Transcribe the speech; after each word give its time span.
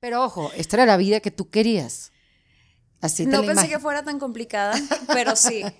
Pero 0.00 0.24
ojo, 0.24 0.50
esta 0.56 0.76
era 0.76 0.86
la 0.86 0.96
vida 0.96 1.20
que 1.20 1.30
tú 1.30 1.50
querías. 1.50 2.12
Así 3.00 3.24
te 3.24 3.30
No 3.30 3.42
la 3.42 3.54
pensé 3.54 3.68
que 3.68 3.78
fuera 3.78 4.04
tan 4.04 4.18
complicada, 4.18 4.74
pero 5.08 5.36
sí. 5.36 5.62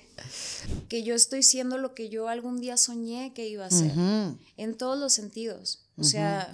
Que 0.90 1.02
yo 1.02 1.14
estoy 1.14 1.42
siendo 1.42 1.78
lo 1.78 1.94
que 1.94 2.10
yo 2.10 2.28
algún 2.28 2.60
día 2.60 2.76
soñé 2.76 3.32
que 3.32 3.48
iba 3.48 3.64
a 3.64 3.70
ser. 3.70 3.92
En 4.58 4.76
todos 4.76 4.98
los 4.98 5.14
sentidos. 5.14 5.86
O 5.96 6.04
sea, 6.04 6.52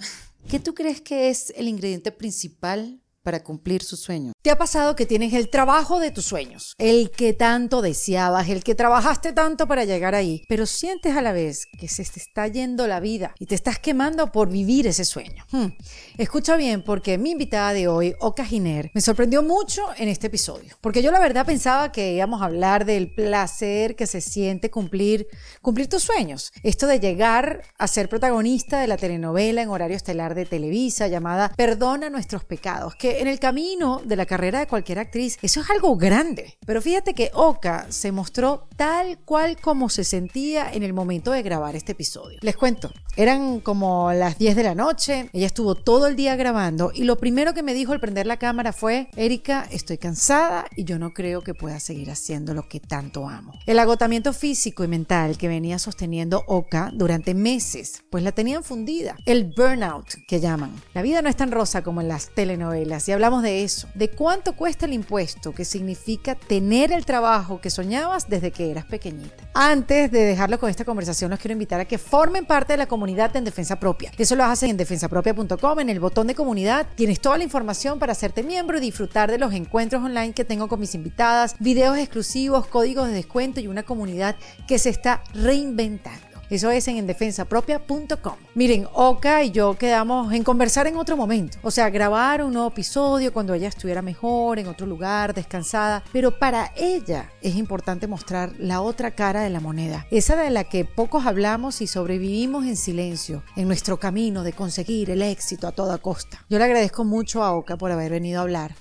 ¿Qué 0.49 0.61
tú 0.61 0.73
crees 0.73 1.01
que 1.01 1.29
es 1.29 1.51
el 1.57 1.67
ingrediente 1.67 2.11
principal 2.13 3.01
para 3.21 3.43
cumplir 3.43 3.83
su 3.83 3.97
sueño? 3.97 4.31
¿Te 4.47 4.51
ha 4.51 4.57
pasado 4.57 4.95
que 4.95 5.05
tienes 5.05 5.33
el 5.33 5.49
trabajo 5.49 5.99
de 5.99 6.09
tus 6.09 6.23
sueños? 6.23 6.73
El 6.77 7.11
que 7.11 7.33
tanto 7.33 7.81
deseabas, 7.81 8.47
el 8.47 8.63
que 8.63 8.75
trabajaste 8.75 9.33
tanto 9.33 9.67
para 9.67 9.83
llegar 9.83 10.15
ahí, 10.15 10.45
pero 10.47 10.65
sientes 10.65 11.17
a 11.17 11.21
la 11.21 11.33
vez 11.33 11.67
que 11.77 11.89
se 11.89 12.05
te 12.05 12.21
está 12.21 12.47
yendo 12.47 12.87
la 12.87 13.01
vida 13.01 13.35
y 13.39 13.47
te 13.47 13.55
estás 13.55 13.77
quemando 13.77 14.31
por 14.31 14.47
vivir 14.47 14.87
ese 14.87 15.03
sueño. 15.03 15.43
Hmm. 15.51 15.73
Escucha 16.17 16.55
bien 16.55 16.81
porque 16.81 17.17
mi 17.17 17.31
invitada 17.31 17.73
de 17.73 17.89
hoy, 17.89 18.15
Oka 18.21 18.45
Giner, 18.45 18.89
me 18.93 19.01
sorprendió 19.01 19.43
mucho 19.43 19.83
en 19.97 20.07
este 20.07 20.27
episodio, 20.27 20.77
porque 20.79 21.03
yo 21.03 21.11
la 21.11 21.19
verdad 21.19 21.45
pensaba 21.45 21.91
que 21.91 22.13
íbamos 22.13 22.41
a 22.41 22.45
hablar 22.45 22.85
del 22.85 23.13
placer 23.13 23.97
que 23.97 24.07
se 24.07 24.21
siente 24.21 24.71
cumplir, 24.71 25.27
cumplir 25.61 25.89
tus 25.89 26.03
sueños. 26.03 26.53
Esto 26.63 26.87
de 26.87 27.01
llegar 27.01 27.63
a 27.77 27.87
ser 27.89 28.07
protagonista 28.07 28.79
de 28.79 28.87
la 28.87 28.95
telenovela 28.95 29.61
en 29.61 29.67
horario 29.67 29.97
estelar 29.97 30.35
de 30.35 30.45
Televisa 30.45 31.09
llamada 31.09 31.51
Perdona 31.57 32.09
nuestros 32.09 32.45
pecados, 32.45 32.95
que 32.95 33.19
en 33.19 33.27
el 33.27 33.39
camino 33.41 34.01
de 34.05 34.15
la 34.15 34.25
carrera 34.25 34.36
de 34.37 34.67
cualquier 34.67 34.99
actriz, 34.99 35.37
eso 35.41 35.61
es 35.61 35.69
algo 35.69 35.95
grande. 35.97 36.57
Pero 36.65 36.81
fíjate 36.81 37.13
que 37.13 37.31
Oka 37.33 37.87
se 37.89 38.11
mostró 38.11 38.67
tal 38.75 39.17
cual 39.25 39.57
como 39.59 39.89
se 39.89 40.03
sentía 40.03 40.71
en 40.71 40.83
el 40.83 40.93
momento 40.93 41.31
de 41.31 41.41
grabar 41.41 41.75
este 41.75 41.93
episodio. 41.93 42.37
Les 42.41 42.55
cuento, 42.55 42.91
eran 43.15 43.59
como 43.61 44.11
las 44.13 44.37
10 44.37 44.55
de 44.55 44.63
la 44.63 44.75
noche, 44.75 45.29
ella 45.33 45.47
estuvo 45.47 45.73
todo 45.73 46.05
el 46.05 46.15
día 46.15 46.35
grabando 46.35 46.91
y 46.93 47.03
lo 47.03 47.17
primero 47.17 47.55
que 47.55 47.63
me 47.63 47.73
dijo 47.73 47.93
al 47.93 47.99
prender 47.99 48.27
la 48.27 48.37
cámara 48.37 48.73
fue, 48.73 49.09
Erika, 49.15 49.67
estoy 49.71 49.97
cansada 49.97 50.67
y 50.75 50.83
yo 50.83 50.99
no 50.99 51.13
creo 51.13 51.41
que 51.41 51.55
pueda 51.55 51.79
seguir 51.79 52.11
haciendo 52.11 52.53
lo 52.53 52.69
que 52.69 52.79
tanto 52.79 53.27
amo. 53.27 53.53
El 53.65 53.79
agotamiento 53.79 54.33
físico 54.33 54.83
y 54.83 54.87
mental 54.87 55.37
que 55.37 55.47
venía 55.47 55.79
sosteniendo 55.79 56.43
Oka 56.47 56.91
durante 56.93 57.33
meses, 57.33 58.03
pues 58.11 58.23
la 58.23 58.31
tenían 58.31 58.63
fundida. 58.63 59.17
El 59.25 59.51
burnout 59.55 60.13
que 60.27 60.39
llaman. 60.39 60.71
La 60.93 61.01
vida 61.01 61.23
no 61.23 61.29
es 61.29 61.35
tan 61.35 61.51
rosa 61.51 61.81
como 61.81 62.01
en 62.01 62.07
las 62.07 62.29
telenovelas 62.35 63.07
y 63.09 63.11
hablamos 63.11 63.41
de 63.41 63.63
eso, 63.63 63.87
de 63.95 64.09
cuesta 64.55 64.85
el 64.85 64.93
impuesto, 64.93 65.53
que 65.53 65.63
significa 65.63 66.35
tener 66.35 66.91
el 66.91 67.05
trabajo 67.05 67.61
que 67.61 67.69
soñabas 67.69 68.27
desde 68.27 68.51
que 68.51 68.69
eras 68.69 68.85
pequeñita. 68.85 69.49
Antes 69.53 70.11
de 70.11 70.19
dejarlo 70.23 70.59
con 70.59 70.69
esta 70.69 70.85
conversación, 70.85 71.31
los 71.31 71.39
quiero 71.39 71.53
invitar 71.53 71.79
a 71.79 71.85
que 71.85 71.97
formen 71.97 72.45
parte 72.45 72.73
de 72.73 72.77
la 72.77 72.87
comunidad 72.87 73.35
en 73.35 73.45
Defensa 73.45 73.79
Propia. 73.79 74.11
Eso 74.17 74.35
lo 74.35 74.43
hacen 74.43 74.71
en 74.71 74.77
defensapropia.com, 74.77 75.79
en 75.79 75.89
el 75.89 75.99
botón 75.99 76.27
de 76.27 76.35
comunidad. 76.35 76.87
Tienes 76.95 77.21
toda 77.21 77.37
la 77.37 77.45
información 77.45 77.99
para 77.99 78.11
hacerte 78.11 78.43
miembro 78.43 78.77
y 78.77 78.81
disfrutar 78.81 79.31
de 79.31 79.37
los 79.37 79.53
encuentros 79.53 80.03
online 80.03 80.33
que 80.33 80.45
tengo 80.45 80.67
con 80.67 80.79
mis 80.79 80.93
invitadas, 80.93 81.55
videos 81.59 81.97
exclusivos, 81.97 82.67
códigos 82.67 83.07
de 83.07 83.13
descuento 83.13 83.59
y 83.59 83.67
una 83.67 83.83
comunidad 83.83 84.35
que 84.67 84.77
se 84.77 84.89
está 84.89 85.23
reinventando. 85.33 86.26
Eso 86.49 86.71
es 86.71 86.87
en 86.87 86.97
endefensapropia.com. 86.97 88.35
Miren, 88.55 88.87
Oka 88.93 89.43
y 89.43 89.51
yo 89.51 89.77
quedamos 89.77 90.33
en 90.33 90.43
conversar 90.43 90.87
en 90.87 90.95
otro 90.95 91.17
momento. 91.17 91.57
O 91.61 91.71
sea, 91.71 91.89
grabar 91.89 92.43
un 92.43 92.53
nuevo 92.53 92.69
episodio 92.69 93.33
cuando 93.33 93.53
ella 93.53 93.67
estuviera 93.67 94.01
mejor, 94.01 94.59
en 94.59 94.67
otro 94.67 94.87
lugar, 94.87 95.33
descansada. 95.33 96.03
Pero 96.13 96.39
para 96.39 96.71
ella 96.75 97.31
es 97.41 97.55
importante 97.55 98.07
mostrar 98.07 98.53
la 98.59 98.81
otra 98.81 99.11
cara 99.11 99.41
de 99.41 99.49
la 99.49 99.59
moneda. 99.59 100.07
Esa 100.09 100.35
de 100.35 100.49
la 100.49 100.63
que 100.63 100.85
pocos 100.85 101.25
hablamos 101.25 101.81
y 101.81 101.87
sobrevivimos 101.87 102.65
en 102.65 102.77
silencio 102.77 103.43
en 103.55 103.67
nuestro 103.67 103.99
camino 103.99 104.43
de 104.43 104.53
conseguir 104.53 105.09
el 105.09 105.21
éxito 105.21 105.67
a 105.67 105.73
toda 105.73 105.97
costa. 105.97 106.45
Yo 106.49 106.57
le 106.59 106.63
agradezco 106.63 107.03
mucho 107.03 107.43
a 107.43 107.53
Oka 107.53 107.77
por 107.77 107.91
haber 107.91 108.11
venido 108.11 108.39
a 108.39 108.43
hablar 108.43 108.75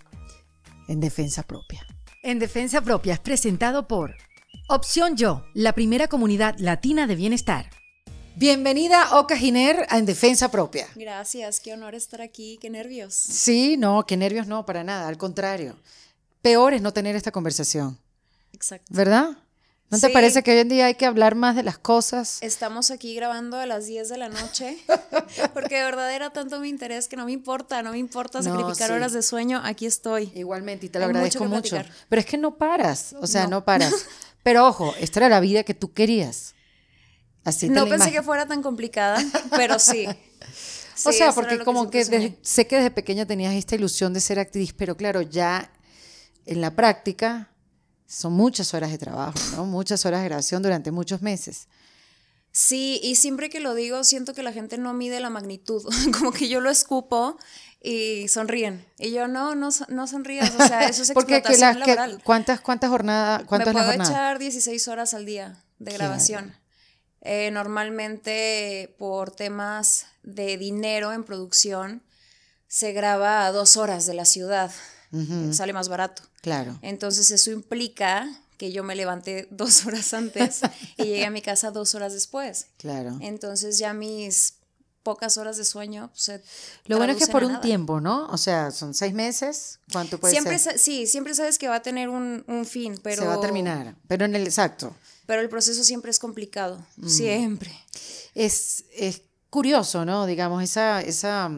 en 0.88 1.00
defensa 1.00 1.42
propia. 1.42 1.84
En 2.22 2.38
defensa 2.38 2.80
propia 2.80 3.14
es 3.14 3.20
presentado 3.20 3.86
por 3.86 4.16
Opción 4.68 5.16
Yo, 5.16 5.44
la 5.54 5.72
primera 5.74 6.08
comunidad 6.08 6.56
latina 6.58 7.06
de 7.06 7.14
bienestar. 7.14 7.70
Bienvenida, 8.34 9.16
Oka 9.18 9.36
Giner, 9.36 9.86
a 9.88 9.98
En 9.98 10.06
Defensa 10.06 10.50
Propia. 10.50 10.86
gracias, 10.96 11.60
qué 11.60 11.72
honor 11.72 11.94
estar 11.94 12.20
aquí, 12.20 12.58
qué 12.60 12.68
nervios. 12.68 13.14
Sí, 13.14 13.76
no, 13.76 14.04
qué 14.06 14.16
nervios 14.16 14.46
no, 14.46 14.66
para 14.66 14.82
nada, 14.84 15.08
al 15.08 15.16
contrario. 15.18 15.76
Peor 16.42 16.74
es 16.74 16.82
no 16.82 16.92
tener 16.92 17.16
esta 17.16 17.30
conversación, 17.30 17.98
Exacto. 18.52 18.86
¿verdad? 18.90 19.38
¿No 19.88 20.00
te 20.00 20.10
parece 20.10 20.42
que 20.42 20.50
hoy 20.50 20.58
en 20.58 20.68
día 20.68 20.86
hay 20.86 20.96
que 20.96 21.06
hablar 21.06 21.36
más 21.36 21.54
de 21.54 21.62
las 21.62 21.78
cosas? 21.78 22.38
Estamos 22.42 22.90
aquí 22.90 23.14
grabando 23.14 23.56
a 23.58 23.66
las 23.66 23.86
10 23.86 24.08
de 24.08 24.18
la 24.18 24.28
noche, 24.28 24.76
porque 25.54 25.76
de 25.76 25.84
verdad 25.84 26.12
era 26.12 26.30
tanto 26.30 26.58
mi 26.58 26.68
interés 26.68 27.06
que 27.06 27.16
no 27.16 27.24
me 27.24 27.30
importa, 27.32 27.82
no 27.82 27.92
me 27.92 27.98
importa 27.98 28.40
No, 28.40 28.44
sacrificar 28.44 28.88
sí. 28.88 28.92
horas 28.94 29.12
de 29.12 29.22
sueño, 29.22 29.60
aquí 29.64 29.86
estoy. 29.86 30.32
Igualmente, 30.34 30.86
y 30.86 30.88
te 30.88 30.98
lo 30.98 31.04
Hay 31.04 31.10
agradezco 31.10 31.44
mucho. 31.44 31.76
Pero 32.08 32.20
es 32.20 32.26
que 32.26 32.36
no 32.36 32.56
paras, 32.56 33.14
o 33.20 33.28
sea, 33.28 33.44
no, 33.44 33.50
No. 33.50 33.64
paras. 33.64 33.94
Pero 34.46 34.64
ojo, 34.68 34.94
esta 35.00 35.18
era 35.18 35.28
la 35.28 35.40
vida 35.40 35.64
que 35.64 35.74
tú 35.74 35.92
querías. 35.92 36.54
Así 37.42 37.68
No 37.68 37.88
pensé 37.88 38.12
que 38.12 38.22
fuera 38.22 38.46
tan 38.46 38.62
complicada, 38.62 39.20
pero 39.50 39.80
sí. 39.80 40.06
O 41.04 41.10
sea, 41.12 41.32
porque 41.32 41.58
como 41.64 41.90
que 41.90 42.04
desde- 42.04 42.38
sé 42.42 42.68
que 42.68 42.76
desde 42.76 42.92
pequeña 42.92 43.26
tenías 43.26 43.54
esta 43.54 43.74
ilusión 43.74 44.14
de 44.14 44.20
ser 44.20 44.38
actriz, 44.38 44.72
pero 44.72 44.96
claro, 44.96 45.20
ya 45.20 45.70
en 46.46 46.60
la 46.60 46.76
práctica 46.76 47.50
son 48.06 48.34
muchas 48.34 48.72
horas 48.72 48.92
de 48.92 48.98
trabajo, 48.98 49.36
¿no? 49.56 49.66
Muchas 49.66 50.06
horas 50.06 50.20
de 50.22 50.28
grabación 50.28 50.62
durante 50.62 50.92
muchos 50.92 51.22
meses. 51.22 51.66
Sí, 52.52 53.00
y 53.02 53.16
siempre 53.16 53.50
que 53.50 53.58
lo 53.60 53.74
digo, 53.74 54.04
siento 54.04 54.32
que 54.32 54.44
la 54.44 54.52
gente 54.52 54.78
no 54.78 54.94
mide 54.94 55.18
la 55.20 55.28
magnitud. 55.28 55.82
Como 56.18 56.30
que 56.32 56.48
yo 56.48 56.60
lo 56.60 56.70
escupo 56.70 57.36
y 57.82 58.28
sonríen. 58.28 58.84
Y 58.98 59.10
yo, 59.12 59.28
no, 59.28 59.54
no, 59.54 59.68
no 59.88 60.06
sonrías. 60.06 60.52
O 60.58 60.66
sea, 60.66 60.88
eso 60.88 61.02
es 61.02 61.10
Porque 61.14 61.42
que 61.42 61.52
explotación 61.52 61.82
que- 61.84 61.94
laboral. 61.94 62.22
¿cuántas, 62.24 62.60
cuántas 62.60 62.90
jornadas, 62.90 63.44
cuánto 63.46 63.68
Me 63.70 63.72
puedo 63.74 63.86
jornada? 63.86 64.10
echar 64.10 64.38
16 64.38 64.88
horas 64.88 65.14
al 65.14 65.24
día 65.26 65.62
de 65.78 65.92
grabación. 65.92 66.54
Eh, 67.22 67.50
normalmente 67.50 68.94
por 68.98 69.30
temas 69.30 70.06
de 70.22 70.56
dinero 70.58 71.12
en 71.12 71.24
producción 71.24 72.02
se 72.68 72.92
graba 72.92 73.46
a 73.46 73.52
dos 73.52 73.76
horas 73.76 74.06
de 74.06 74.14
la 74.14 74.24
ciudad. 74.24 74.70
Ujú, 75.12 75.52
Sale 75.52 75.72
más 75.72 75.88
barato. 75.88 76.22
Claro. 76.42 76.78
Entonces 76.82 77.30
eso 77.30 77.50
implica 77.50 78.28
que 78.58 78.72
yo 78.72 78.82
me 78.84 78.94
levanté 78.96 79.48
dos 79.50 79.86
horas 79.86 80.12
antes 80.14 80.60
y 80.96 81.04
llegué 81.04 81.24
a 81.26 81.30
mi 81.30 81.42
casa 81.42 81.70
dos 81.70 81.94
horas 81.94 82.12
después. 82.12 82.68
Claro. 82.78 83.16
Entonces 83.20 83.78
ya 83.78 83.92
mis 83.92 84.54
pocas 85.06 85.38
horas 85.38 85.56
de 85.56 85.64
sueño 85.64 86.10
se 86.14 86.42
Lo 86.86 86.96
bueno 86.96 87.12
es 87.12 87.18
que 87.24 87.28
por 87.30 87.44
un 87.44 87.52
nada. 87.52 87.60
tiempo, 87.60 88.00
¿no? 88.00 88.26
O 88.30 88.36
sea, 88.36 88.72
son 88.72 88.92
seis 88.92 89.14
meses. 89.14 89.78
¿Cuánto 89.92 90.18
puede 90.18 90.32
Siempre, 90.32 90.58
ser? 90.58 90.80
sí, 90.80 91.06
siempre 91.06 91.32
sabes 91.32 91.58
que 91.58 91.68
va 91.68 91.76
a 91.76 91.82
tener 91.82 92.08
un, 92.08 92.42
un 92.48 92.64
fin, 92.66 92.98
pero... 93.04 93.22
Se 93.22 93.28
va 93.28 93.34
a 93.34 93.40
terminar. 93.40 93.94
Pero 94.08 94.24
en 94.24 94.34
el 94.34 94.42
exacto. 94.44 94.92
Pero 95.26 95.40
el 95.42 95.48
proceso 95.48 95.84
siempre 95.84 96.10
es 96.10 96.18
complicado, 96.18 96.84
Mm. 96.96 97.08
siempre. 97.08 97.72
Es, 98.34 98.84
es 98.96 99.22
curioso, 99.48 100.04
¿no? 100.04 100.26
Digamos, 100.26 100.60
esa, 100.64 101.00
esa, 101.02 101.48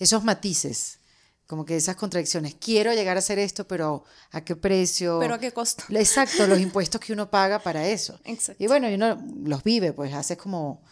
esos 0.00 0.24
matices, 0.24 0.98
como 1.46 1.64
que 1.64 1.76
esas 1.76 1.94
contradicciones. 1.94 2.56
Quiero 2.58 2.92
llegar 2.92 3.16
a 3.16 3.20
hacer 3.20 3.38
esto, 3.38 3.68
pero 3.68 4.02
¿a 4.32 4.40
qué 4.40 4.56
precio? 4.56 5.18
Pero 5.20 5.34
a 5.34 5.38
qué 5.38 5.52
costo. 5.52 5.84
Exacto, 5.90 6.44
los 6.48 6.58
impuestos 6.58 7.00
que 7.00 7.12
uno 7.12 7.30
paga 7.30 7.60
para 7.60 7.86
eso. 7.86 8.18
Exacto. 8.24 8.62
Y 8.62 8.66
bueno, 8.66 8.90
y 8.90 8.94
uno 8.94 9.16
los 9.44 9.62
vive, 9.62 9.92
pues 9.92 10.12
haces 10.12 10.36
como 10.38 10.82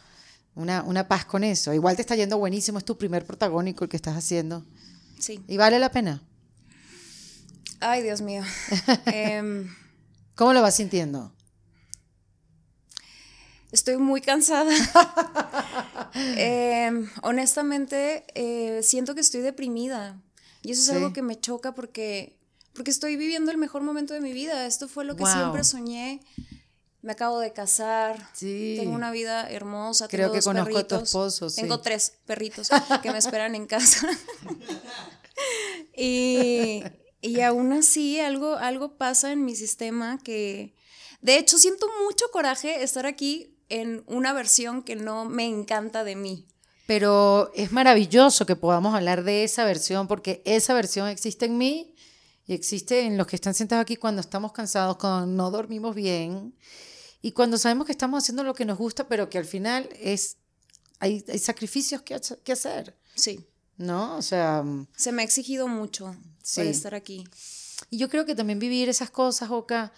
una, 0.54 0.82
una 0.82 1.08
paz 1.08 1.24
con 1.24 1.44
eso. 1.44 1.72
Igual 1.74 1.96
te 1.96 2.02
está 2.02 2.14
yendo 2.16 2.38
buenísimo, 2.38 2.78
es 2.78 2.84
tu 2.84 2.96
primer 2.96 3.24
protagónico 3.26 3.84
el 3.84 3.90
que 3.90 3.96
estás 3.96 4.16
haciendo. 4.16 4.64
Sí. 5.18 5.40
Y 5.48 5.56
vale 5.56 5.78
la 5.78 5.90
pena. 5.90 6.22
Ay, 7.80 8.02
Dios 8.02 8.20
mío. 8.22 8.42
Em, 9.06 9.68
¿Cómo 10.34 10.52
lo 10.52 10.62
vas 10.62 10.74
sintiendo? 10.76 11.32
estoy 13.72 13.96
muy 13.96 14.20
cansada. 14.20 14.72
Em, 16.36 17.08
honestamente, 17.22 18.24
eh, 18.34 18.82
siento 18.84 19.14
que 19.16 19.20
estoy 19.20 19.40
deprimida. 19.40 20.20
Y 20.62 20.70
eso 20.70 20.80
es 20.82 20.86
Sí. 20.86 20.92
algo 20.94 21.12
que 21.12 21.22
me 21.22 21.40
choca 21.40 21.74
porque, 21.74 22.38
porque 22.72 22.92
estoy 22.92 23.16
viviendo 23.16 23.50
el 23.50 23.58
mejor 23.58 23.82
momento 23.82 24.14
de 24.14 24.20
mi 24.20 24.32
vida. 24.32 24.64
Esto 24.66 24.86
fue 24.88 25.04
lo 25.04 25.16
que 25.16 25.24
Wow. 25.24 25.32
siempre 25.32 25.64
soñé. 25.64 26.20
Me 27.04 27.12
acabo 27.12 27.38
de 27.38 27.52
casar. 27.52 28.30
Sí. 28.32 28.76
Tengo 28.80 28.94
una 28.94 29.10
vida 29.10 29.50
hermosa. 29.50 30.08
Creo 30.08 30.20
tengo 30.20 30.32
que 30.32 30.38
dos 30.38 30.44
conozco 30.46 30.78
a 30.78 30.84
tu 30.84 30.94
esposo, 30.94 31.50
sí. 31.50 31.60
Tengo 31.60 31.80
tres 31.80 32.14
perritos 32.24 32.70
que 33.02 33.12
me 33.12 33.18
esperan 33.18 33.54
en 33.54 33.66
casa. 33.66 34.08
y, 35.94 36.82
y 37.20 37.40
aún 37.42 37.74
así, 37.74 38.20
algo, 38.20 38.54
algo 38.54 38.96
pasa 38.96 39.32
en 39.32 39.44
mi 39.44 39.54
sistema 39.54 40.18
que. 40.24 40.74
De 41.20 41.36
hecho, 41.36 41.58
siento 41.58 41.86
mucho 42.06 42.24
coraje 42.32 42.82
estar 42.82 43.04
aquí 43.04 43.54
en 43.68 44.02
una 44.06 44.32
versión 44.32 44.82
que 44.82 44.96
no 44.96 45.26
me 45.26 45.44
encanta 45.44 46.04
de 46.04 46.16
mí. 46.16 46.46
Pero 46.86 47.50
es 47.54 47.70
maravilloso 47.70 48.46
que 48.46 48.56
podamos 48.56 48.94
hablar 48.94 49.24
de 49.24 49.44
esa 49.44 49.66
versión 49.66 50.08
porque 50.08 50.40
esa 50.46 50.72
versión 50.72 51.08
existe 51.08 51.44
en 51.44 51.58
mí 51.58 51.94
y 52.46 52.54
existe 52.54 53.00
en 53.00 53.18
los 53.18 53.26
que 53.26 53.36
están 53.36 53.52
sentados 53.52 53.82
aquí 53.82 53.96
cuando 53.96 54.22
estamos 54.22 54.52
cansados, 54.52 54.96
cuando 54.96 55.26
no 55.26 55.50
dormimos 55.50 55.94
bien 55.94 56.54
y 57.26 57.32
cuando 57.32 57.56
sabemos 57.56 57.86
que 57.86 57.92
estamos 57.92 58.22
haciendo 58.22 58.44
lo 58.44 58.54
que 58.54 58.64
nos 58.66 58.76
gusta, 58.76 59.08
pero 59.08 59.30
que 59.30 59.38
al 59.38 59.46
final 59.46 59.88
es 59.98 60.36
hay, 61.00 61.24
hay 61.28 61.38
sacrificios 61.38 62.02
que, 62.02 62.14
hace- 62.14 62.38
que 62.44 62.52
hacer. 62.52 62.94
Sí. 63.14 63.46
¿no? 63.78 64.16
O 64.16 64.22
sea, 64.22 64.62
Se 64.96 65.10
me 65.10 65.22
ha 65.22 65.24
exigido 65.24 65.66
mucho 65.66 66.14
Sí. 66.42 66.60
para 66.60 66.70
estar 66.70 66.94
aquí. 66.94 67.24
y 67.90 67.96
yo 67.98 68.08
creo 68.08 68.24
que 68.26 68.34
también 68.34 68.58
vivir 68.58 68.88
esas 68.88 69.10
cosas, 69.10 69.50
Oka, 69.50 69.92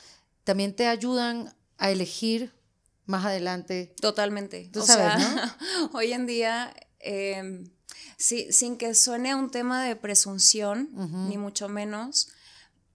también 0.44 0.75
te 0.75 0.87
ayudan 0.87 1.52
a 1.78 1.90
elegir 1.90 2.52
más 3.06 3.25
adelante. 3.25 3.93
Totalmente. 4.00 4.70
Tú 4.73 4.81
o 4.81 4.87
sabes, 4.87 5.23
sea, 5.23 5.58
hoy 5.93 6.12
en 6.12 6.26
día, 6.26 6.73
eh, 7.00 7.64
sí, 8.17 8.46
sin 8.52 8.76
que 8.78 8.94
suene 8.94 9.32
a 9.32 9.37
un 9.37 9.50
tema 9.50 9.84
de 9.84 9.94
presunción, 9.96 10.88
ni 11.28 11.37
mucho 11.38 11.69
menos, 11.69 12.28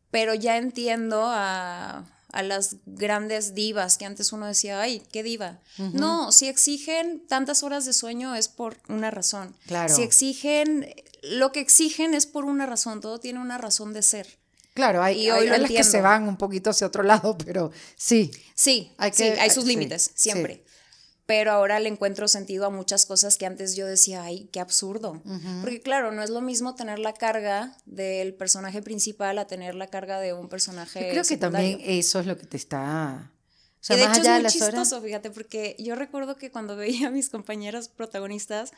pero 0.09 0.33
ya 0.33 0.57
entiendo 0.57 1.23
a, 1.27 2.05
a 2.33 2.43
las 2.43 2.77
grandes 2.85 3.53
divas 3.55 3.97
que 3.97 4.05
antes 4.05 4.31
uno 4.33 4.45
decía, 4.47 4.81
ay, 4.81 5.01
qué 5.11 5.23
diva. 5.23 5.59
No, 5.77 6.31
si 6.31 6.47
exigen 6.47 7.25
tantas 7.27 7.63
horas 7.63 7.85
de 7.85 7.93
sueño 7.93 8.35
es 8.35 8.47
por 8.47 8.77
una 8.87 9.11
razón. 9.11 9.55
Claro. 9.67 9.93
Si 9.95 10.01
exigen, 10.03 10.93
lo 11.23 11.51
que 11.51 11.59
exigen 11.59 12.13
es 12.13 12.25
por 12.25 12.45
una 12.45 12.65
razón, 12.65 13.01
todo 13.01 13.19
tiene 13.19 13.39
una 13.39 13.57
razón 13.57 13.93
de 13.93 14.01
ser. 14.01 14.37
Claro, 14.73 15.03
hay, 15.03 15.25
Y 15.25 15.31
hoy 15.31 15.39
hay- 15.41 15.47
lo 15.49 15.53
hay 15.55 15.61
las 15.61 15.71
que 15.71 15.83
se 15.83 15.99
van 16.01 16.27
un 16.29 16.37
poquito 16.37 16.69
hacia 16.69 16.87
otro 16.87 17.03
lado, 17.03 17.37
pero 17.37 17.71
sí. 17.97 18.31
Sí, 18.55 18.93
Hay 18.97 19.11
sí, 19.11 19.23
que- 19.23 19.39
hay 19.39 19.49
sus 19.49 19.63
sí, 19.65 19.69
límites, 19.69 20.03
sí. 20.15 20.29
siempre. 20.29 20.63
Pero 21.31 21.53
ahora 21.53 21.79
le 21.79 21.87
encuentro 21.87 22.27
sentido 22.27 22.65
a 22.65 22.69
muchas 22.69 23.05
cosas 23.05 23.37
que 23.37 23.45
antes 23.45 23.77
yo 23.77 23.87
decía, 23.87 24.21
ay, 24.21 24.49
qué 24.51 24.59
absurdo. 24.59 25.21
Porque 25.61 25.79
claro, 25.79 26.11
no 26.11 26.21
es 26.23 26.29
lo 26.29 26.41
mismo 26.41 26.75
tener 26.75 26.99
la 26.99 27.13
carga 27.13 27.77
del 27.85 28.33
personaje 28.33 28.81
principal 28.81 29.37
a 29.37 29.47
tener 29.47 29.73
la 29.75 29.87
carga 29.87 30.19
de 30.19 30.33
un 30.33 30.49
personaje 30.49 30.99
Yo 30.99 31.07
creo 31.07 31.21
que 31.21 31.29
secundario. 31.29 31.77
también 31.77 31.99
eso 31.99 32.19
es 32.19 32.25
lo 32.25 32.37
que 32.37 32.45
te 32.45 32.57
está... 32.57 33.31
O 33.79 33.79
sea, 33.79 33.95
y 33.95 33.99
de 34.01 34.07
más 34.09 34.17
hecho 34.17 34.27
allá 34.27 34.31
es 34.31 34.35
de 34.35 34.39
muy 34.39 34.43
las 34.43 34.55
horas... 34.57 34.81
chistoso, 34.81 35.01
fíjate, 35.01 35.31
porque 35.31 35.77
yo 35.79 35.95
recuerdo 35.95 36.35
que 36.35 36.51
cuando 36.51 36.75
veía 36.83 37.07
a 37.07 37.11
mis 37.11 37.29
compañeras 37.29 37.87
protagonistas, 37.87 38.73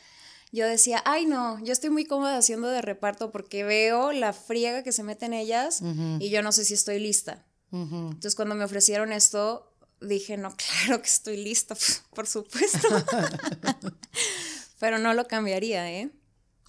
yo 0.52 0.68
decía, 0.68 1.02
ay 1.06 1.26
no, 1.26 1.58
yo 1.66 1.74
estoy 1.74 1.90
muy 1.90 2.06
cómoda 2.06 2.38
haciendo 2.38 2.68
de 2.68 2.84
reparto 2.84 3.32
porque 3.32 3.64
veo 3.64 4.12
la 4.12 4.32
friega 4.32 4.84
que 4.84 4.92
se 4.92 5.02
meten 5.02 5.34
ellas 5.34 5.82
y 6.20 6.30
yo 6.30 6.44
no 6.44 6.52
sé 6.52 6.66
si 6.66 6.76
estoy 6.76 7.00
lista. 7.00 7.48
Ujú. 7.72 8.10
Entonces 8.12 8.36
cuando 8.36 8.54
me 8.54 8.64
ofrecieron 8.64 9.12
esto, 9.12 9.73
dije, 10.08 10.38
no, 10.38 10.56
claro 10.86 11.02
que 11.02 11.08
estoy 11.08 11.38
lista, 11.38 11.76
por 12.16 12.28
supuesto. 12.28 12.88
Pero 14.80 14.98
no 15.00 15.14
lo 15.14 15.28
cambiaría, 15.28 15.90
¿eh? 15.92 16.12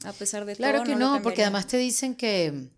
A 0.05 0.13
pesar 0.13 0.45
de 0.45 0.55
Claro 0.57 0.79
todo. 0.79 0.87
que 0.87 0.93
lo 0.93 0.99
no, 0.99 1.23
porque 1.23 1.43
además 1.43 1.67
te 1.67 1.77
dicen 1.79 2.15
que... 2.15 2.71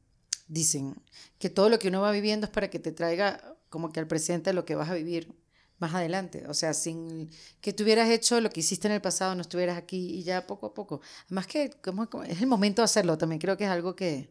Dicen 0.48 0.94
que 1.40 1.50
todo 1.50 1.68
lo 1.68 1.78
que 1.80 1.88
uno 1.88 2.00
va 2.00 2.12
viviendo 2.12 2.46
es 2.46 2.52
para 2.52 2.70
que 2.70 2.78
te 2.78 2.92
traiga 2.92 3.56
como 3.68 3.90
que 3.92 3.98
al 3.98 4.06
presente 4.06 4.52
lo 4.52 4.64
que 4.64 4.76
vas 4.76 4.88
a 4.88 4.94
vivir 4.94 5.34
más 5.78 5.92
adelante. 5.92 6.46
O 6.46 6.54
sea, 6.54 6.72
sin 6.72 7.28
que 7.60 7.72
tú 7.72 7.82
hubieras 7.82 8.08
hecho 8.08 8.40
lo 8.40 8.48
que 8.50 8.60
hiciste 8.60 8.86
en 8.86 8.94
el 8.94 9.00
pasado, 9.02 9.34
no 9.34 9.42
estuvieras 9.42 9.76
aquí 9.76 10.14
y 10.14 10.22
ya 10.22 10.46
poco 10.46 10.66
a 10.66 10.72
poco. 10.74 11.00
Además 11.26 11.48
que 11.48 11.70
como- 11.82 12.08
como- 12.08 12.22
es 12.22 12.40
el 12.40 12.46
momento 12.46 12.80
de 12.80 12.84
hacerlo 12.84 13.18
también. 13.18 13.40
Creo 13.40 13.56
que 13.56 13.64
es 13.64 13.70
algo 13.70 13.96
que, 13.96 14.30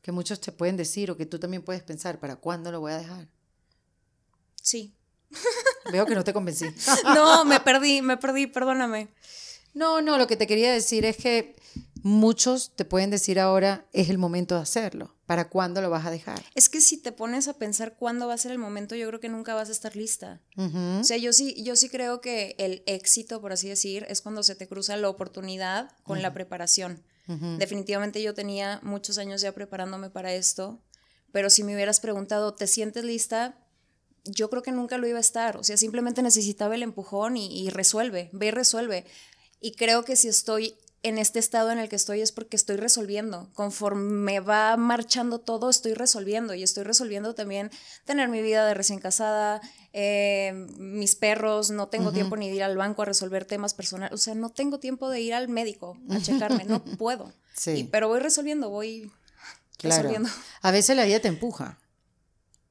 que 0.00 0.12
muchos 0.12 0.40
te 0.40 0.50
pueden 0.50 0.78
decir 0.78 1.10
o 1.10 1.16
que 1.18 1.26
tú 1.26 1.38
también 1.38 1.62
puedes 1.62 1.82
pensar, 1.82 2.18
¿para 2.18 2.36
cuándo 2.36 2.72
lo 2.72 2.80
voy 2.80 2.92
a 2.92 2.98
dejar? 2.98 3.28
Sí. 4.62 4.94
Veo 5.92 6.06
que 6.06 6.14
no 6.14 6.24
te 6.24 6.32
convencí. 6.32 6.66
No, 7.14 7.44
me 7.44 7.60
perdí, 7.60 8.02
me 8.02 8.16
perdí, 8.16 8.46
perdóname. 8.46 9.08
No, 9.74 10.00
no, 10.00 10.18
lo 10.18 10.26
que 10.26 10.36
te 10.36 10.46
quería 10.46 10.72
decir 10.72 11.04
es 11.04 11.16
que 11.16 11.56
muchos 12.02 12.74
te 12.74 12.84
pueden 12.84 13.10
decir 13.10 13.38
ahora 13.38 13.86
es 13.92 14.08
el 14.08 14.18
momento 14.18 14.54
de 14.54 14.62
hacerlo. 14.62 15.14
¿Para 15.26 15.50
cuándo 15.50 15.82
lo 15.82 15.90
vas 15.90 16.06
a 16.06 16.10
dejar? 16.10 16.42
Es 16.54 16.70
que 16.70 16.80
si 16.80 16.96
te 16.96 17.12
pones 17.12 17.48
a 17.48 17.58
pensar 17.58 17.96
cuándo 17.96 18.26
va 18.26 18.34
a 18.34 18.38
ser 18.38 18.50
el 18.50 18.58
momento, 18.58 18.94
yo 18.94 19.06
creo 19.08 19.20
que 19.20 19.28
nunca 19.28 19.54
vas 19.54 19.68
a 19.68 19.72
estar 19.72 19.94
lista. 19.94 20.40
Ujú. 20.56 21.00
O 21.00 21.04
sea, 21.04 21.18
yo 21.18 21.34
sí, 21.34 21.62
yo 21.62 21.76
sí 21.76 21.90
creo 21.90 22.22
que 22.22 22.54
el 22.58 22.82
éxito, 22.86 23.40
por 23.42 23.52
así 23.52 23.68
decir, 23.68 24.06
es 24.08 24.22
cuando 24.22 24.42
se 24.42 24.54
te 24.54 24.66
cruza 24.66 24.96
la 24.96 25.08
oportunidad 25.08 25.90
con 26.02 26.22
la 26.22 26.32
preparación. 26.32 27.04
Definitivamente 27.58 28.22
yo 28.22 28.32
tenía 28.32 28.80
muchos 28.82 29.18
años 29.18 29.42
ya 29.42 29.52
preparándome 29.52 30.08
para 30.08 30.32
esto, 30.32 30.80
pero 31.30 31.50
si 31.50 31.62
me 31.62 31.74
hubieras 31.74 32.00
preguntado, 32.00 32.54
¿te 32.54 32.66
sientes 32.66 33.04
lista? 33.04 33.58
Yo 34.30 34.48
creo 34.50 34.62
que 34.62 34.72
nunca 34.72 34.98
lo 34.98 35.06
iba 35.06 35.18
a 35.18 35.20
estar. 35.20 35.56
O 35.56 35.64
sea, 35.64 35.76
simplemente 35.76 36.22
necesitaba 36.22 36.74
el 36.74 36.82
empujón 36.82 37.36
y, 37.36 37.46
y 37.66 37.70
resuelve, 37.70 38.30
ve 38.32 38.46
y 38.46 38.50
resuelve. 38.50 39.04
Y 39.60 39.72
creo 39.72 40.04
que 40.04 40.16
si 40.16 40.28
estoy 40.28 40.74
en 41.04 41.16
este 41.16 41.38
estado 41.38 41.70
en 41.70 41.78
el 41.78 41.88
que 41.88 41.94
estoy 41.96 42.20
es 42.20 42.32
porque 42.32 42.56
estoy 42.56 42.76
resolviendo. 42.76 43.50
Conforme 43.54 44.40
va 44.40 44.76
marchando 44.76 45.38
todo, 45.38 45.70
estoy 45.70 45.94
resolviendo. 45.94 46.54
Y 46.54 46.62
estoy 46.64 46.82
resolviendo 46.84 47.34
también 47.34 47.70
tener 48.04 48.28
mi 48.28 48.42
vida 48.42 48.66
de 48.66 48.74
recién 48.74 48.98
casada, 48.98 49.60
eh, 49.92 50.52
mis 50.76 51.14
perros, 51.14 51.70
no 51.70 51.86
tengo 51.88 52.12
tiempo 52.12 52.36
ni 52.36 52.48
de 52.50 52.56
ir 52.56 52.62
al 52.64 52.76
banco 52.76 53.02
a 53.02 53.04
resolver 53.04 53.44
temas 53.44 53.74
personales. 53.74 54.12
O 54.12 54.18
sea, 54.18 54.34
no 54.34 54.50
tengo 54.50 54.78
tiempo 54.80 55.08
de 55.08 55.20
ir 55.20 55.34
al 55.34 55.48
médico 55.48 55.96
a 56.10 56.18
checarme, 56.20 56.64
no 56.64 56.82
puedo. 56.98 57.32
Sí. 57.54 57.70
Y- 57.70 57.84
pero 57.84 58.08
voy 58.08 58.18
resolviendo, 58.20 58.68
voy 58.68 59.10
Claro. 59.76 60.02
resolviendo. 60.02 60.28
A 60.62 60.70
veces 60.72 60.96
la 60.96 61.04
vida 61.04 61.20
te 61.20 61.28
empuja 61.28 61.78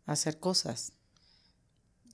a 0.05 0.11
hacer 0.11 0.37
cosas. 0.39 0.91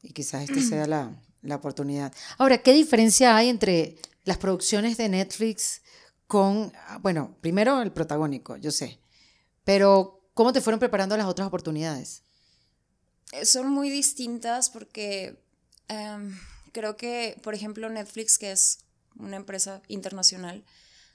Y 0.03 0.11
quizás 0.11 0.43
esta 0.43 0.61
sea 0.61 0.85
la, 0.85 1.11
la 1.41 1.55
oportunidad. 1.55 2.13
Ahora, 2.37 2.59
¿qué 2.59 2.73
diferencia 2.73 3.35
hay 3.35 3.49
entre 3.49 3.97
las 4.25 4.37
producciones 4.37 4.97
de 4.97 5.09
Netflix 5.09 5.81
con, 6.27 6.71
ah, 6.87 6.99
bueno, 7.01 7.35
primero 7.41 7.81
el 7.81 7.91
protagónico, 7.91 8.57
yo 8.57 8.71
sé, 8.71 8.99
pero 9.63 10.29
¿cómo 10.33 10.53
te 10.53 10.61
fueron 10.61 10.79
preparando 10.79 11.15
las 11.17 11.27
otras 11.27 11.47
oportunidades? 11.47 12.23
Eh, 13.31 13.45
son 13.45 13.69
muy 13.69 13.89
distintas 13.89 14.69
porque 14.69 15.41
em, 15.87 16.37
creo 16.71 16.97
que, 16.97 17.37
por 17.43 17.53
ejemplo, 17.53 17.89
Netflix, 17.89 18.37
que 18.37 18.51
es 18.51 18.79
una 19.15 19.37
empresa 19.37 19.81
internacional, 19.87 20.63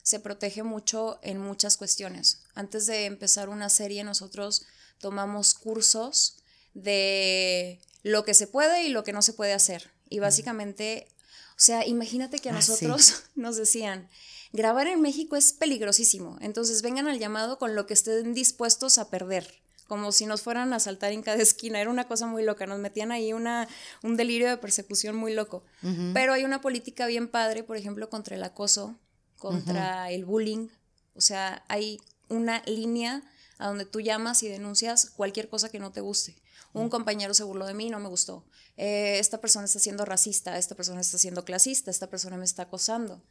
se 0.02 0.20
protege 0.20 0.62
mucho 0.62 1.18
en 1.22 1.38
muchas 1.38 1.76
cuestiones. 1.76 2.42
Antes 2.54 2.86
de 2.86 3.06
empezar 3.06 3.48
una 3.48 3.68
serie, 3.68 4.04
nosotros 4.04 4.66
tomamos 4.98 5.54
cursos 5.54 6.36
de 6.74 7.80
lo 8.02 8.24
que 8.24 8.34
se 8.34 8.46
puede 8.46 8.84
y 8.84 8.88
lo 8.90 9.04
que 9.04 9.12
no 9.12 9.22
se 9.22 9.32
puede 9.32 9.52
hacer. 9.52 9.90
Y 10.08 10.18
básicamente, 10.20 11.08
o 11.50 11.60
sea, 11.60 11.86
imagínate 11.86 12.38
que 12.38 12.50
a 12.50 12.56
Ah, 12.56 12.62
sí. 12.62 12.70
nosotros 12.86 13.24
nos 13.34 13.56
decían, 13.56 14.08
grabar 14.52 14.86
en 14.86 15.00
México 15.02 15.36
es 15.36 15.52
peligrosísimo, 15.52 16.38
entonces 16.40 16.82
vengan 16.82 17.08
al 17.08 17.18
llamado 17.18 17.58
con 17.58 17.74
lo 17.74 17.86
que 17.86 17.94
estén 17.94 18.34
dispuestos 18.34 18.98
a 18.98 19.10
perder 19.10 19.60
como 19.86 20.12
si 20.12 20.26
nos 20.26 20.42
fueran 20.42 20.74
a 20.74 20.80
saltar 20.80 21.12
en 21.12 21.22
cada 21.22 21.40
esquina. 21.42 21.80
Era 21.80 21.88
una 21.88 22.06
cosa 22.06 22.26
muy 22.26 22.42
loca, 22.44 22.66
nos 22.66 22.78
metían 22.78 23.10
ahí 23.10 23.32
una, 23.32 23.66
un 24.02 24.18
delirio 24.18 24.50
de 24.50 24.58
persecución 24.58 25.16
muy 25.16 25.32
loco. 25.32 25.64
Pero 26.12 26.34
hay 26.34 26.44
una 26.44 26.60
política 26.60 27.06
bien 27.06 27.26
padre, 27.26 27.62
por 27.64 27.78
ejemplo, 27.78 28.10
contra 28.10 28.36
el 28.36 28.44
acoso, 28.44 28.98
contra 29.38 30.10
el 30.10 30.26
bullying. 30.26 30.68
O 31.14 31.22
sea, 31.22 31.64
hay 31.68 32.02
una 32.28 32.62
línea 32.66 33.22
a 33.56 33.68
donde 33.68 33.86
tú 33.86 34.02
llamas 34.02 34.42
y 34.42 34.48
denuncias 34.48 35.08
cualquier 35.08 35.48
cosa 35.48 35.70
que 35.70 35.78
no 35.78 35.90
te 35.90 36.02
guste. 36.02 36.36
Un 36.72 36.88
compañero 36.90 37.34
se 37.34 37.44
burló 37.44 37.66
de 37.66 37.74
mí, 37.74 37.90
no 37.90 37.98
me 37.98 38.08
gustó. 38.08 38.44
Eh, 38.76 39.18
esta 39.18 39.40
persona 39.40 39.64
está 39.64 39.78
siendo 39.78 40.04
racista, 40.04 40.58
esta 40.58 40.74
persona 40.74 41.00
está 41.00 41.18
siendo 41.18 41.44
clasista, 41.44 41.90
esta 41.90 42.10
persona 42.10 42.36
me 42.36 42.44
está 42.44 42.64
acosando. 42.64 43.22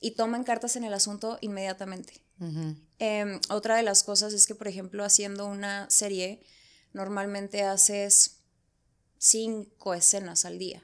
Y 0.00 0.12
toman 0.12 0.44
cartas 0.44 0.76
en 0.76 0.84
el 0.84 0.94
asunto 0.94 1.38
inmediatamente. 1.40 2.22
Em, 2.98 3.38
otra 3.50 3.76
de 3.76 3.82
las 3.82 4.02
cosas 4.02 4.32
es 4.32 4.46
que, 4.46 4.54
por 4.54 4.66
ejemplo, 4.66 5.04
haciendo 5.04 5.46
una 5.46 5.90
serie, 5.90 6.42
normalmente 6.94 7.62
haces 7.62 8.40
cinco 9.18 9.92
escenas 9.92 10.46
al 10.46 10.58
día. 10.58 10.82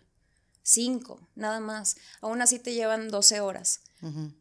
Cinco, 0.63 1.31
nada 1.35 1.61
más. 1.61 1.97
Aún 2.21 2.43
así 2.43 2.59
te 2.59 2.75
llevan 2.75 3.09
12 3.09 3.41
horas, 3.41 3.81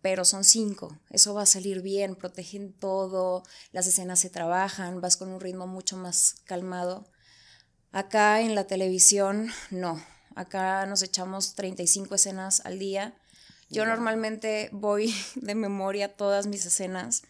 pero 0.01 0.25
son 0.25 0.43
cinco. 0.43 0.99
Eso 1.09 1.33
va 1.33 1.43
a 1.43 1.45
salir 1.45 1.81
bien, 1.81 2.15
protegen 2.15 2.73
todo, 2.73 3.43
las 3.71 3.87
escenas 3.87 4.19
se 4.19 4.29
trabajan, 4.29 5.01
vas 5.01 5.17
con 5.17 5.29
un 5.29 5.39
ritmo 5.39 5.67
mucho 5.67 5.95
más 5.97 6.35
calmado. 6.45 7.07
Acá 7.95 8.41
en 8.41 8.55
la 8.55 8.67
televisión, 8.67 9.53
no. 9.71 10.03
Acá 10.35 10.85
nos 10.85 11.01
echamos 11.01 11.55
35 11.55 12.15
escenas 12.15 12.59
al 12.65 12.77
día. 12.77 13.15
Yo 13.69 13.85
normalmente 13.85 14.67
voy 14.73 15.15
de 15.35 15.55
memoria 15.55 16.13
todas 16.13 16.45
mis 16.45 16.65
escenas. 16.65 17.23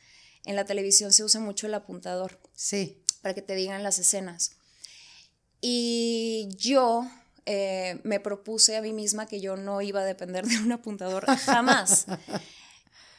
En 0.43 0.55
la 0.55 0.65
televisión 0.65 1.13
se 1.13 1.24
usa 1.24 1.39
mucho 1.39 1.67
el 1.67 1.75
apuntador 1.75 2.39
Sí. 2.55 3.00
para 3.22 3.36
que 3.36 3.43
te 3.43 3.53
digan 3.53 3.84
las 3.84 4.00
escenas. 4.00 4.53
Y 5.62 6.50
yo 6.57 7.07
eh, 7.45 8.00
me 8.03 8.19
propuse 8.19 8.75
a 8.75 8.81
mí 8.81 8.91
misma 8.91 9.27
que 9.27 9.39
yo 9.39 9.57
no 9.57 9.84
iba 9.84 10.01
a 10.01 10.03
depender 10.03 10.48
de 10.48 10.57
un 10.57 10.72
apuntador 10.72 11.27
jamás. 11.27 12.07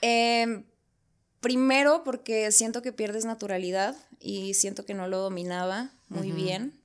Em, 0.00 0.64
primero 1.40 2.02
porque 2.02 2.50
siento 2.50 2.82
que 2.82 2.92
pierdes 2.92 3.24
naturalidad 3.24 3.96
y 4.18 4.54
siento 4.54 4.84
que 4.84 4.94
no 4.94 5.06
lo 5.06 5.18
dominaba 5.18 5.92
muy 6.08 6.32
bien. 6.32 6.82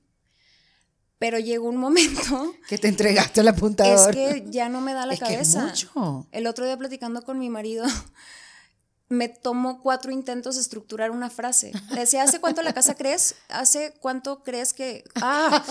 Pero 1.22 1.38
llegó 1.38 1.68
un 1.68 1.76
momento 1.76 2.52
Que 2.68 2.78
te 2.78 2.88
entregaste 2.88 3.42
al 3.42 3.46
es 3.46 3.54
apuntador. 3.54 4.12
que 4.12 4.44
ya 4.48 4.68
no 4.68 4.80
me 4.80 4.92
da 4.92 5.06
la 5.06 5.14
Es 5.14 5.20
que 5.20 5.26
es 5.34 5.54
cabeza. 5.54 5.66
mucho. 5.66 6.26
El 6.32 6.48
otro 6.48 6.64
día 6.64 6.76
platicando 6.76 7.22
con 7.22 7.38
mi 7.38 7.48
marido, 7.48 7.84
me 9.08 9.28
tomó 9.28 9.82
cuatro 9.82 10.10
intentos 10.10 10.56
de 10.56 10.62
estructurar 10.62 11.12
una 11.12 11.30
frase. 11.30 11.70
Le 11.90 12.00
decía, 12.00 12.24
¿hace 12.24 12.40
cuánto 12.40 12.60
la 12.62 12.74
casa 12.74 12.96
crees? 12.96 13.36
¿Hace 13.50 13.94
cuánto 14.00 14.42
crees 14.42 14.72
que...? 14.72 15.04
Ah, 15.14 15.62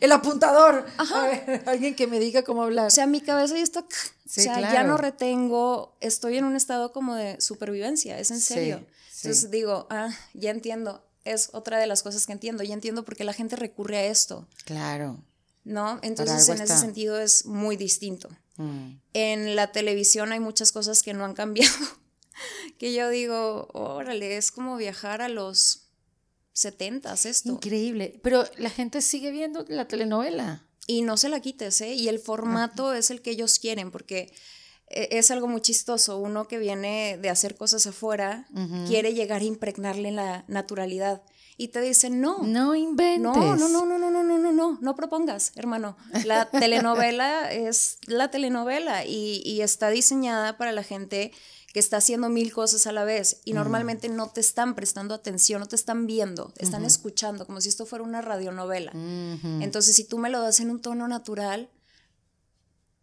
el 0.00 0.10
apuntador. 0.10 0.84
A 0.96 1.22
ver, 1.22 1.62
alguien 1.66 1.94
que 1.94 2.08
me 2.08 2.18
diga 2.18 2.42
cómo 2.42 2.64
hablar. 2.64 2.88
O 2.88 2.90
sea, 2.90 3.06
mi 3.06 3.20
cabeza 3.20 3.54
ya 3.54 3.62
está... 3.62 3.84
Sí, 4.26 4.40
o 4.40 4.42
sea, 4.42 4.60
ya 4.72 4.82
no 4.82 4.96
retengo, 4.96 5.96
estoy 6.00 6.38
en 6.38 6.44
un 6.44 6.56
estado 6.56 6.90
como 6.90 7.14
de 7.14 7.40
supervivencia, 7.40 8.18
es 8.18 8.32
en 8.32 8.40
serio. 8.40 8.84
sí. 9.12 9.28
Entonces 9.28 9.50
digo, 9.52 9.86
ah, 9.90 10.08
ya 10.34 10.50
entiendo, 10.50 11.07
es 11.32 11.50
otra 11.52 11.78
de 11.78 11.86
las 11.86 12.02
cosas 12.02 12.26
que 12.26 12.32
entiendo, 12.32 12.62
ya 12.62 12.74
entiendo 12.74 13.04
por 13.04 13.16
qué 13.16 13.24
la 13.24 13.32
gente 13.32 13.56
recurre 13.56 13.98
a 13.98 14.04
esto, 14.06 14.46
Claro. 14.64 15.22
¿no? 15.64 15.98
Entonces 16.02 16.48
en 16.48 16.60
ese 16.60 16.78
sentido 16.78 17.20
es 17.20 17.44
muy 17.46 17.76
distinto. 17.76 18.28
Mm. 18.56 18.92
En 19.12 19.56
la 19.56 19.70
televisión 19.72 20.32
hay 20.32 20.40
muchas 20.40 20.72
cosas 20.72 21.02
que 21.02 21.14
no 21.14 21.24
han 21.24 21.34
cambiado, 21.34 21.74
que 22.78 22.94
yo 22.94 23.08
digo, 23.10 23.68
órale, 23.72 24.36
es 24.36 24.50
como 24.50 24.76
viajar 24.76 25.22
a 25.22 25.28
los 25.28 25.88
70 26.58 27.12
esto. 27.14 27.50
Increíble. 27.50 28.18
Pero 28.22 28.44
la 28.56 28.70
gente 28.70 29.00
sigue 29.00 29.30
viendo 29.30 29.64
la 29.68 29.86
telenovela. 29.86 30.64
Y 30.88 31.02
no 31.02 31.18
se 31.18 31.28
la 31.28 31.40
quites, 31.40 31.82
¿eh? 31.82 31.92
Y 31.92 32.08
el 32.08 32.18
formato 32.18 32.94
es 32.94 33.10
el 33.10 33.20
que 33.20 33.30
ellos 33.30 33.58
quieren, 33.58 33.90
porque 33.90 34.32
es 34.90 35.30
algo 35.30 35.48
muy 35.48 35.60
chistoso. 35.60 36.18
Uno 36.18 36.48
que 36.48 36.58
viene 36.58 37.18
de 37.20 37.30
hacer 37.30 37.56
cosas 37.56 37.86
afuera 37.86 38.46
quiere 38.86 39.14
llegar 39.14 39.42
a 39.42 39.44
impregnarle 39.44 40.12
la 40.12 40.44
naturalidad. 40.48 41.22
Y 41.60 41.68
te 41.68 41.80
dicen, 41.80 42.20
no. 42.20 42.38
No 42.44 42.76
inventes. 42.76 43.20
No, 43.20 43.34
no, 43.56 43.68
no, 43.68 43.84
no, 43.84 43.98
no, 43.98 44.10
no, 44.10 44.22
no, 44.22 44.38
no, 44.38 44.52
no, 44.52 44.78
no 44.80 44.94
propongas, 44.94 45.52
hermano. 45.56 45.96
La 46.24 46.48
telenovela 46.50 47.52
es 47.52 47.98
la 48.06 48.30
telenovela 48.30 49.04
y, 49.04 49.42
y 49.44 49.60
está 49.62 49.90
diseñada 49.90 50.56
para 50.56 50.70
la 50.70 50.84
gente 50.84 51.32
que 51.72 51.80
está 51.80 51.98
haciendo 51.98 52.28
mil 52.28 52.52
cosas 52.52 52.86
a 52.86 52.92
la 52.92 53.04
vez 53.04 53.40
y 53.44 53.52
normalmente 53.52 54.08
no 54.08 54.28
te 54.30 54.40
están 54.40 54.74
prestando 54.74 55.14
atención, 55.14 55.60
no 55.60 55.66
te 55.66 55.76
están 55.76 56.06
viendo, 56.06 56.52
están 56.56 56.84
escuchando, 56.84 57.44
como 57.44 57.60
si 57.60 57.68
esto 57.68 57.84
fuera 57.84 58.04
una 58.04 58.22
radionovela. 58.22 58.92
Entonces, 59.60 59.94
si 59.94 60.04
tú 60.04 60.18
me 60.18 60.30
lo 60.30 60.40
das 60.40 60.60
en 60.60 60.70
un 60.70 60.80
tono 60.80 61.08
natural, 61.08 61.68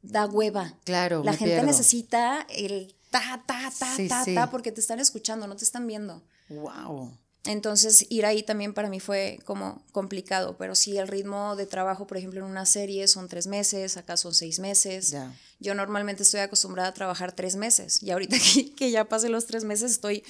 da 0.07 0.25
hueva. 0.25 0.73
Claro, 0.83 1.23
La 1.23 1.31
gente 1.33 1.53
pierdo. 1.53 1.67
necesita 1.67 2.45
el 2.49 2.95
ta, 3.09 3.43
ta, 3.45 3.71
ta, 3.77 3.95
Sí, 3.95 4.07
ta, 4.07 4.23
sí. 4.23 4.35
ta, 4.35 4.49
porque 4.49 4.71
te 4.71 4.79
están 4.81 4.99
escuchando, 4.99 5.47
no 5.47 5.55
te 5.55 5.63
están 5.65 5.85
viendo. 5.87 6.21
Wow. 6.49 7.17
Entonces, 7.45 8.07
ir 8.09 8.25
ahí 8.25 8.41
también 8.41 8.73
para 8.73 8.89
mí 8.89 8.99
fue 8.99 9.39
como 9.45 9.83
complicado, 9.91 10.57
pero 10.57 10.73
sí, 10.73 10.97
el 10.97 11.07
ritmo 11.07 11.55
de 11.55 11.67
trabajo, 11.67 12.07
por 12.07 12.17
ejemplo, 12.17 12.39
en 12.39 12.47
una 12.49 12.65
serie 12.65 13.07
son 13.07 13.27
tres 13.27 13.45
meses, 13.45 13.97
acá 13.97 14.17
son 14.17 14.33
seis 14.33 14.57
meses. 14.57 15.11
Ya. 15.11 15.31
Yo 15.59 15.75
normalmente 15.75 16.23
estoy 16.23 16.39
acostumbrada 16.39 16.89
a 16.89 16.93
trabajar 16.95 17.33
tres 17.33 17.55
meses 17.55 18.01
y 18.01 18.09
ahorita 18.09 18.35
que, 18.53 18.73
que 18.73 18.89
ya 18.89 19.05
pasé 19.05 19.29
los 19.29 19.45
tres 19.45 19.63
meses 19.63 19.91
estoy, 19.91 20.23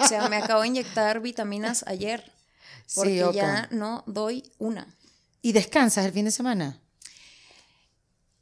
o 0.00 0.08
sea, 0.08 0.28
me 0.30 0.36
acabo 0.36 0.62
de 0.62 0.68
inyectar 0.68 1.20
vitaminas 1.20 1.84
ayer 1.86 2.24
Sí, 2.86 2.94
porque 2.96 3.22
Oka. 3.24 3.34
ya 3.36 3.68
no 3.70 4.02
doy 4.06 4.50
una. 4.58 4.96
¿Y 5.42 5.52
descansas 5.52 6.06
el 6.06 6.12
fin 6.12 6.24
de 6.24 6.30
semana? 6.32 6.80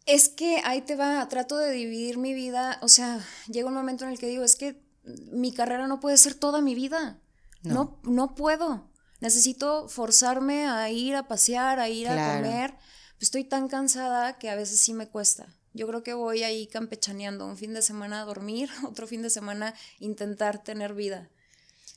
Es 0.09 0.31
que 0.31 0.63
ahí 0.65 0.81
te 0.81 0.97
va, 0.97 1.29
trato 1.29 1.59
de 1.59 1.71
dividir 1.71 2.17
mi 2.17 2.33
vida, 2.33 2.79
o 2.81 2.89
sea, 2.89 3.21
llega 3.47 3.69
un 3.69 3.75
momento 3.75 4.05
en 4.05 4.11
el 4.11 4.19
que 4.19 4.27
digo, 4.27 4.43
es 4.43 4.57
que 4.57 4.81
mi 5.05 5.53
carrera 5.53 5.87
no 5.87 6.01
puede 6.01 6.17
ser 6.17 6.35
toda 6.35 6.63
mi 6.63 6.75
vida. 6.75 7.21
No, 7.63 8.01
no, 8.05 8.35
puedo. 8.35 8.91
Necesito 9.21 9.89
forzarme 9.89 10.67
a 10.67 10.89
ir 10.91 11.15
a 11.15 11.29
pasear, 11.29 11.79
a 11.79 11.89
ir 11.91 12.07
Claro. 12.07 12.23
a 12.23 12.37
comer. 12.37 12.75
Estoy 13.21 13.45
tan 13.45 13.69
cansada 13.69 14.39
que 14.39 14.49
a 14.49 14.55
veces 14.55 14.81
sí 14.81 14.95
me 14.95 15.09
cuesta. 15.09 15.55
Yo 15.75 15.87
creo 15.87 16.03
que 16.03 16.15
voy 16.15 16.43
ahí 16.43 16.67
campechaneando, 16.69 17.45
un 17.47 17.57
fin 17.59 17.75
de 17.75 17.83
semana 17.83 18.23
a 18.23 18.25
dormir, 18.25 18.71
otro 18.89 19.07
fin 19.07 19.21
de 19.21 19.31
semana 19.31 19.75
intentar 19.99 20.63
tener 20.63 20.95
vida. 20.95 21.29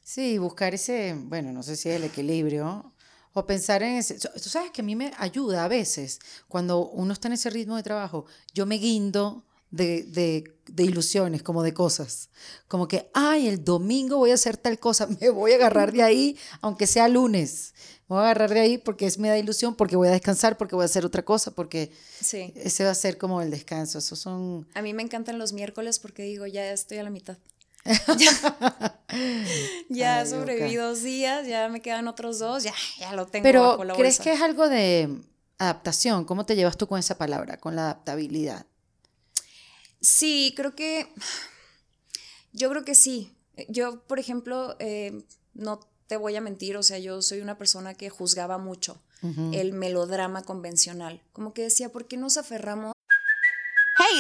Sí, 0.03 0.37
buscar 0.37 0.73
ese, 0.73 1.15
bueno, 1.15 1.53
no 1.53 1.63
sé 1.63 1.77
si 1.77 1.89
es 1.89 1.95
el 1.95 2.03
equilibrio, 2.03 2.93
o 3.33 3.45
pensar 3.45 3.81
en 3.83 3.95
ese. 3.97 4.15
Tú 4.15 4.49
sabes 4.49 4.71
que 4.71 4.81
a 4.81 4.83
mí 4.85 4.95
me 4.95 5.11
ayuda 5.17 5.63
a 5.65 5.67
veces, 5.67 6.19
cuando 6.47 6.87
uno 6.89 7.13
está 7.13 7.27
en 7.27 7.33
ese 7.33 7.49
ritmo 7.49 7.75
de 7.77 7.83
trabajo, 7.83 8.25
yo 8.53 8.65
me 8.65 8.75
guindo 8.75 9.45
de, 9.69 10.03
de, 10.03 10.57
de 10.67 10.83
ilusiones, 10.83 11.43
como 11.43 11.63
de 11.63 11.73
cosas. 11.73 12.29
Como 12.67 12.87
que, 12.89 13.09
ay, 13.13 13.47
el 13.47 13.63
domingo 13.63 14.17
voy 14.17 14.31
a 14.31 14.35
hacer 14.35 14.57
tal 14.57 14.79
cosa, 14.79 15.07
me 15.21 15.29
voy 15.29 15.53
a 15.53 15.55
agarrar 15.55 15.91
de 15.93 16.03
ahí, 16.03 16.37
aunque 16.61 16.87
sea 16.87 17.07
lunes. 17.07 17.73
Me 18.09 18.15
voy 18.17 18.19
a 18.19 18.31
agarrar 18.31 18.49
de 18.53 18.59
ahí 18.59 18.77
porque 18.77 19.05
es 19.05 19.17
me 19.17 19.29
da 19.29 19.37
ilusión, 19.37 19.75
porque 19.75 19.95
voy 19.95 20.09
a 20.09 20.11
descansar, 20.11 20.57
porque 20.57 20.75
voy 20.75 20.83
a 20.83 20.85
hacer 20.85 21.05
otra 21.05 21.23
cosa, 21.23 21.51
porque 21.51 21.93
Sí. 22.19 22.51
ese 22.57 22.83
va 22.83 22.91
a 22.91 22.95
ser 22.95 23.17
como 23.17 23.41
el 23.41 23.49
descanso. 23.49 23.99
Esos 23.99 24.19
son. 24.19 24.67
A 24.73 24.81
mí 24.81 24.93
me 24.93 25.01
encantan 25.03 25.39
los 25.39 25.53
miércoles 25.53 25.99
porque 25.99 26.23
digo, 26.23 26.45
ya 26.45 26.69
estoy 26.73 26.97
a 26.97 27.03
la 27.03 27.09
mitad. 27.09 27.37
ya 29.89 30.19
Ay, 30.19 30.27
sobreviví 30.27 30.75
dos 30.75 31.03
días, 31.03 31.47
ya 31.47 31.67
me 31.69 31.81
quedan 31.81 32.07
otros 32.07 32.39
dos, 32.39 32.63
ya, 32.63 32.73
ya 32.99 33.13
lo 33.13 33.27
tengo 33.27 33.43
Pero, 33.43 33.69
bajo 33.69 33.83
la 33.83 33.93
¿crees 33.95 34.17
bolsa. 34.17 34.23
que 34.23 34.33
es 34.33 34.41
algo 34.41 34.69
de 34.69 35.21
adaptación? 35.57 36.25
¿Cómo 36.25 36.45
te 36.45 36.55
llevas 36.55 36.77
tú 36.77 36.87
con 36.87 36.99
esa 36.99 37.17
palabra, 37.17 37.57
con 37.57 37.75
la 37.75 37.83
adaptabilidad? 37.83 38.65
Sí, 39.99 40.53
creo 40.55 40.75
que. 40.75 41.07
Yo 42.53 42.69
creo 42.69 42.83
que 42.83 42.95
sí. 42.95 43.35
Yo, 43.69 44.01
por 44.07 44.19
ejemplo, 44.19 44.75
eh, 44.79 45.23
no 45.53 45.79
te 46.07 46.17
voy 46.17 46.35
a 46.35 46.41
mentir, 46.41 46.77
o 46.77 46.83
sea, 46.83 46.99
yo 46.99 47.21
soy 47.21 47.41
una 47.41 47.57
persona 47.57 47.93
que 47.93 48.09
juzgaba 48.09 48.57
mucho 48.57 49.01
el 49.53 49.71
melodrama 49.73 50.41
convencional. 50.41 51.21
Como 51.31 51.53
que 51.53 51.61
decía, 51.61 51.89
¿por 51.89 52.07
qué 52.07 52.17
nos 52.17 52.37
aferramos? 52.37 52.93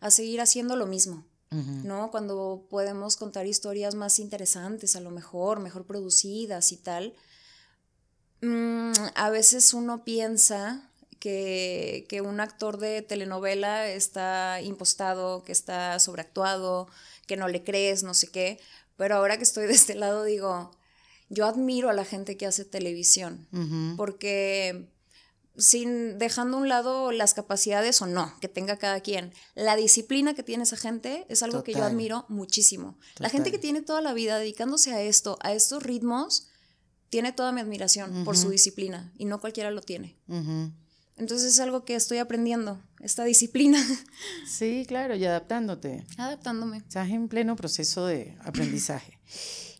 A 0.00 0.10
seguir 0.10 0.40
haciendo 0.40 0.76
lo 0.76 0.86
mismo, 0.86 1.24
¿no? 1.50 2.10
Cuando 2.10 2.66
podemos 2.70 3.16
contar 3.16 3.46
historias 3.46 3.94
más 3.94 4.18
interesantes, 4.18 4.96
a 4.96 5.00
lo 5.00 5.10
mejor, 5.10 5.60
mejor 5.60 5.84
producidas 5.84 6.72
y 6.72 6.76
tal. 6.76 7.14
Mm, 8.40 8.92
a 9.14 9.30
veces 9.30 9.74
uno 9.74 10.04
piensa 10.04 10.90
que, 11.18 12.06
que 12.08 12.20
un 12.20 12.40
actor 12.40 12.78
de 12.78 13.02
telenovela 13.02 13.88
está 13.88 14.62
impostado, 14.62 15.42
que 15.42 15.52
está 15.52 15.98
sobreactuado, 15.98 16.88
que 17.26 17.36
no 17.36 17.48
le 17.48 17.62
crees, 17.62 18.02
no 18.02 18.14
sé 18.14 18.28
qué. 18.28 18.60
Pero 18.96 19.16
ahora 19.16 19.36
que 19.36 19.42
estoy 19.42 19.66
de 19.66 19.74
este 19.74 19.94
lado 19.94 20.24
digo, 20.24 20.70
yo 21.30 21.46
admiro 21.46 21.88
a 21.88 21.94
la 21.94 22.04
gente 22.04 22.36
que 22.36 22.46
hace 22.46 22.64
televisión, 22.64 23.46
porque 23.96 24.88
sin 25.60 26.18
dejando 26.18 26.56
a 26.56 26.60
un 26.60 26.68
lado 26.68 27.12
las 27.12 27.34
capacidades 27.34 28.00
o 28.02 28.06
no 28.06 28.34
que 28.40 28.48
tenga 28.48 28.76
cada 28.78 29.00
quien, 29.00 29.32
la 29.54 29.76
disciplina 29.76 30.34
que 30.34 30.42
tiene 30.42 30.64
esa 30.64 30.76
gente 30.76 31.26
es 31.28 31.42
algo 31.42 31.62
que 31.62 31.74
yo 31.74 31.84
admiro 31.84 32.24
muchísimo. 32.28 32.98
La 33.18 33.28
gente 33.28 33.50
que 33.50 33.58
tiene 33.58 33.82
toda 33.82 34.00
la 34.00 34.12
vida 34.12 34.38
dedicándose 34.38 34.92
a 34.92 35.02
esto, 35.02 35.38
a 35.42 35.52
estos 35.52 35.82
ritmos, 35.82 36.48
tiene 37.10 37.32
toda 37.32 37.52
mi 37.52 37.60
admiración 37.60 38.24
por 38.24 38.36
su 38.36 38.50
disciplina 38.50 39.12
y 39.16 39.24
no 39.24 39.40
cualquiera 39.40 39.70
lo 39.70 39.82
tiene. 39.82 40.16
Entonces 41.16 41.52
es 41.52 41.60
algo 41.60 41.84
que 41.84 41.94
estoy 41.96 42.16
aprendiendo, 42.18 42.82
esta 43.00 43.24
disciplina, 43.24 43.78
Sí, 44.48 44.86
claro, 44.88 45.14
y 45.16 45.24
adaptándote. 45.26 46.06
adaptándome. 46.16 46.78
Estás 46.78 47.10
en 47.10 47.28
pleno 47.28 47.56
proceso 47.56 48.06
de 48.06 48.36
aprendizaje. 48.42 49.18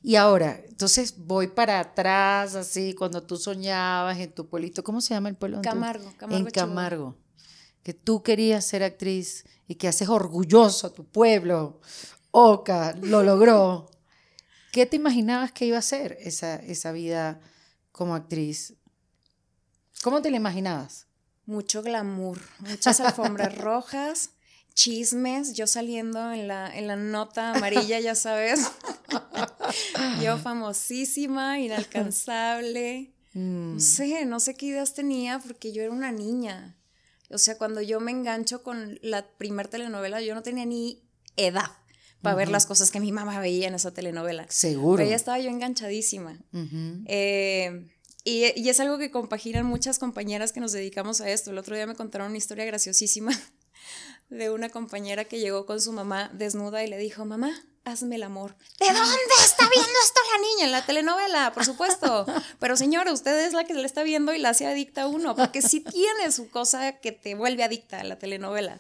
Y 0.02 0.16
ahora, 0.16 0.61
entonces 0.66 1.14
voy 1.16 1.49
para 1.49 1.78
atrás, 1.78 2.54
así, 2.54 2.95
cuando 2.95 3.23
tú 3.23 3.37
soñabas 3.37 4.19
en 4.19 4.33
tu 4.33 4.49
pueblito, 4.49 4.83
¿cómo 4.83 5.00
se 5.00 5.14
llama 5.14 5.28
el 5.28 5.37
pueblo? 5.37 5.61
Camargo, 5.62 6.12
Camargo, 6.16 6.38
En 6.38 6.52
Chihuahua. 6.52 6.75
Camargo. 6.75 7.16
Que 7.83 7.95
tú 7.95 8.23
querías 8.23 8.64
ser 8.64 8.83
actriz 8.83 9.45
y 9.69 9.75
que 9.75 9.88
haces 9.88 10.09
orgulloso 10.09 10.87
a 10.87 10.95
tu 10.95 11.04
pueblo. 11.04 11.80
Oca, 12.30 12.95
lo 13.00 13.23
logró. 13.23 13.90
¿Qué 14.73 14.87
te 14.87 14.97
imaginabas 14.97 15.52
que 15.52 15.66
iba 15.66 15.78
a 15.78 15.83
ser 15.83 16.16
esa, 16.21 16.57
esa 16.57 16.92
vida 16.92 17.40
como 17.92 18.14
actriz? 18.14 18.75
¿Cómo 20.02 20.23
te 20.23 20.30
la 20.30 20.37
imaginabas? 20.37 21.09
mucho 21.50 21.83
glamour, 21.83 22.40
muchas 22.61 23.00
alfombras 23.00 23.59
rojas, 23.59 24.30
chismes, 24.73 25.54
yo 25.54 25.66
saliendo 25.66 26.33
en 26.33 26.47
la, 26.49 26.75
en 26.75 26.87
la 26.87 26.97
nota 26.97 27.52
amarilla, 27.52 27.99
ya 28.00 28.14
sabes. 28.14 28.71
yo 30.23 30.38
famosísima, 30.38 31.59
inalcanzable. 31.61 33.14
Mm. 33.33 33.75
No 33.75 33.78
sé, 33.78 34.25
no 34.25 34.40
sé 34.40 34.57
qué 34.57 34.66
ideas 34.66 34.92
tenía 34.92 35.38
porque 35.38 35.71
yo 35.71 35.83
era 35.83 35.92
una 35.92 36.11
niña. 36.11 36.76
O 37.30 37.38
sea, 37.38 37.57
cuando 37.57 37.80
yo 37.80 38.00
me 38.00 38.11
engancho 38.11 38.64
con 38.64 38.99
la 39.02 39.25
primer 39.38 39.69
telenovela, 39.69 40.21
yo 40.21 40.35
no 40.35 40.42
tenía 40.42 40.66
ni 40.66 41.04
edad 41.37 41.71
para 42.23 42.35
ver 42.35 42.49
las 42.49 42.66
cosas 42.66 42.90
que 42.90 43.00
mi 43.00 43.12
mamá 43.12 43.38
veía 43.38 43.69
en 43.69 43.75
esa 43.75 43.95
telenovela. 43.95 44.47
Seguro. 44.49 44.97
Pero 44.97 45.11
ya 45.11 45.16
estaba 45.16 45.38
yo 45.38 45.49
enganchadísima. 45.49 46.38
Eh, 47.07 47.88
y, 48.25 48.61
y 48.61 48.69
es 48.69 48.80
algo 48.80 48.99
que 48.99 49.11
compaginan 49.11 49.64
muchas 49.64 49.99
compañeras 49.99 50.52
que 50.52 50.61
nos 50.61 50.73
dedicamos 50.73 51.21
a 51.21 51.30
esto. 51.30 51.50
El 51.50 51.59
otro 51.59 51.76
día 51.76 51.87
me 51.87 51.95
contaron 51.95 52.28
una 52.28 52.37
historia 52.37 52.64
graciosísima 52.64 53.33
de 54.28 54.50
una 54.50 54.69
compañera 54.69 55.25
que 55.25 55.38
llegó 55.38 55.66
con 55.66 55.80
su 55.80 55.92
mamá 55.92 56.30
desnuda 56.35 56.85
y 56.85 56.88
le 56.88 56.99
dijo, 56.99 57.25
mamá, 57.25 57.52
hazme 57.84 58.16
el 58.16 58.22
amor. 58.22 58.56
¿De 58.78 58.87
dónde 58.87 59.34
está 59.42 59.68
viendo 59.68 59.90
esto 60.04 60.20
la 60.32 60.38
niña? 60.38 60.64
En 60.66 60.72
la 60.72 60.87
telenovela, 60.87 61.52
por 61.52 61.64
supuesto. 61.64 62.26
Pero 62.58 62.76
señora, 62.76 63.12
usted 63.12 63.46
es 63.46 63.52
la 63.52 63.64
que 63.64 63.75
le 63.75 63.87
está 63.87 64.02
viendo 64.02 64.32
y 64.34 64.38
la 64.38 64.50
hace 64.50 64.66
adicta 64.66 65.02
a 65.02 65.06
uno, 65.06 65.34
porque 65.37 65.62
sí 65.62 65.80
tiene 65.80 66.30
su 66.32 66.50
cosa 66.50 66.92
que 66.92 67.12
te 67.12 67.34
vuelve 67.34 67.64
adicta 67.64 68.00
a 68.00 68.04
la 68.04 68.18
telenovela. 68.18 68.78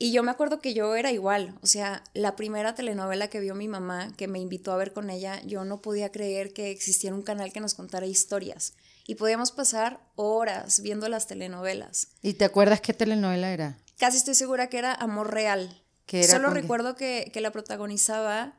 Y 0.00 0.12
yo 0.12 0.22
me 0.22 0.30
acuerdo 0.30 0.60
que 0.60 0.74
yo 0.74 0.94
era 0.94 1.10
igual, 1.10 1.58
o 1.60 1.66
sea, 1.66 2.04
la 2.14 2.36
primera 2.36 2.76
telenovela 2.76 3.26
que 3.28 3.40
vio 3.40 3.56
mi 3.56 3.66
mamá, 3.66 4.12
que 4.16 4.28
me 4.28 4.38
invitó 4.38 4.70
a 4.70 4.76
ver 4.76 4.92
con 4.92 5.10
ella, 5.10 5.42
yo 5.44 5.64
no 5.64 5.82
podía 5.82 6.12
creer 6.12 6.52
que 6.52 6.70
existiera 6.70 7.16
un 7.16 7.22
canal 7.22 7.52
que 7.52 7.60
nos 7.60 7.74
contara 7.74 8.06
historias. 8.06 8.74
Y 9.08 9.16
podíamos 9.16 9.50
pasar 9.50 10.00
horas 10.14 10.82
viendo 10.82 11.08
las 11.08 11.26
telenovelas. 11.26 12.08
¿Y 12.22 12.34
te 12.34 12.44
acuerdas 12.44 12.80
qué 12.80 12.94
telenovela 12.94 13.52
era? 13.52 13.76
Casi 13.96 14.18
estoy 14.18 14.36
segura 14.36 14.68
que 14.68 14.78
era 14.78 14.94
Amor 14.94 15.32
Real. 15.32 15.82
Que 16.08 16.24
era 16.24 16.32
Solo 16.32 16.50
recuerdo 16.50 16.96
que, 16.96 17.30
que 17.32 17.40
la 17.42 17.52
protagonizaba 17.52 18.56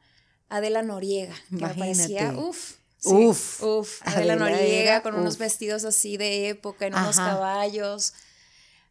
Adela 0.50 0.84
Noriega, 0.84 1.34
que 1.50 1.56
me 1.56 1.58
Imagínate. 1.74 1.98
parecía, 1.98 2.38
uff. 2.38 2.76
Uf. 3.04 3.64
Uf, 3.64 4.02
Adela, 4.06 4.36
Adela 4.36 4.36
Noriega 4.36 5.02
con 5.02 5.16
unos 5.16 5.38
vestidos 5.38 5.84
así 5.84 6.16
de 6.16 6.50
época, 6.50 6.86
en 6.86 6.94
unos 6.94 7.18
caballos. 7.18 8.14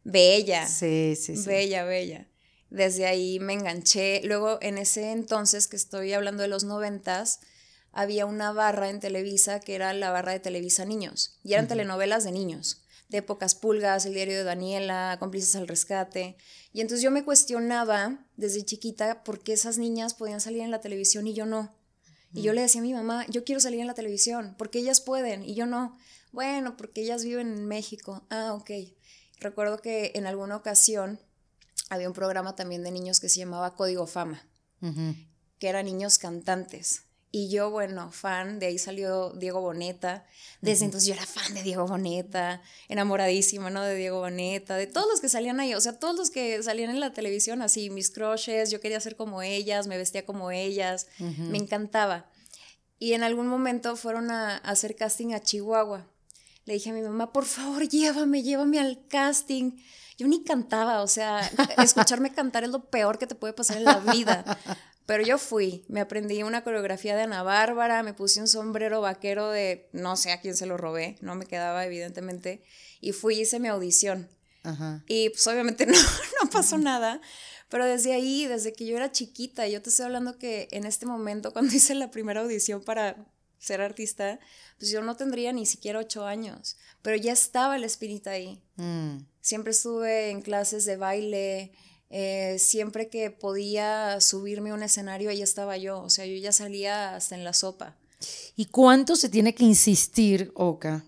Bella. 0.03 0.67
Sí, 0.67 1.15
sí, 1.17 1.37
sí. 1.37 1.47
Bella, 1.47 1.85
bella. 1.85 2.27
Desde 2.69 3.07
ahí 3.07 3.39
me 3.39 3.53
enganché. 3.53 4.23
Luego, 4.25 4.59
en 4.61 4.77
ese 4.77 5.13
entonces, 5.13 5.69
que 5.69 5.77
estoy 5.77 6.13
hablando 6.13 6.43
de 6.43 6.49
los 6.49 6.65
noventas, 6.65 7.41
había 7.93 8.27
una 8.27 8.53
barra 8.53 8.91
en 8.91 9.01
Televisa 9.01 9.61
que 9.61 9.75
era 9.75 9.93
la 9.93 10.11
barra 10.11 10.33
de 10.33 10.41
Televisa 10.41 10.85
Niños. 10.85 11.39
Y 11.45 11.53
eran 11.53 11.69
telenovelas 11.69 12.25
de 12.25 12.33
niños, 12.33 12.83
de 13.09 13.19
épocas 13.19 13.55
pulgas, 13.55 14.07
El 14.07 14.15
diario 14.15 14.37
de 14.37 14.45
Daniela, 14.45 15.17
Cómplices 15.19 15.57
al 15.57 15.69
rescate. 15.69 16.37
Y 16.73 16.81
entonces 16.81 17.03
yo 17.03 17.11
me 17.11 17.25
cuestionaba 17.25 18.27
desde 18.37 18.65
chiquita 18.65 19.25
por 19.25 19.41
qué 19.41 19.55
esas 19.55 19.79
niñas 19.79 20.15
podían 20.15 20.41
salir 20.41 20.61
en 20.61 20.71
la 20.71 20.81
televisión 20.81 21.27
y 21.27 21.35
yo 21.35 21.47
no. 21.47 21.75
Y 22.35 22.43
yo 22.43 22.53
le 22.53 22.61
decía 22.61 22.83
a 22.83 22.85
mi 22.85 22.93
mamá, 22.93 23.25
yo 23.29 23.43
quiero 23.43 23.61
salir 23.61 23.81
en 23.81 23.87
la 23.87 23.95
televisión, 23.95 24.55
porque 24.59 24.79
ellas 24.79 25.01
pueden 25.01 25.43
y 25.43 25.55
yo 25.55 25.65
no. 25.65 25.97
Bueno, 26.31 26.77
porque 26.77 27.01
ellas 27.01 27.25
viven 27.25 27.53
en 27.55 27.67
México. 27.67 28.27
Ah, 28.29 28.53
ok. 28.53 28.71
Recuerdo 29.41 29.79
que 29.79 30.13
en 30.15 30.27
alguna 30.27 30.57
ocasión 30.57 31.21
había 31.89 32.09
un 32.09 32.15
programa 32.15 32.55
también 32.55 32.83
de 32.83 32.91
niños 32.91 33.21
que 33.21 33.31
se 33.31 33.39
llamaba 33.39 33.77
Código 33.77 34.07
Fama, 34.07 34.47
que 35.59 35.69
eran 35.69 35.87
niños 35.87 36.19
cantantes. 36.19 37.08
Y 37.31 37.51
yo, 37.51 37.71
bueno, 37.71 38.11
fan, 38.11 38.59
de 38.59 38.67
ahí 38.67 38.79
salió 38.79 39.31
Diego 39.31 39.61
Boneta. 39.61 40.25
Desde 40.63 40.87
entonces 40.87 41.07
yo 41.07 41.15
era 41.15 41.27
fan 41.27 41.53
de 41.53 41.63
Diego 41.63 41.87
Boneta, 41.87 42.63
enamoradísima, 42.89 43.69
¿no? 43.69 43.83
De 43.83 43.95
Diego 43.95 44.21
Boneta, 44.21 44.77
de 44.77 44.87
todos 44.87 45.07
los 45.09 45.21
que 45.21 45.29
salían 45.29 45.61
ahí, 45.61 45.75
o 45.75 45.81
sea, 45.81 45.99
todos 45.99 46.17
los 46.17 46.31
que 46.31 46.63
salían 46.63 46.91
en 46.91 47.01
la 47.01 47.13
televisión, 47.13 47.61
así, 47.61 47.91
mis 47.91 48.11
crushes, 48.11 48.71
yo 48.71 48.81
quería 48.81 48.99
ser 49.01 49.15
como 49.15 49.43
ellas, 49.43 49.87
me 49.87 49.99
vestía 49.99 50.25
como 50.25 50.51
ellas, 50.51 51.07
me 51.19 51.59
encantaba. 51.59 52.31
Y 52.99 53.13
en 53.13 53.23
algún 53.23 53.47
momento 53.47 53.95
fueron 53.95 54.31
a, 54.31 54.57
a 54.57 54.71
hacer 54.71 54.97
casting 54.97 55.35
a 55.35 55.41
Chihuahua. 55.41 56.07
Le 56.65 56.75
dije 56.75 56.91
a 56.91 56.93
mi 56.93 57.03
mamá, 57.03 57.33
por 57.33 57.45
favor, 57.45 57.87
llévame, 57.89 58.43
llévame 58.43 58.79
al 58.81 59.07
casting. 59.07 59.73
Yo 60.19 60.27
ni 60.27 60.43
cantaba, 60.43 61.03
o 61.03 61.09
sea, 61.09 61.41
escucharme 61.83 62.33
cantar 62.33 62.65
es 62.65 62.71
lo 62.71 62.91
peor 62.91 63.19
que 63.19 63.27
te 63.27 63.35
puede 63.35 63.53
pasar 63.53 63.77
en 63.77 63.85
la 63.85 63.99
vida. 63.99 64.45
Pero 65.09 65.25
yo 65.25 65.39
fui, 65.39 65.87
me 65.89 66.03
aprendí 66.03 66.43
una 66.43 66.63
coreografía 66.63 67.17
de 67.17 67.23
Ana 67.23 67.43
Bárbara, 67.43 68.03
me 68.03 68.13
puse 68.13 68.43
un 68.43 68.47
sombrero 68.47 69.01
vaquero 69.01 69.49
de 69.49 69.89
no 69.93 70.19
sé 70.19 70.33
a 70.33 70.43
quién 70.43 70.55
se 70.55 70.67
lo 70.67 70.77
robé, 70.77 71.17
no 71.23 71.35
me 71.35 71.47
quedaba 71.47 71.87
evidentemente, 71.87 72.63
y 73.01 73.13
fui 73.13 73.37
y 73.37 73.41
hice 73.41 73.59
mi 73.59 73.69
audición. 73.69 74.29
Ajá. 74.65 75.03
Y 75.07 75.31
pues 75.31 75.47
obviamente 75.47 75.87
no, 75.87 75.95
no 75.95 76.51
pasó 76.51 76.77
nada. 76.77 77.23
Pero 77.71 77.87
desde 77.87 78.13
ahí, 78.13 78.45
desde 78.45 78.75
que 78.75 78.85
yo 78.85 78.99
era 78.99 79.11
chiquita, 79.11 79.67
yo 79.67 79.81
te 79.81 79.89
estoy 79.89 80.05
hablando 80.05 80.37
que 80.37 80.69
en 80.73 80.85
este 80.85 81.07
momento, 81.07 81.53
cuando 81.55 81.75
hice 81.75 81.95
la 81.95 82.11
primera 82.11 82.43
audición 82.43 82.83
para 82.83 83.17
ser 83.59 83.81
artista, 83.81 84.39
pues 84.79 84.91
yo 84.91 85.01
no 85.01 85.17
tendría 85.17 85.55
ni 85.55 85.65
siquiera 85.65 86.01
ocho 86.01 86.27
años. 86.27 86.77
Pero 87.01 87.17
ya 87.17 87.33
estaba 87.33 87.77
el 87.77 87.85
espíritu 87.85 88.29
ahí. 88.29 88.63
Mm. 88.77 89.21
Siempre 89.41 89.71
estuve 89.71 90.29
en 90.29 90.43
clases 90.43 90.85
de 90.85 90.99
baile. 90.99 91.73
Eh, 92.11 92.57
siempre 92.59 93.09
que 93.09 93.31
podía 93.31 94.21
subirme 94.21 94.71
a 94.71 94.75
un 94.75 94.83
escenario, 94.83 95.31
ahí 95.31 95.43
estaba 95.43 95.77
yo. 95.77 96.01
O 96.01 96.11
sea, 96.11 96.27
yo 96.27 96.37
ya 96.37 96.53
salía 96.53 97.17
hasta 97.17 97.35
en 97.35 97.45
la 97.45 97.53
sopa. 97.53 97.97
¿Y 98.57 98.67
cuánto 98.67 99.17
se 99.17 99.29
tiene 99.29 99.55
que 99.55 99.65
insistir, 99.65 100.51
Oka, 100.55 101.05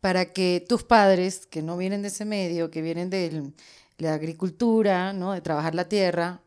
para 0.00 0.32
que 0.32 0.64
tus 0.66 0.84
padres, 0.84 1.46
que 1.46 1.62
no 1.62 1.76
vienen 1.76 2.02
de 2.02 2.08
ese 2.08 2.24
medio, 2.24 2.70
que 2.70 2.82
vienen 2.82 3.10
de 3.10 3.52
la 3.98 4.14
agricultura, 4.14 5.12
¿no? 5.12 5.32
de 5.32 5.40
trabajar 5.40 5.74
la 5.74 5.88
tierra, 5.88 6.40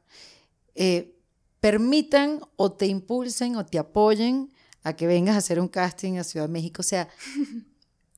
eh, 0.73 1.15
permitan 1.59 2.39
o 2.55 2.71
te 2.71 2.87
impulsen 2.87 3.55
o 3.57 3.65
te 3.65 3.77
apoyen 3.77 4.51
a 4.83 4.95
que 4.95 5.05
vengas 5.05 5.35
a 5.35 5.39
hacer 5.39 5.59
un 5.59 5.67
casting 5.67 6.17
a 6.17 6.23
Ciudad 6.23 6.47
de 6.47 6.53
México? 6.53 6.79
O 6.79 6.83
sea, 6.83 7.09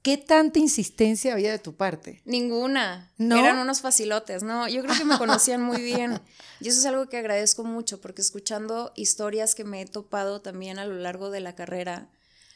¿qué 0.04 0.18
tanta 0.18 0.60
insistencia 0.60 1.34
había 1.34 1.52
de 1.52 1.60
tu 1.60 1.76
parte? 1.76 2.22
Ninguna. 2.26 3.12
¿No? 3.18 3.38
Eran 3.38 3.58
unos 3.58 3.82
facilotes, 3.82 4.44
¿no? 4.44 4.68
Yo 4.68 4.84
creo 4.84 4.96
que 4.96 5.06
me 5.06 5.18
conocían 5.18 5.64
muy 5.64 5.82
bien. 5.82 6.22
Y 6.60 6.68
eso 6.68 6.80
es 6.80 6.86
algo 6.86 7.08
que 7.10 7.18
agradezco 7.18 7.64
mucho, 7.64 8.00
porque 8.00 8.22
escuchando 8.22 8.92
historias 8.96 9.56
que 9.56 9.64
me 9.64 9.82
he 9.82 9.86
topado 9.86 10.42
también 10.42 10.78
a 10.78 10.86
lo 10.86 10.96
largo 10.96 11.32
de 11.32 11.40
la 11.40 11.56
carrera, 11.56 12.10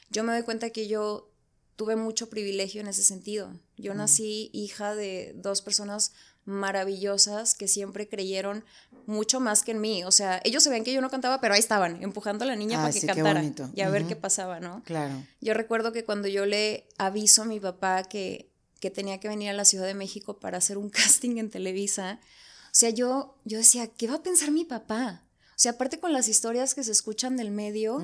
yo 0.10 0.24
me 0.24 0.34
doy 0.34 0.44
cuenta 0.44 0.70
que 0.70 0.88
yo 0.88 1.32
tuve 1.78 1.96
mucho 1.96 2.30
privilegio 2.30 2.82
en 2.82 2.88
ese 2.88 3.04
sentido. 3.04 3.58
Yo 3.78 3.94
nací 3.94 4.50
hija 4.52 4.94
de 4.96 5.34
dos 5.36 5.62
personas 5.62 6.12
maravillosas 6.44 7.56
que 7.56 7.68
siempre 7.68 8.10
creyeron 8.10 8.66
mucho 9.08 9.40
más 9.40 9.64
que 9.64 9.72
en 9.72 9.82
mí. 9.82 10.04
O 10.04 10.12
sea, 10.12 10.40
ellos 10.44 10.68
ven 10.68 10.84
que 10.84 10.94
yo 10.94 11.02
no 11.02 11.10
cantaba, 11.10 11.42
pero 11.42 11.56
ahí 11.56 11.60
estaban, 11.60 12.04
empujando 12.04 12.44
a 12.44 12.48
la 12.48 12.56
niña 12.56 12.78
Ah, 12.78 12.82
para 12.84 12.94
que 12.94 13.00
sí, 13.00 13.08
cantara 13.08 13.44
y 13.74 13.82
a 13.82 13.90
ver 13.90 14.06
qué 14.06 14.16
pasaba, 14.16 14.60
¿no? 14.60 14.84
Claro. 14.84 15.24
Yo 15.42 15.54
recuerdo 15.54 15.92
que 15.92 16.04
cuando 16.04 16.28
yo 16.28 16.46
le 16.46 16.88
aviso 16.98 17.42
a 17.42 17.46
mi 17.46 17.60
papá 17.60 18.04
que, 18.04 18.52
que 18.80 18.92
tenía 18.92 19.20
que 19.20 19.30
venir 19.30 19.50
a 19.50 19.54
la 19.54 19.66
Ciudad 19.66 19.88
de 19.88 19.96
México 19.96 20.40
para 20.40 20.60
hacer 20.60 20.78
un 20.78 20.90
casting 20.92 21.38
en 21.38 21.50
Televisa, 21.50 22.20
o 22.66 22.80
sea, 22.80 22.90
yo, 22.92 23.38
yo 23.46 23.58
decía, 23.58 23.88
¿qué 23.88 24.08
va 24.08 24.16
a 24.16 24.24
pensar 24.24 24.52
mi 24.52 24.66
papá? 24.66 25.24
O 25.58 25.60
sea, 25.60 25.72
aparte 25.72 26.00
con 26.00 26.14
las 26.14 26.28
historias 26.28 26.76
que 26.76 26.84
se 26.84 26.92
escuchan 26.92 27.36
del 27.36 27.50
medio. 27.50 27.98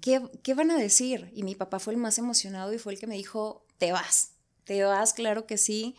¿qué, 0.00 0.20
¿qué 0.42 0.54
van 0.54 0.72
a 0.72 0.76
decir? 0.76 1.30
Y 1.36 1.44
mi 1.44 1.54
papá 1.54 1.78
fue 1.78 1.92
el 1.92 2.00
más 2.00 2.18
emocionado 2.18 2.72
y 2.74 2.78
fue 2.78 2.94
el 2.94 2.98
que 2.98 3.06
me 3.06 3.14
dijo, 3.14 3.64
te 3.78 3.92
vas, 3.92 4.32
te 4.64 4.82
vas, 4.82 5.12
claro 5.12 5.46
que 5.46 5.56
sí. 5.56 5.94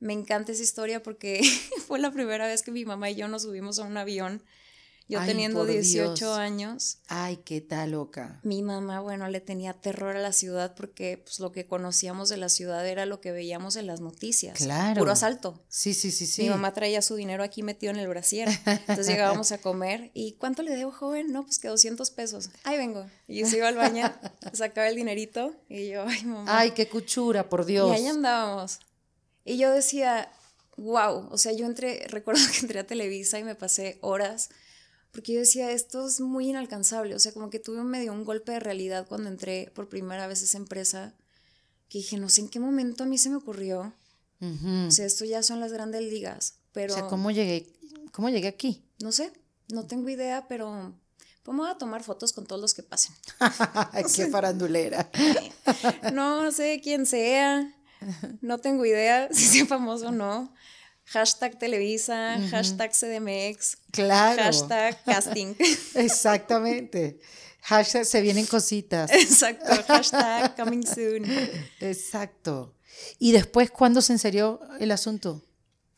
Me 0.00 0.12
encanta 0.12 0.52
esa 0.52 0.62
historia 0.62 1.02
porque 1.02 1.40
fue 1.86 1.98
la 1.98 2.10
primera 2.10 2.46
vez 2.46 2.62
que 2.62 2.70
mi 2.70 2.84
mamá 2.84 3.10
y 3.10 3.16
yo 3.16 3.28
nos 3.28 3.42
subimos 3.42 3.78
a 3.78 3.84
un 3.84 3.96
avión, 3.96 4.42
yo 5.08 5.18
Ay, 5.20 5.28
teniendo 5.28 5.60
por 5.60 5.68
18 5.68 6.12
Dios. 6.14 6.38
años. 6.38 6.98
Ay, 7.08 7.38
qué 7.38 7.62
tal, 7.62 7.94
Oka. 7.94 8.40
Mi 8.42 8.62
mamá, 8.62 9.00
bueno, 9.00 9.26
le 9.28 9.40
tenía 9.40 9.72
terror 9.72 10.14
a 10.16 10.20
la 10.20 10.32
ciudad 10.32 10.74
porque 10.76 11.16
pues, 11.24 11.40
lo 11.40 11.50
que 11.50 11.64
conocíamos 11.66 12.28
de 12.28 12.36
la 12.36 12.50
ciudad 12.50 12.86
era 12.86 13.06
lo 13.06 13.18
que 13.18 13.32
veíamos 13.32 13.76
en 13.76 13.86
las 13.86 14.00
noticias. 14.02 14.58
Claro. 14.58 14.98
Puro 14.98 15.12
asalto. 15.12 15.64
Sí, 15.68 15.94
sí, 15.94 16.10
sí, 16.10 16.26
sí. 16.26 16.42
Mi 16.42 16.50
mamá 16.50 16.74
traía 16.74 17.00
su 17.00 17.16
dinero 17.16 17.42
aquí 17.42 17.62
metido 17.62 17.90
en 17.90 17.98
el 17.98 18.06
brasier. 18.06 18.50
Entonces 18.66 19.06
llegábamos 19.08 19.50
a 19.50 19.58
comer. 19.58 20.10
¿Y 20.12 20.32
cuánto 20.32 20.62
le 20.62 20.76
debo, 20.76 20.92
joven? 20.92 21.32
No, 21.32 21.42
pues 21.42 21.58
que 21.58 21.68
200 21.68 22.10
pesos. 22.10 22.50
Ahí 22.64 22.76
vengo. 22.76 23.06
Y 23.26 23.46
se 23.46 23.56
iba 23.56 23.68
al 23.68 23.76
baño, 23.76 24.12
sacaba 24.52 24.88
el 24.88 24.96
dinerito 24.96 25.54
y 25.70 25.88
yo, 25.88 26.04
ay, 26.06 26.22
mamá. 26.24 26.44
Ay, 26.58 26.72
qué 26.72 26.86
cuchura, 26.86 27.48
por 27.48 27.64
Dios. 27.64 27.88
Y 27.88 27.94
ahí 27.94 28.06
andábamos. 28.08 28.80
Y 29.48 29.56
yo 29.56 29.70
decía, 29.72 30.30
wow, 30.76 31.28
o 31.30 31.38
sea, 31.38 31.52
yo 31.52 31.66
entré, 31.66 32.06
recuerdo 32.08 32.40
que 32.52 32.58
entré 32.60 32.80
a 32.80 32.86
Televisa 32.86 33.38
y 33.38 33.44
me 33.44 33.54
pasé 33.54 33.98
horas, 34.02 34.50
porque 35.10 35.32
yo 35.32 35.40
decía, 35.40 35.70
esto 35.72 36.06
es 36.06 36.20
muy 36.20 36.50
inalcanzable, 36.50 37.14
o 37.14 37.18
sea, 37.18 37.32
como 37.32 37.48
que 37.48 37.58
tuve 37.58 37.82
medio 37.82 38.12
un 38.12 38.24
golpe 38.24 38.52
de 38.52 38.60
realidad 38.60 39.06
cuando 39.08 39.30
entré 39.30 39.72
por 39.74 39.88
primera 39.88 40.26
vez 40.26 40.42
a 40.42 40.44
esa 40.44 40.58
empresa, 40.58 41.14
que 41.88 41.98
dije, 41.98 42.18
no 42.18 42.28
sé 42.28 42.42
en 42.42 42.48
qué 42.48 42.60
momento 42.60 43.04
a 43.04 43.06
mí 43.06 43.16
se 43.16 43.30
me 43.30 43.36
ocurrió, 43.36 43.94
Ujú. 44.40 44.86
o 44.88 44.90
sea, 44.90 45.06
esto 45.06 45.24
ya 45.24 45.42
son 45.42 45.60
las 45.60 45.72
grandes 45.72 46.02
ligas, 46.02 46.56
pero 46.72 46.92
O 46.92 46.96
sea, 46.96 47.06
¿cómo 47.08 47.30
llegué, 47.30 47.72
cómo 48.12 48.28
llegué 48.28 48.48
aquí? 48.48 48.84
no 49.00 49.12
sé, 49.12 49.32
no 49.68 49.86
tengo 49.86 50.08
idea, 50.10 50.46
pero 50.48 50.94
vamos 51.44 51.68
a 51.70 51.78
tomar 51.78 52.02
fotos 52.04 52.34
con 52.34 52.46
todos 52.46 52.60
los 52.60 52.74
que 52.74 52.82
pasen. 52.82 53.14
qué 54.14 54.26
farandulera. 54.30 55.10
No 56.12 56.52
sé 56.52 56.80
quién 56.82 57.06
sea, 57.06 57.74
no 58.40 58.58
tengo 58.58 58.84
idea 58.86 59.28
si 59.32 59.44
sea 59.46 59.66
famoso 59.66 60.08
o 60.08 60.12
no. 60.12 60.52
Hashtag 61.06 61.58
Televisa, 61.58 62.38
hashtag 62.50 62.92
CDMX, 62.92 63.78
Claro. 63.92 64.42
hashtag 64.42 65.02
casting. 65.06 65.54
Exactamente. 65.94 67.18
Hashtag 67.62 68.04
se 68.04 68.20
vienen 68.20 68.46
cositas. 68.46 69.10
Exacto, 69.12 69.70
hashtag 69.86 70.54
coming 70.56 70.84
soon. 70.86 71.24
Exacto. 71.80 72.74
¿Y 73.18 73.32
después 73.32 73.70
cuándo 73.70 74.02
se 74.02 74.12
enserió 74.12 74.60
el 74.80 74.90
asunto? 74.90 75.44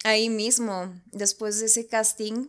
Ahí 0.05 0.29
mismo, 0.29 0.95
después 1.13 1.61
de 1.61 1.67
ese 1.67 1.87
casting, 1.87 2.47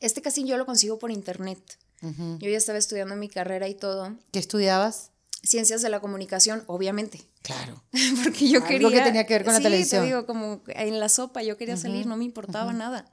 este 0.00 0.22
casting 0.22 0.46
yo 0.46 0.56
lo 0.56 0.66
consigo 0.66 0.98
por 0.98 1.10
internet. 1.10 1.58
Yo 2.00 2.48
ya 2.48 2.56
estaba 2.58 2.78
estudiando 2.78 3.16
mi 3.16 3.28
carrera 3.28 3.66
y 3.68 3.74
todo. 3.74 4.14
¿Qué 4.30 4.38
estudiabas? 4.38 5.10
Ciencias 5.46 5.80
de 5.82 5.88
la 5.90 6.00
comunicación, 6.00 6.64
obviamente. 6.66 7.22
Claro. 7.42 7.82
Porque 8.24 8.48
yo 8.48 8.56
Algo 8.58 8.68
quería. 8.68 8.90
que 8.90 9.00
tenía 9.00 9.26
que 9.26 9.34
ver 9.34 9.44
con 9.44 9.52
la 9.52 9.58
sí, 9.58 9.62
televisión. 9.64 10.02
te 10.02 10.06
digo, 10.06 10.26
como 10.26 10.62
en 10.66 10.98
la 11.00 11.08
sopa 11.08 11.42
yo 11.42 11.56
quería 11.56 11.76
salir, 11.76 12.06
no 12.06 12.16
me 12.16 12.24
importaba 12.24 12.72
nada. 12.72 13.10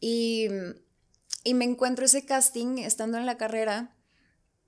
Y, 0.00 0.48
y 1.44 1.54
me 1.54 1.64
encuentro 1.64 2.04
ese 2.06 2.24
casting 2.24 2.78
estando 2.78 3.18
en 3.18 3.26
la 3.26 3.36
carrera 3.36 3.94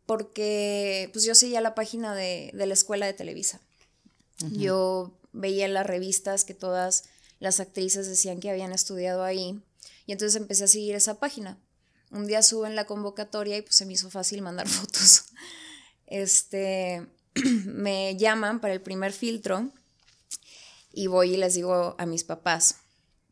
porque 0.07 1.11
pues 1.13 1.25
yo 1.25 1.35
seguía 1.35 1.61
la 1.61 1.75
página 1.75 2.15
de, 2.15 2.51
de 2.55 2.67
la 2.67 2.75
escuela 2.75 3.07
de 3.07 3.13
Televisa. 3.13 3.61
Yo 4.53 5.19
veía 5.33 5.67
en 5.67 5.75
las 5.75 5.87
revistas 5.87 6.45
que 6.45 6.55
todas 6.55 7.05
las 7.41 7.61
actrices 7.61 8.07
decían 8.07 8.41
que 8.41 8.51
habían 8.51 8.73
estudiado 8.73 9.25
ahí 9.25 9.61
y 10.07 10.13
entonces 10.13 10.41
empecé 10.41 10.65
a 10.65 10.69
seguir 10.69 10.95
esa 10.95 11.19
página. 11.19 11.59
Un 12.11 12.27
día 12.27 12.43
suben 12.43 12.75
la 12.77 12.87
convocatoria 12.87 13.57
y 13.59 13.63
pues 13.63 13.77
se 13.77 13.85
me 13.85 13.93
hizo 13.95 14.11
fácil 14.11 14.41
mandar 14.43 14.67
fotos. 14.69 15.25
Este, 16.09 17.07
me 17.65 18.17
llaman 18.17 18.61
para 18.61 18.75
el 18.75 18.81
primer 18.81 19.13
filtro 19.13 19.71
y 20.93 21.07
voy 21.07 21.35
y 21.35 21.37
les 21.37 21.55
digo 21.55 21.95
a 21.99 22.07
mis 22.07 22.25
papás, 22.25 22.77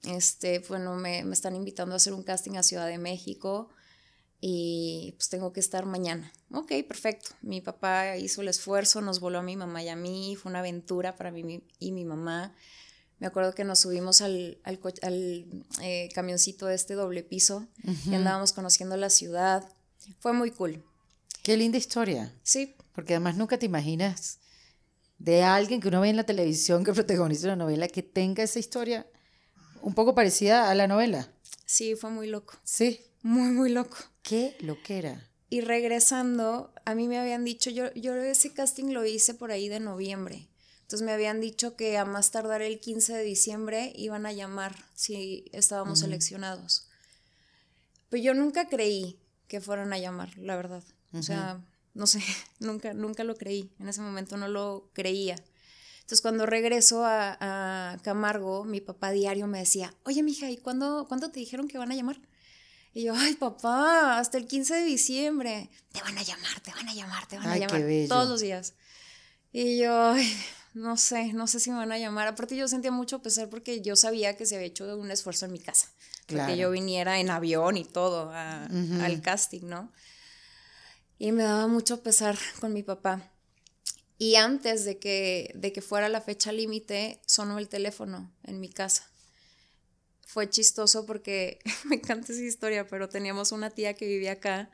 este, 0.04 0.60
bueno, 0.68 0.94
me, 0.94 1.24
me 1.24 1.34
están 1.34 1.56
invitando 1.56 1.94
a 1.94 1.96
hacer 1.96 2.12
un 2.12 2.22
casting 2.22 2.56
a 2.56 2.62
Ciudad 2.62 2.86
de 2.86 2.98
México 2.98 3.70
y 4.40 5.14
pues 5.16 5.28
tengo 5.28 5.52
que 5.52 5.60
estar 5.60 5.86
mañana. 5.86 6.32
Ok, 6.52 6.72
perfecto. 6.86 7.30
Mi 7.42 7.60
papá 7.60 8.16
hizo 8.16 8.42
el 8.42 8.48
esfuerzo, 8.48 9.00
nos 9.00 9.18
voló 9.20 9.38
a 9.38 9.42
mi 9.42 9.56
mamá 9.56 9.82
y 9.82 9.88
a 9.88 9.96
mí, 9.96 10.36
fue 10.36 10.50
una 10.50 10.60
aventura 10.60 11.16
para 11.16 11.30
mí 11.30 11.62
y 11.78 11.92
mi 11.92 12.04
mamá. 12.04 12.54
Me 13.18 13.26
acuerdo 13.26 13.54
que 13.54 13.64
nos 13.64 13.80
subimos 13.80 14.20
al, 14.20 14.58
al, 14.62 14.78
al 15.02 15.64
eh, 15.80 16.10
camioncito 16.14 16.66
de 16.66 16.74
este 16.74 16.94
doble 16.94 17.22
piso 17.22 17.66
y 18.04 18.14
andábamos 18.14 18.52
conociendo 18.52 18.96
la 18.96 19.08
ciudad. 19.08 19.66
Fue 20.20 20.34
muy 20.34 20.50
cool. 20.50 20.84
Qué 21.46 21.56
linda 21.56 21.78
historia. 21.78 22.34
Sí. 22.42 22.74
Porque 22.92 23.14
además 23.14 23.36
nunca 23.36 23.56
te 23.56 23.66
imaginas 23.66 24.40
de 25.16 25.44
alguien 25.44 25.80
que 25.80 25.86
uno 25.86 26.00
ve 26.00 26.08
en 26.08 26.16
la 26.16 26.26
televisión 26.26 26.82
que 26.82 26.92
protagoniza 26.92 27.46
una 27.46 27.54
novela 27.54 27.86
que 27.86 28.02
tenga 28.02 28.42
esa 28.42 28.58
historia 28.58 29.06
un 29.80 29.94
poco 29.94 30.12
parecida 30.12 30.68
a 30.68 30.74
la 30.74 30.88
novela. 30.88 31.30
Sí, 31.64 31.94
fue 31.94 32.10
muy 32.10 32.26
loco. 32.26 32.54
Sí. 32.64 33.00
Muy, 33.22 33.52
muy 33.52 33.70
loco. 33.70 33.96
Qué 34.22 34.56
loquera. 34.58 35.30
Y 35.48 35.60
regresando, 35.60 36.74
a 36.84 36.96
mí 36.96 37.06
me 37.06 37.20
habían 37.20 37.44
dicho, 37.44 37.70
yo, 37.70 37.94
yo 37.94 38.16
ese 38.16 38.52
casting 38.52 38.92
lo 38.92 39.06
hice 39.06 39.32
por 39.32 39.52
ahí 39.52 39.68
de 39.68 39.78
noviembre. 39.78 40.48
Entonces 40.80 41.06
me 41.06 41.12
habían 41.12 41.40
dicho 41.40 41.76
que 41.76 41.96
a 41.96 42.04
más 42.04 42.32
tardar 42.32 42.60
el 42.60 42.80
15 42.80 43.12
de 43.12 43.22
diciembre 43.22 43.92
iban 43.94 44.26
a 44.26 44.32
llamar 44.32 44.74
si 44.96 45.44
estábamos 45.52 46.00
seleccionados. 46.00 46.88
Pero 48.08 48.20
yo 48.20 48.34
nunca 48.34 48.68
creí 48.68 49.20
que 49.46 49.60
fueran 49.60 49.92
a 49.92 49.98
llamar, 50.00 50.36
la 50.38 50.56
verdad. 50.56 50.82
O 51.18 51.22
sea, 51.22 51.60
no 51.94 52.06
sé, 52.06 52.20
nunca, 52.60 52.94
nunca 52.94 53.24
lo 53.24 53.36
creí. 53.36 53.70
En 53.78 53.88
ese 53.88 54.00
momento 54.00 54.36
no 54.36 54.48
lo 54.48 54.90
creía. 54.92 55.36
Entonces 55.96 56.20
cuando 56.22 56.46
regreso 56.46 57.04
a, 57.04 57.36
a 57.92 57.98
Camargo, 58.02 58.64
mi 58.64 58.80
papá 58.80 59.10
diario 59.10 59.46
me 59.48 59.58
decía, 59.58 59.92
oye, 60.04 60.22
mija, 60.22 60.48
¿y 60.50 60.56
cuándo, 60.56 61.06
cuándo 61.08 61.30
te 61.30 61.40
dijeron 61.40 61.66
que 61.66 61.78
van 61.78 61.90
a 61.90 61.96
llamar? 61.96 62.20
Y 62.94 63.02
yo, 63.02 63.14
ay, 63.14 63.34
papá, 63.34 64.18
hasta 64.18 64.38
el 64.38 64.46
15 64.46 64.74
de 64.74 64.84
diciembre. 64.84 65.68
Te 65.92 66.00
van 66.02 66.16
a 66.16 66.22
llamar, 66.22 66.60
te 66.60 66.70
van 66.70 66.88
a 66.88 66.94
llamar, 66.94 67.26
te 67.26 67.36
van 67.36 67.46
Ay, 67.48 67.62
a 67.62 67.66
llamar. 67.66 68.08
Todos 68.08 68.28
los 68.28 68.40
días. 68.40 68.74
Y 69.52 69.78
yo, 69.78 70.10
ay, 70.12 70.32
no 70.74 70.96
sé, 70.96 71.32
no 71.32 71.46
sé 71.46 71.60
si 71.60 71.70
me 71.70 71.76
van 71.76 71.92
a 71.92 71.98
llamar. 71.98 72.28
Aparte 72.28 72.56
yo 72.56 72.68
sentía 72.68 72.90
mucho 72.92 73.20
pesar 73.20 73.48
porque 73.50 73.80
yo 73.82 73.96
sabía 73.96 74.36
que 74.36 74.46
se 74.46 74.54
había 74.54 74.68
hecho 74.68 74.96
un 74.96 75.10
esfuerzo 75.10 75.44
en 75.46 75.52
mi 75.52 75.58
casa. 75.58 75.88
Claro. 76.26 76.46
Porque 76.48 76.58
yo 76.60 76.70
viniera 76.70 77.18
en 77.20 77.30
avión 77.30 77.76
y 77.76 77.84
todo 77.84 78.30
a- 78.32 78.64
al 78.66 79.20
casting, 79.22 79.62
¿no? 79.66 79.92
Y 81.18 81.32
me 81.32 81.42
daba 81.42 81.66
mucho 81.66 82.02
pesar 82.02 82.36
con 82.60 82.72
mi 82.72 82.82
papá. 82.82 83.32
Y 84.18 84.36
antes 84.36 84.84
de 84.84 84.98
que, 84.98 85.52
de 85.54 85.72
que 85.72 85.82
fuera 85.82 86.08
la 86.08 86.20
fecha 86.20 86.52
límite, 86.52 87.20
sonó 87.26 87.58
el 87.58 87.68
teléfono 87.68 88.32
en 88.44 88.60
mi 88.60 88.70
casa. 88.70 89.10
Fue 90.26 90.48
chistoso 90.48 91.06
porque 91.06 91.58
me 91.84 91.96
encanta 91.96 92.32
esa 92.32 92.42
historia, 92.42 92.86
pero 92.86 93.08
teníamos 93.08 93.52
una 93.52 93.70
tía 93.70 93.94
que 93.94 94.06
vivía 94.06 94.32
acá, 94.32 94.70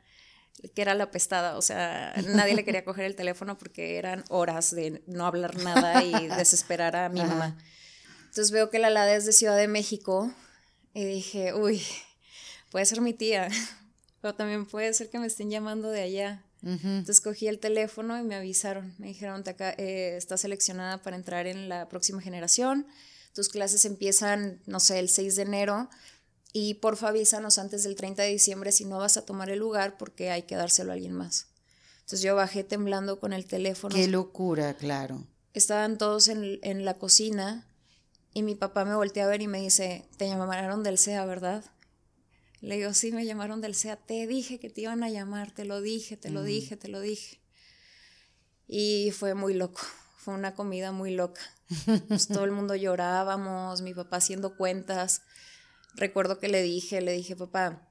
que 0.75 0.81
era 0.81 0.93
la 0.93 1.11
pestada, 1.11 1.57
o 1.57 1.61
sea, 1.61 2.13
nadie 2.27 2.55
le 2.55 2.63
quería 2.63 2.85
coger 2.85 3.05
el 3.05 3.15
teléfono 3.15 3.57
porque 3.57 3.97
eran 3.97 4.23
horas 4.29 4.73
de 4.73 5.03
no 5.07 5.25
hablar 5.25 5.57
nada 5.57 6.03
y 6.03 6.27
desesperar 6.27 6.95
a 6.95 7.09
mi 7.09 7.21
mamá. 7.21 7.57
Entonces 8.33 8.51
veo 8.51 8.69
que 8.69 8.79
la 8.79 8.89
Lada 8.89 9.13
es 9.15 9.25
de 9.25 9.33
Ciudad 9.33 9.57
de 9.57 9.67
México 9.67 10.33
y 10.93 11.05
dije, 11.05 11.53
uy, 11.53 11.83
puede 12.71 12.85
ser 12.85 13.01
mi 13.01 13.13
tía, 13.13 13.49
pero 14.23 14.35
también 14.35 14.65
puede 14.65 14.93
ser 14.93 15.09
que 15.09 15.19
me 15.19 15.27
estén 15.27 15.49
llamando 15.51 15.89
de 15.89 16.01
allá. 16.01 16.43
Entonces 16.63 17.19
cogí 17.19 17.47
el 17.49 17.59
teléfono 17.59 18.17
y 18.17 18.23
me 18.23 18.35
avisaron. 18.35 18.95
Me 18.97 19.07
dijeron, 19.07 19.43
"Te 19.43 19.49
aca- 19.51 19.75
eh, 19.77 20.15
estás 20.15 20.39
seleccionada 20.41 21.01
para 21.01 21.17
entrar 21.17 21.45
en 21.45 21.67
la 21.67 21.89
próxima 21.89 22.21
generación. 22.21 22.87
Tus 23.33 23.49
clases 23.49 23.83
empiezan, 23.83 24.61
no 24.65 24.79
sé, 24.79 24.99
el 24.99 25.09
6 25.09 25.35
de 25.35 25.41
enero. 25.41 25.89
Y 26.53 26.75
porfa 26.75 27.09
avísanos 27.09 27.57
antes 27.57 27.83
del 27.83 27.95
30 27.95 28.23
de 28.23 28.29
diciembre 28.29 28.71
si 28.71 28.85
no 28.85 28.97
vas 28.99 29.17
a 29.17 29.25
tomar 29.25 29.49
el 29.49 29.59
lugar 29.59 29.97
porque 29.97 30.31
hay 30.31 30.43
que 30.43 30.55
dárselo 30.55 30.91
a 30.91 30.93
alguien 30.93 31.11
más. 31.13 31.47
Entonces 31.95 32.21
yo 32.21 32.33
bajé 32.35 32.63
temblando 32.63 33.19
con 33.19 33.33
el 33.33 33.45
teléfono. 33.45 33.93
Qué 33.93 34.07
locura, 34.07 34.73
claro. 34.75 35.27
Estaban 35.53 35.97
todos 35.97 36.29
en, 36.29 36.59
en 36.63 36.85
la 36.85 36.93
cocina 36.93 37.67
y 38.33 38.41
mi 38.43 38.55
papá 38.55 38.85
me 38.85 38.95
voltea 38.95 39.25
a 39.25 39.27
ver 39.27 39.41
y 39.41 39.47
me 39.47 39.59
dice, 39.59 40.05
te 40.17 40.27
llamaron 40.29 40.81
del 40.83 40.97
SEA, 40.97 41.25
¿verdad? 41.25 41.65
Le 42.63 42.77
digo, 42.77 42.93
sí, 42.93 43.11
me 43.11 43.25
llamaron 43.25 43.59
del 43.61 43.75
SEA. 43.75 43.97
Te 43.97 44.25
dije 44.25 44.57
que 44.59 44.69
te 44.69 44.81
iban 44.81 45.03
a 45.03 45.09
llamar, 45.09 45.51
te 45.51 45.65
lo 45.65 45.81
dije, 45.81 46.15
te 46.15 46.29
lo 46.29 46.43
dije, 46.43 46.77
te 46.77 46.87
lo 46.87 47.01
dije. 47.01 47.39
Y 48.67 49.11
fue 49.11 49.33
muy 49.33 49.53
loco, 49.53 49.81
fue 50.17 50.33
una 50.33 50.55
comida 50.55 50.91
muy 50.93 51.11
loca. 51.11 51.41
Pues 52.07 52.27
todo 52.27 52.45
el 52.45 52.51
mundo 52.57 52.75
llorábamos, 52.75 53.81
mi 53.81 53.93
papá 53.93 54.17
haciendo 54.17 54.55
cuentas. 54.55 55.23
Recuerdo 55.95 56.39
que 56.39 56.47
le 56.47 56.61
dije, 56.61 57.01
le 57.01 57.11
dije, 57.11 57.35
papá, 57.35 57.87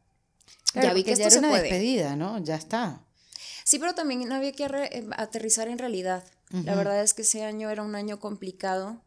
Claro, 0.73 0.89
ya 0.89 0.95
vi 0.95 1.05
que 1.05 1.11
ya 1.11 1.13
esto 1.15 1.23
era 1.25 1.31
se 1.33 1.39
una 1.41 1.49
puede. 1.51 1.63
despedida, 1.65 2.17
¿no? 2.17 2.39
Ya 2.43 2.55
está. 2.57 3.05
Sí, 3.65 3.79
pero 3.79 3.95
también 3.95 4.33
había 4.33 4.53
que 4.53 4.65
eh, 4.65 5.07
aterrizar 5.19 5.69
en 5.69 5.79
realidad. 5.79 6.25
La 6.65 6.75
verdad 6.75 7.03
es 7.03 7.15
que 7.15 7.23
ese 7.23 7.45
año 7.45 7.71
era 7.71 7.83
un 7.83 7.95
año 7.95 8.21
complicado, 8.21 9.03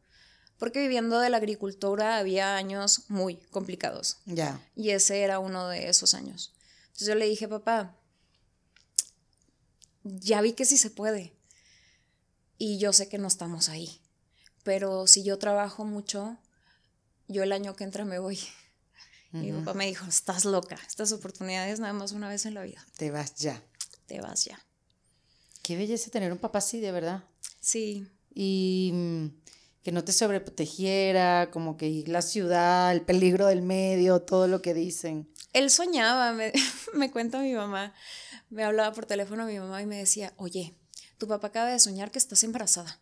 porque 0.57 0.79
viviendo 0.79 1.19
de 1.19 1.29
la 1.29 1.37
agricultura 1.37 2.17
había 2.17 2.55
años 2.55 3.03
muy 3.09 3.37
complicados. 3.51 4.17
Ya. 4.25 4.61
Y 4.75 4.91
ese 4.91 5.21
era 5.21 5.39
uno 5.39 5.67
de 5.67 5.89
esos 5.89 6.13
años. 6.13 6.53
Entonces 6.87 7.07
yo 7.07 7.15
le 7.15 7.25
dije, 7.25 7.47
papá, 7.47 7.95
ya 10.03 10.41
vi 10.41 10.53
que 10.53 10.65
sí 10.65 10.77
se 10.77 10.89
puede. 10.89 11.33
Y 12.57 12.77
yo 12.77 12.93
sé 12.93 13.09
que 13.09 13.17
no 13.17 13.27
estamos 13.27 13.69
ahí. 13.69 13.99
Pero 14.63 15.07
si 15.07 15.23
yo 15.23 15.37
trabajo 15.37 15.83
mucho, 15.83 16.37
yo 17.27 17.43
el 17.43 17.51
año 17.51 17.75
que 17.75 17.83
entra 17.83 18.05
me 18.05 18.19
voy. 18.19 18.39
Y 19.33 19.37
mi 19.37 19.51
papá 19.51 19.73
me 19.73 19.85
dijo, 19.85 20.05
estás 20.05 20.45
loca, 20.45 20.79
estas 20.87 21.11
oportunidades 21.11 21.81
nada 21.81 21.91
más 21.91 22.13
una 22.13 22.29
vez 22.29 22.45
en 22.45 22.53
la 22.53 22.63
vida. 22.63 22.85
Te 22.95 23.11
vas 23.11 23.35
ya. 23.35 23.61
Te 24.05 24.21
vas 24.21 24.45
ya. 24.45 24.57
Qué 25.61 25.75
belleza 25.75 26.09
tener 26.09 26.31
un 26.31 26.37
papá 26.37 26.59
así, 26.59 26.79
de 26.79 26.93
verdad. 26.93 27.23
Sí, 27.59 28.07
Y 28.33 28.91
mm, 28.93 29.27
que 29.85 29.91
no 29.91 30.03
te 30.03 30.13
sobreprotegiera, 30.13 31.51
como 31.51 31.77
que 31.77 32.03
la 32.07 32.23
ciudad, 32.23 32.91
el 32.91 33.01
peligro 33.01 33.45
del 33.45 33.61
medio, 33.61 34.19
todo 34.19 34.47
lo 34.47 34.63
que 34.63 34.73
dicen. 34.73 35.29
Él 35.53 35.69
soñaba, 35.69 36.33
me, 36.33 36.51
me 36.95 37.11
cuenta 37.11 37.37
mi 37.37 37.53
mamá. 37.53 37.93
Me 38.49 38.63
hablaba 38.63 38.95
por 38.95 39.05
teléfono 39.05 39.45
mi 39.45 39.59
mamá 39.59 39.83
y 39.83 39.85
me 39.85 39.97
decía, 39.97 40.33
oye, 40.37 40.73
tu 41.19 41.27
papá 41.27 41.47
acaba 41.47 41.69
de 41.69 41.77
soñar 41.77 42.09
que 42.09 42.17
estás 42.17 42.43
embarazada. 42.43 42.99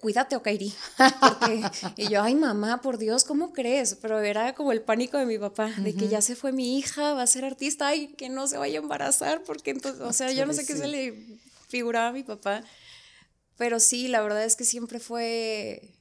Cuídate, 0.00 0.34
Okairi. 0.34 0.74
Porque, 1.20 1.62
y 1.96 2.08
yo, 2.08 2.20
ay, 2.20 2.34
mamá, 2.34 2.82
por 2.82 2.98
Dios, 2.98 3.22
¿cómo 3.22 3.52
crees? 3.52 3.94
Pero 3.94 4.18
era 4.18 4.56
como 4.56 4.72
el 4.72 4.82
pánico 4.82 5.18
de 5.18 5.24
mi 5.24 5.38
papá, 5.38 5.70
de 5.78 5.94
que 5.94 6.08
ya 6.08 6.20
se 6.20 6.34
fue 6.34 6.50
mi 6.50 6.80
hija, 6.80 7.14
va 7.14 7.22
a 7.22 7.26
ser 7.28 7.44
artista, 7.44 7.86
ay, 7.86 8.14
que 8.14 8.28
no 8.28 8.48
se 8.48 8.58
vaya 8.58 8.80
a 8.80 8.82
embarazar, 8.82 9.44
porque 9.44 9.70
entonces, 9.70 10.00
o 10.00 10.12
sea, 10.12 10.32
yo 10.32 10.46
no 10.46 10.52
sé 10.52 10.66
qué 10.66 10.74
se 10.74 10.88
le 10.88 11.38
figuraba 11.68 12.08
a 12.08 12.12
mi 12.12 12.24
papá. 12.24 12.64
Pero 13.56 13.78
sí, 13.78 14.08
la 14.08 14.20
verdad 14.20 14.44
es 14.44 14.56
que 14.56 14.64
siempre 14.64 14.98
fue, 14.98 15.97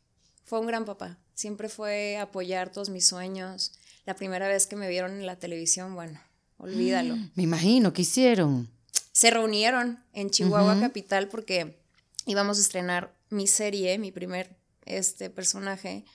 fue 0.47 0.59
un 0.59 0.65
gran 0.65 0.83
papá. 0.85 1.19
Siempre 1.35 1.69
fue 1.69 2.17
apoyar 2.17 2.71
todos 2.71 2.89
mis 2.89 3.05
sueños. 3.05 3.73
La 4.05 4.15
primera 4.15 4.47
vez 4.47 4.65
que 4.65 4.75
me 4.75 4.89
vieron 4.89 5.11
en 5.11 5.25
la 5.27 5.35
televisión, 5.37 5.93
bueno, 5.93 6.19
olvídalo. 6.57 7.15
Me 7.35 7.43
imagino, 7.43 7.93
¿qué 7.93 8.01
hicieron? 8.01 8.67
Se 9.11 9.29
reunieron 9.29 10.03
en 10.13 10.29
Chihuahua 10.31 10.79
Capital 10.79 11.27
porque 11.27 11.77
íbamos 12.25 12.57
a 12.57 12.61
estrenar 12.61 13.13
mi 13.29 13.45
serie, 13.45 13.97
mi 13.99 14.11
primer 14.11 14.55
este 14.85 15.29
personaje. 15.29 16.05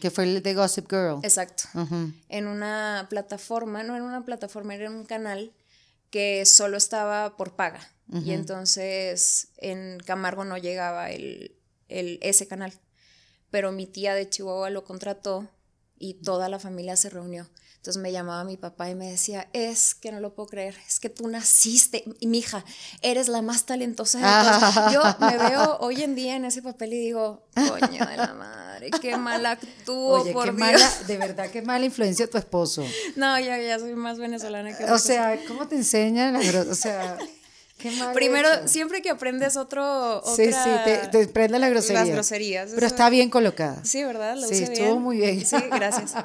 Que 0.00 0.10
fue 0.10 0.24
el 0.24 0.42
de 0.42 0.54
Gossip 0.54 0.86
Girl. 0.90 1.20
Exacto. 1.24 1.64
En 2.28 2.46
una 2.46 3.06
plataforma, 3.08 3.82
no 3.82 3.96
era 3.96 4.04
una 4.04 4.24
plataforma, 4.24 4.74
era 4.74 4.90
un 4.90 5.04
canal 5.06 5.52
que 6.10 6.44
solo 6.46 6.76
estaba 6.76 7.36
por 7.36 7.56
paga. 7.56 7.80
Y 8.12 8.32
entonces 8.32 9.48
en 9.58 9.98
Camargo 10.04 10.44
no 10.44 10.56
llegaba 10.58 11.10
el, 11.10 11.54
el- 11.88 12.18
ese 12.22 12.46
canal. 12.46 12.72
Pero 13.50 13.72
mi 13.72 13.86
tía 13.86 14.14
de 14.14 14.28
Chihuahua 14.28 14.70
lo 14.70 14.84
contrató 14.84 15.48
y 15.98 16.14
toda 16.14 16.48
la 16.48 16.58
familia 16.58 16.96
se 16.96 17.10
reunió. 17.10 17.48
Entonces 17.76 18.02
me 18.02 18.10
llamaba 18.10 18.42
mi 18.42 18.56
papá 18.56 18.90
y 18.90 18.96
me 18.96 19.08
decía, 19.08 19.48
es 19.52 19.94
que 19.94 20.10
no 20.10 20.18
lo 20.18 20.34
puedo 20.34 20.48
creer, 20.48 20.76
es 20.86 20.98
que 20.98 21.08
tú 21.10 21.28
naciste, 21.28 22.04
y 22.18 22.26
mi 22.26 22.38
hija, 22.38 22.64
eres 23.02 23.28
la 23.28 23.40
más 23.40 23.66
talentosa 23.66 24.18
de 24.18 24.24
todas. 24.24 24.92
Yo 24.92 25.00
me 25.20 25.38
veo 25.38 25.78
hoy 25.78 26.02
en 26.02 26.16
día 26.16 26.34
en 26.34 26.44
ese 26.44 26.60
papel 26.60 26.92
y 26.94 26.98
digo, 26.98 27.46
coño 27.54 28.04
de 28.04 28.16
la 28.16 28.34
madre. 28.34 28.90
qué 29.00 29.16
mal 29.16 29.46
actúo, 29.46 30.22
Oye, 30.22 30.32
por 30.32 30.46
qué 30.46 30.50
Dios. 30.50 30.60
mala, 30.60 30.92
de 31.06 31.18
verdad, 31.18 31.50
qué 31.50 31.62
mala 31.62 31.84
influencia 31.84 32.28
tu 32.28 32.36
esposo. 32.36 32.84
No, 33.14 33.38
ya, 33.38 33.56
ya 33.58 33.78
soy 33.78 33.94
más 33.94 34.18
venezolana 34.18 34.76
que 34.76 34.84
O 34.84 34.98
sea, 34.98 35.38
¿cómo 35.46 35.68
te 35.68 35.76
enseñan 35.76 36.34
O 36.36 36.74
sea, 36.74 37.16
qué 37.78 37.90
mal 37.92 38.12
Primero, 38.12 38.52
hecho. 38.52 38.68
siempre 38.68 39.00
que 39.02 39.10
aprendes 39.10 39.56
otro. 39.56 40.22
Sí, 40.36 40.52
sí, 40.52 40.70
te, 40.84 40.98
te 41.08 41.28
prende 41.28 41.58
la 41.58 41.68
grosería. 41.68 42.00
Las 42.00 42.10
groserías. 42.10 42.70
Pero 42.74 42.86
eso- 42.86 42.94
está 42.94 43.08
bien 43.10 43.30
colocada. 43.30 43.82
Sí, 43.84 44.02
¿verdad? 44.04 44.34
Lo 44.36 44.46
Sí, 44.46 44.54
usé 44.54 44.64
estuvo 44.64 44.86
bien. 44.88 45.02
muy 45.02 45.16
bien. 45.18 45.46
Sí, 45.46 45.56
gracias. 45.70 46.14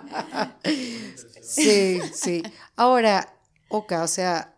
Sí, 1.42 2.00
sí. 2.14 2.42
Ahora, 2.76 3.34
Oka, 3.70 4.04
o 4.04 4.08
sea, 4.08 4.56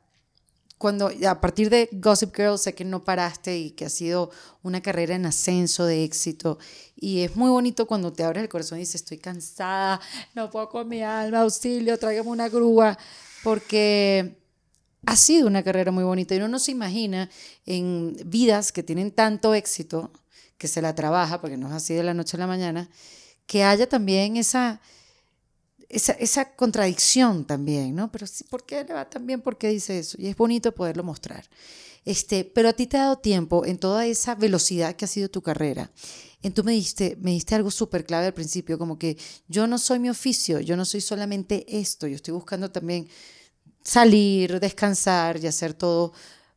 cuando 0.78 1.10
a 1.28 1.42
partir 1.42 1.70
de 1.70 1.90
Gossip 1.92 2.36
Girl 2.36 2.60
sé 2.60 2.76
que 2.76 2.86
no 2.86 3.04
paraste 3.04 3.58
y 3.58 3.72
que 3.72 3.86
ha 3.86 3.90
sido 3.90 4.30
una 4.62 4.82
carrera 4.82 5.16
en 5.16 5.26
ascenso 5.26 5.86
de 5.86 6.04
éxito 6.04 6.60
y 6.96 7.22
es 7.24 7.36
muy 7.36 7.50
bonito 7.50 7.88
cuando 7.88 8.14
te 8.14 8.24
abres 8.24 8.44
el 8.44 8.50
corazón 8.50 8.78
y 8.78 8.82
dices 8.82 9.02
estoy 9.02 9.18
cansada, 9.18 10.00
no 10.36 10.50
puedo 10.50 10.70
con 10.70 10.88
mi 10.88 11.02
alma, 11.02 11.42
auxilio, 11.42 11.98
tráigame 11.98 12.30
una 12.30 12.50
grúa, 12.50 12.98
porque 13.44 14.38
ha 15.06 15.16
sido 15.16 15.48
una 15.48 15.64
carrera 15.64 15.92
muy 15.92 16.04
bonita 16.04 16.36
y 16.36 16.38
uno 16.38 16.48
no 16.48 16.60
se 16.60 16.72
imagina 16.72 17.30
en 17.66 18.16
vidas 18.26 18.72
que 18.72 18.84
tienen 18.84 19.12
tanto 19.12 19.54
éxito, 19.54 20.12
que 20.58 20.68
se 20.68 20.82
la 20.82 20.96
trabaja, 20.96 21.42
porque 21.42 21.58
no 21.58 21.68
es 21.68 21.74
así 21.74 21.94
de 21.94 22.04
la 22.04 22.14
noche 22.14 22.38
a 22.38 22.40
la 22.40 22.48
mañana, 22.48 22.90
que 23.46 23.64
haya 23.64 23.88
también 23.88 24.38
esa, 24.38 24.82
esa, 25.90 26.14
esa 26.14 26.56
contradicción 26.56 27.46
también, 27.46 27.96
¿no? 27.96 28.12
Pero 28.12 28.26
¿por 28.50 28.66
qué 28.66 28.84
le 28.84 28.94
va 28.94 29.10
tan 29.10 29.26
bien? 29.26 29.42
¿Por 29.42 29.58
qué 29.58 29.70
dice 29.70 30.00
eso? 30.00 30.18
Y 30.20 30.28
es 30.28 30.36
bonito 30.36 30.74
poderlo 30.74 31.04
mostrar. 31.04 31.46
Este, 32.06 32.46
pero 32.46 32.70
a 32.70 32.74
ti 32.74 32.86
te 32.86 32.98
ha 32.98 33.02
dado 33.02 33.18
tiempo 33.18 33.66
en 33.66 33.80
toda 33.80 34.06
esa 34.06 34.36
velocidad 34.36 34.96
que 34.96 35.06
ha 35.06 35.08
sido 35.08 35.30
tu 35.30 35.42
carrera. 35.42 35.92
En 36.44 36.54
tú 36.54 36.64
me 36.64 36.74
diste, 36.74 37.18
me 37.20 37.32
diste 37.32 37.56
algo 37.56 37.72
súper 37.72 38.06
clave 38.06 38.28
al 38.28 38.34
principio, 38.34 38.78
como 38.78 39.00
que 39.00 39.18
yo 39.48 39.66
no 39.66 39.80
soy 39.80 39.98
mi 39.98 40.10
oficio, 40.10 40.60
yo 40.60 40.78
no 40.78 40.86
soy 40.86 41.02
solamente 41.02 41.66
esto, 41.80 42.06
yo 42.06 42.16
estoy 42.16 42.36
buscando 42.36 42.70
también 42.70 43.08
salir, 43.86 44.60
descansar 44.60 45.42
y 45.42 45.48
hacer 45.48 45.74
todo, 45.74 46.12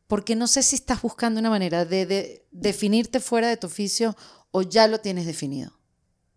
porque 0.07 0.35
no 0.35 0.47
sé 0.47 0.63
si 0.63 0.75
estás 0.75 1.01
buscando 1.01 1.39
una 1.39 1.51
manera 1.51 1.85
de, 1.85 2.05
de 2.05 2.45
definirte 2.51 3.21
fuera 3.21 3.47
de 3.47 3.55
tu 3.55 3.67
oficio 3.67 4.17
o 4.51 4.63
ya 4.63 4.87
lo 4.87 4.99
tienes 4.99 5.25
definido. 5.25 5.79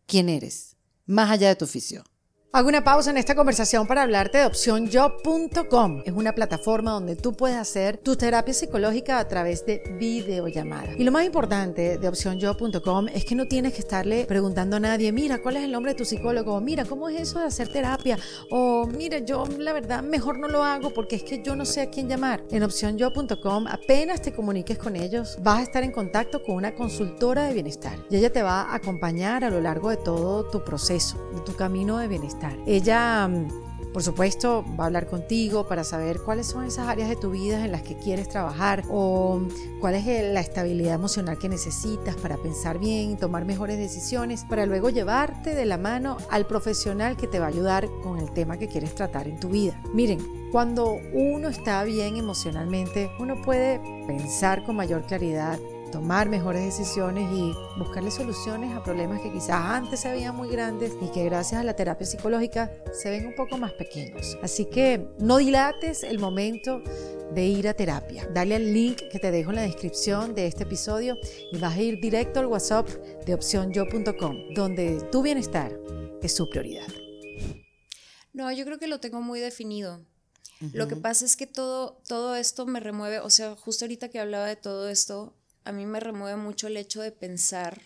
¿Quién 0.07 0.29
eres? 0.29 0.77
Más 1.07 1.31
allá 1.31 1.49
de 1.49 1.57
tu 1.57 1.65
oficio. 1.65 2.05
Hago 2.55 2.69
una 2.69 2.85
pausa 2.85 3.11
en 3.11 3.17
esta 3.17 3.35
conversación 3.35 3.87
para 3.87 4.03
hablarte 4.03 4.37
de 4.37 4.45
opcionjob.com. 4.45 6.03
Es 6.05 6.13
una 6.13 6.35
plataforma 6.35 6.91
donde 6.91 7.17
tú 7.17 7.33
puedes 7.33 7.57
hacer 7.57 7.97
tu 7.97 8.15
terapia 8.15 8.53
psicológica 8.53 9.19
a 9.19 9.27
través 9.27 9.65
de 9.65 9.83
videollamada. 9.99 10.93
Y 10.99 11.05
lo 11.05 11.13
más 11.13 11.25
importante 11.25 11.97
de 11.97 12.09
opcionjob.com 12.09 13.09
es 13.09 13.25
que 13.25 13.35
no 13.35 13.49
tienes 13.49 13.73
que 13.73 13.81
estarle 13.81 14.27
preguntando 14.27 14.77
a 14.77 14.81
nadie, 14.81 15.13
mira, 15.13 15.41
¿cuál 15.41 15.57
es 15.57 15.63
el 15.63 15.73
nombre 15.73 15.93
de 15.93 15.97
tu 15.97 16.05
psicólogo? 16.05 16.61
Mira, 16.61 16.85
¿cómo 16.85 17.09
es 17.09 17.23
eso 17.23 17.39
de 17.39 17.47
hacer 17.47 17.69
terapia? 17.69 18.19
O 18.51 18.87
mira, 18.87 19.21
yo 19.21 19.47
la 19.57 19.73
verdad 19.73 20.03
mejor 20.03 20.39
no 20.39 20.47
lo 20.47 20.63
hago 20.63 20.93
porque 20.93 21.17
es 21.17 21.23
que 21.23 21.43
yo 21.43 21.57
no 21.57 21.65
sé 21.65 21.81
a 21.81 21.89
quién 21.89 22.07
llamar. 22.07 22.45
En 22.51 22.65
opcionjob.com 22.65 23.67
apenas 23.67 24.21
te 24.21 24.35
comuniques 24.35 24.77
con 24.77 24.95
ellos, 24.97 25.39
vas 25.41 25.61
a 25.61 25.63
estar 25.63 25.85
en 25.85 25.91
contacto 25.91 26.43
con 26.43 26.57
una 26.57 26.75
consultora 26.75 27.45
de 27.45 27.55
bienestar 27.55 27.99
y 28.11 28.17
ella 28.17 28.31
te 28.31 28.43
va 28.43 28.65
a 28.65 28.75
acompañar 28.75 29.43
a 29.43 29.49
lo 29.49 29.63
largo 29.63 29.89
de 29.89 29.97
todo 29.97 30.51
tu 30.51 30.63
proceso, 30.63 31.17
de 31.33 31.41
tu 31.41 31.57
camino 31.57 31.97
de 31.97 32.09
bienestar. 32.09 32.42
Ella, 32.67 33.29
mm, 33.29 33.93
por 33.93 34.03
supuesto, 34.03 34.65
va 34.79 34.85
a 34.85 34.87
hablar 34.87 35.07
contigo 35.07 35.67
para 35.69 35.85
saber 35.85 36.21
cuáles 36.25 36.47
son 36.47 36.65
esas 36.65 36.89
áreas 36.89 37.11
de 37.11 37.17
tu 37.17 37.31
vida 37.31 37.63
en 37.63 37.73
las 37.73 37.83
que 37.83 37.95
quieres 37.97 38.29
trabajar 38.29 38.85
o 38.91 39.39
mm, 39.41 39.81
cuál 39.81 39.95
es 39.97 40.07
el- 40.07 40.33
la 40.33 40.41
estabilidad 40.41 40.95
emocional 40.95 41.39
que 41.39 41.49
necesitas 41.51 42.17
para 42.17 42.39
pensar 42.39 42.79
bien, 42.79 43.19
tomar 43.19 43.45
mejores 43.45 43.77
decisiones, 43.77 44.45
para 44.49 44.65
luego 44.65 44.89
llevarte 44.89 45.55
de 45.55 45.67
la 45.67 45.77
mano 45.77 46.17
al 46.31 46.47
profesional 46.47 47.17
que 47.19 47.27
te 47.27 47.39
va 47.39 47.47
a 47.47 47.49
ayudar 47.49 47.87
con 48.03 48.19
el 48.19 48.31
tema 48.33 48.57
que 48.57 48.69
quieres 48.69 48.95
tratar 48.95 49.29
en 49.29 49.39
tu 49.39 49.49
vida. 49.51 49.79
Miren, 49.93 50.19
cuando 50.51 50.97
uno 51.13 51.49
está 51.49 51.83
bien 51.85 52.17
emocionalmente, 52.17 53.11
uno 53.19 53.43
puede 53.43 53.79
pensar 54.07 54.65
con 54.65 54.77
mayor 54.77 55.03
claridad, 55.07 55.59
tomar 55.93 56.29
mejores 56.29 56.65
decisiones 56.65 57.31
y 57.33 57.55
buscarle 57.79 58.11
soluciones 58.11 58.75
a 58.75 58.83
problemas 58.83 59.21
que 59.21 59.31
quizás 59.31 59.61
antes 59.63 60.01
se 60.01 60.11
veían 60.11 60.35
muy 60.35 60.49
grandes 60.49 60.93
y 61.01 61.13
que 61.13 61.25
gracias 61.25 61.61
a 61.61 61.65
la 61.65 61.77
terapia 61.77 62.07
psicológica 62.07 62.73
se 62.93 63.11
ven 63.11 63.27
un 63.27 63.35
poco 63.37 63.59
más 63.59 63.73
pequeños. 63.75 64.37
Así 64.43 64.65
que 64.65 65.07
no 65.19 65.37
dilates 65.37 66.03
el 66.03 66.19
momento 66.19 66.83
de 67.35 67.47
ir 67.47 67.69
a 67.69 67.75
terapia. 67.75 68.27
Dale 68.33 68.57
al 68.57 68.73
link 68.73 69.03
que 69.11 69.19
te 69.19 69.31
dejo 69.31 69.51
en 69.51 69.57
la 69.57 69.63
descripción 69.63 70.35
de 70.35 70.47
este 70.47 70.65
episodio 70.65 71.17
y 71.53 71.59
vas 71.59 71.77
a 71.77 71.81
ir 71.81 72.01
directo 72.01 72.41
al 72.41 72.47
WhatsApp 72.47 72.89
de 73.27 73.35
opcionyo.com, 73.35 74.55
donde 74.55 75.01
tu 75.13 75.23
bienestar 75.23 75.79
es 76.23 76.35
su 76.35 76.49
prioridad. 76.49 76.89
No, 78.33 78.51
yo 78.51 78.65
creo 78.65 78.79
que 78.79 78.87
lo 78.87 78.99
tengo 78.99 79.21
muy 79.21 79.41
definido. 79.41 80.01
Lo 80.73 80.87
que 80.87 80.95
pasa 80.95 81.25
es 81.25 81.37
que 81.37 81.49
todo, 81.49 82.01
todo 82.07 82.37
esto 82.37 82.67
me 82.67 82.79
remueve, 82.79 83.19
o 83.19 83.31
sea, 83.31 83.57
justo 83.57 83.85
ahorita 83.85 84.11
que 84.11 84.21
hablaba 84.21 84.47
de 84.47 84.55
todo 84.55 84.89
esto, 84.89 85.35
a 85.65 85.73
mí 85.73 85.87
me 85.87 86.01
remueve 86.01 86.37
mucho 86.37 86.67
el 86.67 86.77
hecho 86.77 87.01
de 87.03 87.13
pensar 87.13 87.83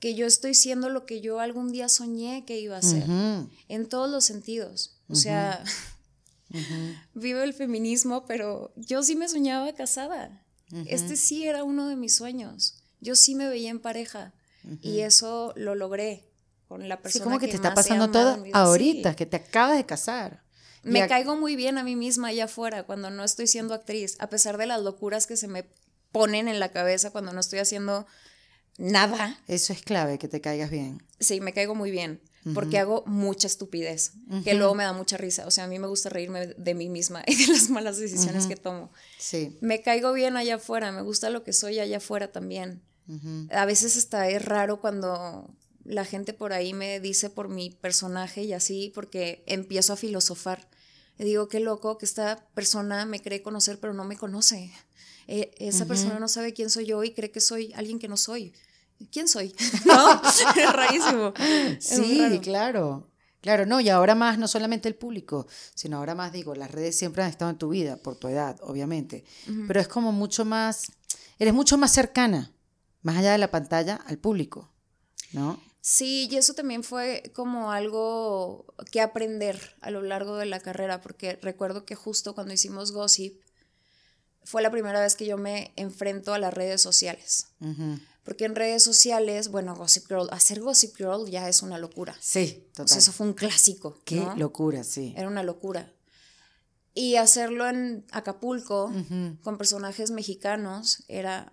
que 0.00 0.14
yo 0.14 0.26
estoy 0.26 0.54
siendo 0.54 0.88
lo 0.90 1.06
que 1.06 1.20
yo 1.20 1.40
algún 1.40 1.72
día 1.72 1.88
soñé 1.88 2.44
que 2.44 2.58
iba 2.60 2.76
a 2.76 2.82
ser, 2.82 3.04
en 3.68 3.88
todos 3.88 4.10
los 4.10 4.24
sentidos. 4.24 4.98
O 5.08 5.14
sea, 5.14 5.64
vivo 7.14 7.40
el 7.40 7.54
feminismo, 7.54 8.26
pero 8.26 8.72
yo 8.76 9.02
sí 9.02 9.16
me 9.16 9.28
soñaba 9.28 9.72
casada. 9.74 10.42
Este 10.86 11.16
sí 11.16 11.46
era 11.46 11.62
uno 11.64 11.88
de 11.88 11.96
mis 11.96 12.14
sueños. 12.16 12.82
Yo 13.00 13.16
sí 13.16 13.34
me 13.34 13.48
veía 13.48 13.70
en 13.70 13.80
pareja 13.80 14.32
y 14.80 15.00
eso 15.00 15.52
lo 15.56 15.74
logré 15.74 16.24
con 16.68 16.88
la 16.88 16.96
Sí, 16.96 17.02
persona 17.02 17.24
como 17.24 17.38
que 17.38 17.48
te 17.48 17.56
está 17.56 17.74
pasando 17.74 18.10
todo 18.10 18.42
ahorita, 18.52 19.10
Sí. 19.10 19.16
que 19.16 19.26
te 19.26 19.36
acabas 19.36 19.76
de 19.76 19.86
casar. 19.86 20.42
Me 20.82 21.06
caigo 21.06 21.36
muy 21.36 21.56
bien 21.56 21.78
a 21.78 21.84
mí 21.84 21.96
misma 21.96 22.28
allá 22.28 22.44
afuera 22.44 22.82
cuando 22.84 23.08
no 23.10 23.24
estoy 23.24 23.46
siendo 23.46 23.72
actriz, 23.72 24.16
a 24.18 24.28
pesar 24.28 24.58
de 24.58 24.66
las 24.66 24.82
locuras 24.82 25.26
que 25.26 25.36
se 25.36 25.48
me 25.48 25.66
ponen 26.14 26.46
en 26.46 26.60
la 26.60 26.70
cabeza 26.70 27.10
cuando 27.10 27.32
no 27.32 27.40
estoy 27.40 27.58
haciendo 27.58 28.06
nada. 28.78 29.42
Eso 29.48 29.72
es 29.72 29.82
clave, 29.82 30.16
que 30.16 30.28
te 30.28 30.40
caigas 30.40 30.70
bien. 30.70 31.02
Sí, 31.18 31.40
me 31.40 31.52
caigo 31.52 31.74
muy 31.74 31.90
bien, 31.90 32.20
porque 32.54 32.78
hago 32.78 33.02
mucha 33.04 33.48
estupidez, 33.48 34.12
que 34.44 34.54
luego 34.54 34.76
me 34.76 34.84
da 34.84 34.92
mucha 34.92 35.16
risa. 35.16 35.44
O 35.44 35.50
sea, 35.50 35.64
a 35.64 35.66
mí 35.66 35.80
me 35.80 35.88
gusta 35.88 36.10
reírme 36.10 36.46
de 36.46 36.74
mí 36.74 36.88
misma 36.88 37.24
y 37.26 37.34
de 37.34 37.52
las 37.52 37.68
malas 37.68 37.98
decisiones 37.98 38.46
que 38.46 38.54
tomo. 38.54 38.92
Sí. 39.18 39.58
Me 39.60 39.82
caigo 39.82 40.12
bien 40.12 40.36
allá 40.36 40.54
afuera, 40.54 40.92
me 40.92 41.02
gusta 41.02 41.30
lo 41.30 41.42
que 41.42 41.52
soy 41.52 41.80
allá 41.80 41.96
afuera 41.96 42.30
también. 42.30 42.80
A 43.50 43.66
veces 43.66 43.98
hasta 43.98 44.30
es 44.30 44.42
raro 44.42 44.80
cuando 44.80 45.50
la 45.84 46.04
gente 46.04 46.32
por 46.32 46.52
ahí 46.52 46.74
me 46.74 47.00
dice 47.00 47.28
por 47.28 47.48
mi 47.48 47.70
personaje 47.70 48.44
y 48.44 48.52
así, 48.52 48.92
porque 48.94 49.42
empiezo 49.46 49.92
a 49.92 49.96
filosofar. 49.96 50.68
Y 51.18 51.24
digo, 51.24 51.48
qué 51.48 51.60
loco 51.60 51.98
que 51.98 52.06
esta 52.06 52.48
persona 52.54 53.04
me 53.04 53.20
cree 53.20 53.42
conocer, 53.42 53.78
pero 53.80 53.94
no 53.94 54.04
me 54.04 54.16
conoce. 54.16 54.72
Eh, 55.26 55.54
esa 55.58 55.86
persona 55.86 56.18
no 56.18 56.28
sabe 56.28 56.52
quién 56.52 56.70
soy 56.70 56.86
yo 56.86 57.02
y 57.04 57.12
cree 57.12 57.30
que 57.30 57.40
soy 57.40 57.72
alguien 57.74 57.98
que 57.98 58.08
no 58.08 58.16
soy. 58.16 58.52
¿Quién 59.10 59.28
soy? 59.28 59.54
¿No? 59.86 60.22
Es 60.56 60.72
rarísimo. 60.72 61.32
Sí, 61.78 62.40
claro. 62.42 63.08
Claro, 63.40 63.66
no, 63.66 63.78
y 63.78 63.90
ahora 63.90 64.14
más, 64.14 64.38
no 64.38 64.48
solamente 64.48 64.88
el 64.88 64.94
público, 64.94 65.46
sino 65.74 65.98
ahora 65.98 66.14
más, 66.14 66.32
digo, 66.32 66.54
las 66.54 66.70
redes 66.70 66.96
siempre 66.96 67.22
han 67.22 67.28
estado 67.28 67.50
en 67.50 67.58
tu 67.58 67.68
vida, 67.68 67.98
por 67.98 68.16
tu 68.16 68.28
edad, 68.28 68.58
obviamente, 68.62 69.22
pero 69.68 69.80
es 69.80 69.86
como 69.86 70.12
mucho 70.12 70.46
más, 70.46 70.90
eres 71.38 71.52
mucho 71.52 71.76
más 71.76 71.92
cercana, 71.92 72.54
más 73.02 73.18
allá 73.18 73.32
de 73.32 73.38
la 73.38 73.50
pantalla, 73.50 73.96
al 74.06 74.16
público, 74.16 74.72
¿no? 75.34 75.60
Sí, 75.82 76.26
y 76.30 76.36
eso 76.36 76.54
también 76.54 76.82
fue 76.82 77.22
como 77.34 77.70
algo 77.70 78.64
que 78.90 79.02
aprender 79.02 79.76
a 79.82 79.90
lo 79.90 80.00
largo 80.00 80.38
de 80.38 80.46
la 80.46 80.60
carrera, 80.60 81.02
porque 81.02 81.38
recuerdo 81.42 81.84
que 81.84 81.94
justo 81.96 82.34
cuando 82.34 82.54
hicimos 82.54 82.92
Gossip, 82.92 83.42
fue 84.44 84.62
la 84.62 84.70
primera 84.70 85.00
vez 85.00 85.16
que 85.16 85.26
yo 85.26 85.36
me 85.36 85.72
enfrento 85.76 86.34
a 86.34 86.38
las 86.38 86.52
redes 86.54 86.80
sociales. 86.80 87.48
Porque 88.22 88.44
en 88.46 88.54
redes 88.54 88.82
sociales, 88.82 89.48
bueno, 89.48 89.74
Gossip 89.74 90.06
Girl, 90.08 90.28
hacer 90.30 90.60
Gossip 90.60 90.96
Girl 90.96 91.28
ya 91.30 91.48
es 91.48 91.62
una 91.62 91.78
locura. 91.78 92.16
Sí, 92.20 92.38
O 92.72 92.76
sea, 92.76 92.84
total. 92.84 92.98
eso 92.98 93.12
fue 93.12 93.26
un 93.26 93.34
clásico. 93.34 94.00
Qué 94.04 94.16
¿no? 94.16 94.34
locura, 94.36 94.82
sí. 94.84 95.12
Era 95.16 95.28
una 95.28 95.42
locura. 95.42 95.92
Y 96.94 97.16
hacerlo 97.16 97.68
en 97.68 98.06
Acapulco 98.12 98.92
con 99.42 99.58
personajes 99.58 100.10
mexicanos 100.10 101.02
era 101.08 101.52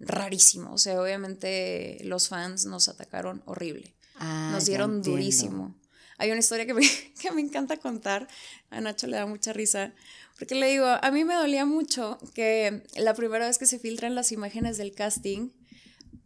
rarísimo. 0.00 0.72
O 0.72 0.78
sea, 0.78 1.00
obviamente 1.00 1.98
los 2.04 2.28
fans 2.28 2.64
nos 2.66 2.88
atacaron 2.88 3.42
horrible. 3.46 3.94
Ah, 4.16 4.50
nos 4.52 4.64
dieron 4.64 5.02
durísimo. 5.02 5.74
Hay 6.18 6.30
una 6.30 6.40
historia 6.40 6.64
que 6.66 6.74
me, 6.74 6.82
que 7.20 7.30
me 7.32 7.42
encanta 7.42 7.76
contar. 7.76 8.26
A 8.70 8.80
Nacho 8.80 9.06
le 9.06 9.18
da 9.18 9.26
mucha 9.26 9.52
risa. 9.52 9.92
Porque 10.38 10.54
le 10.54 10.68
digo, 10.68 10.86
a 10.86 11.10
mí 11.10 11.24
me 11.24 11.34
dolía 11.34 11.64
mucho 11.64 12.18
que 12.34 12.82
la 12.96 13.14
primera 13.14 13.46
vez 13.46 13.58
que 13.58 13.66
se 13.66 13.78
filtran 13.78 14.14
las 14.14 14.32
imágenes 14.32 14.76
del 14.76 14.92
casting, 14.94 15.50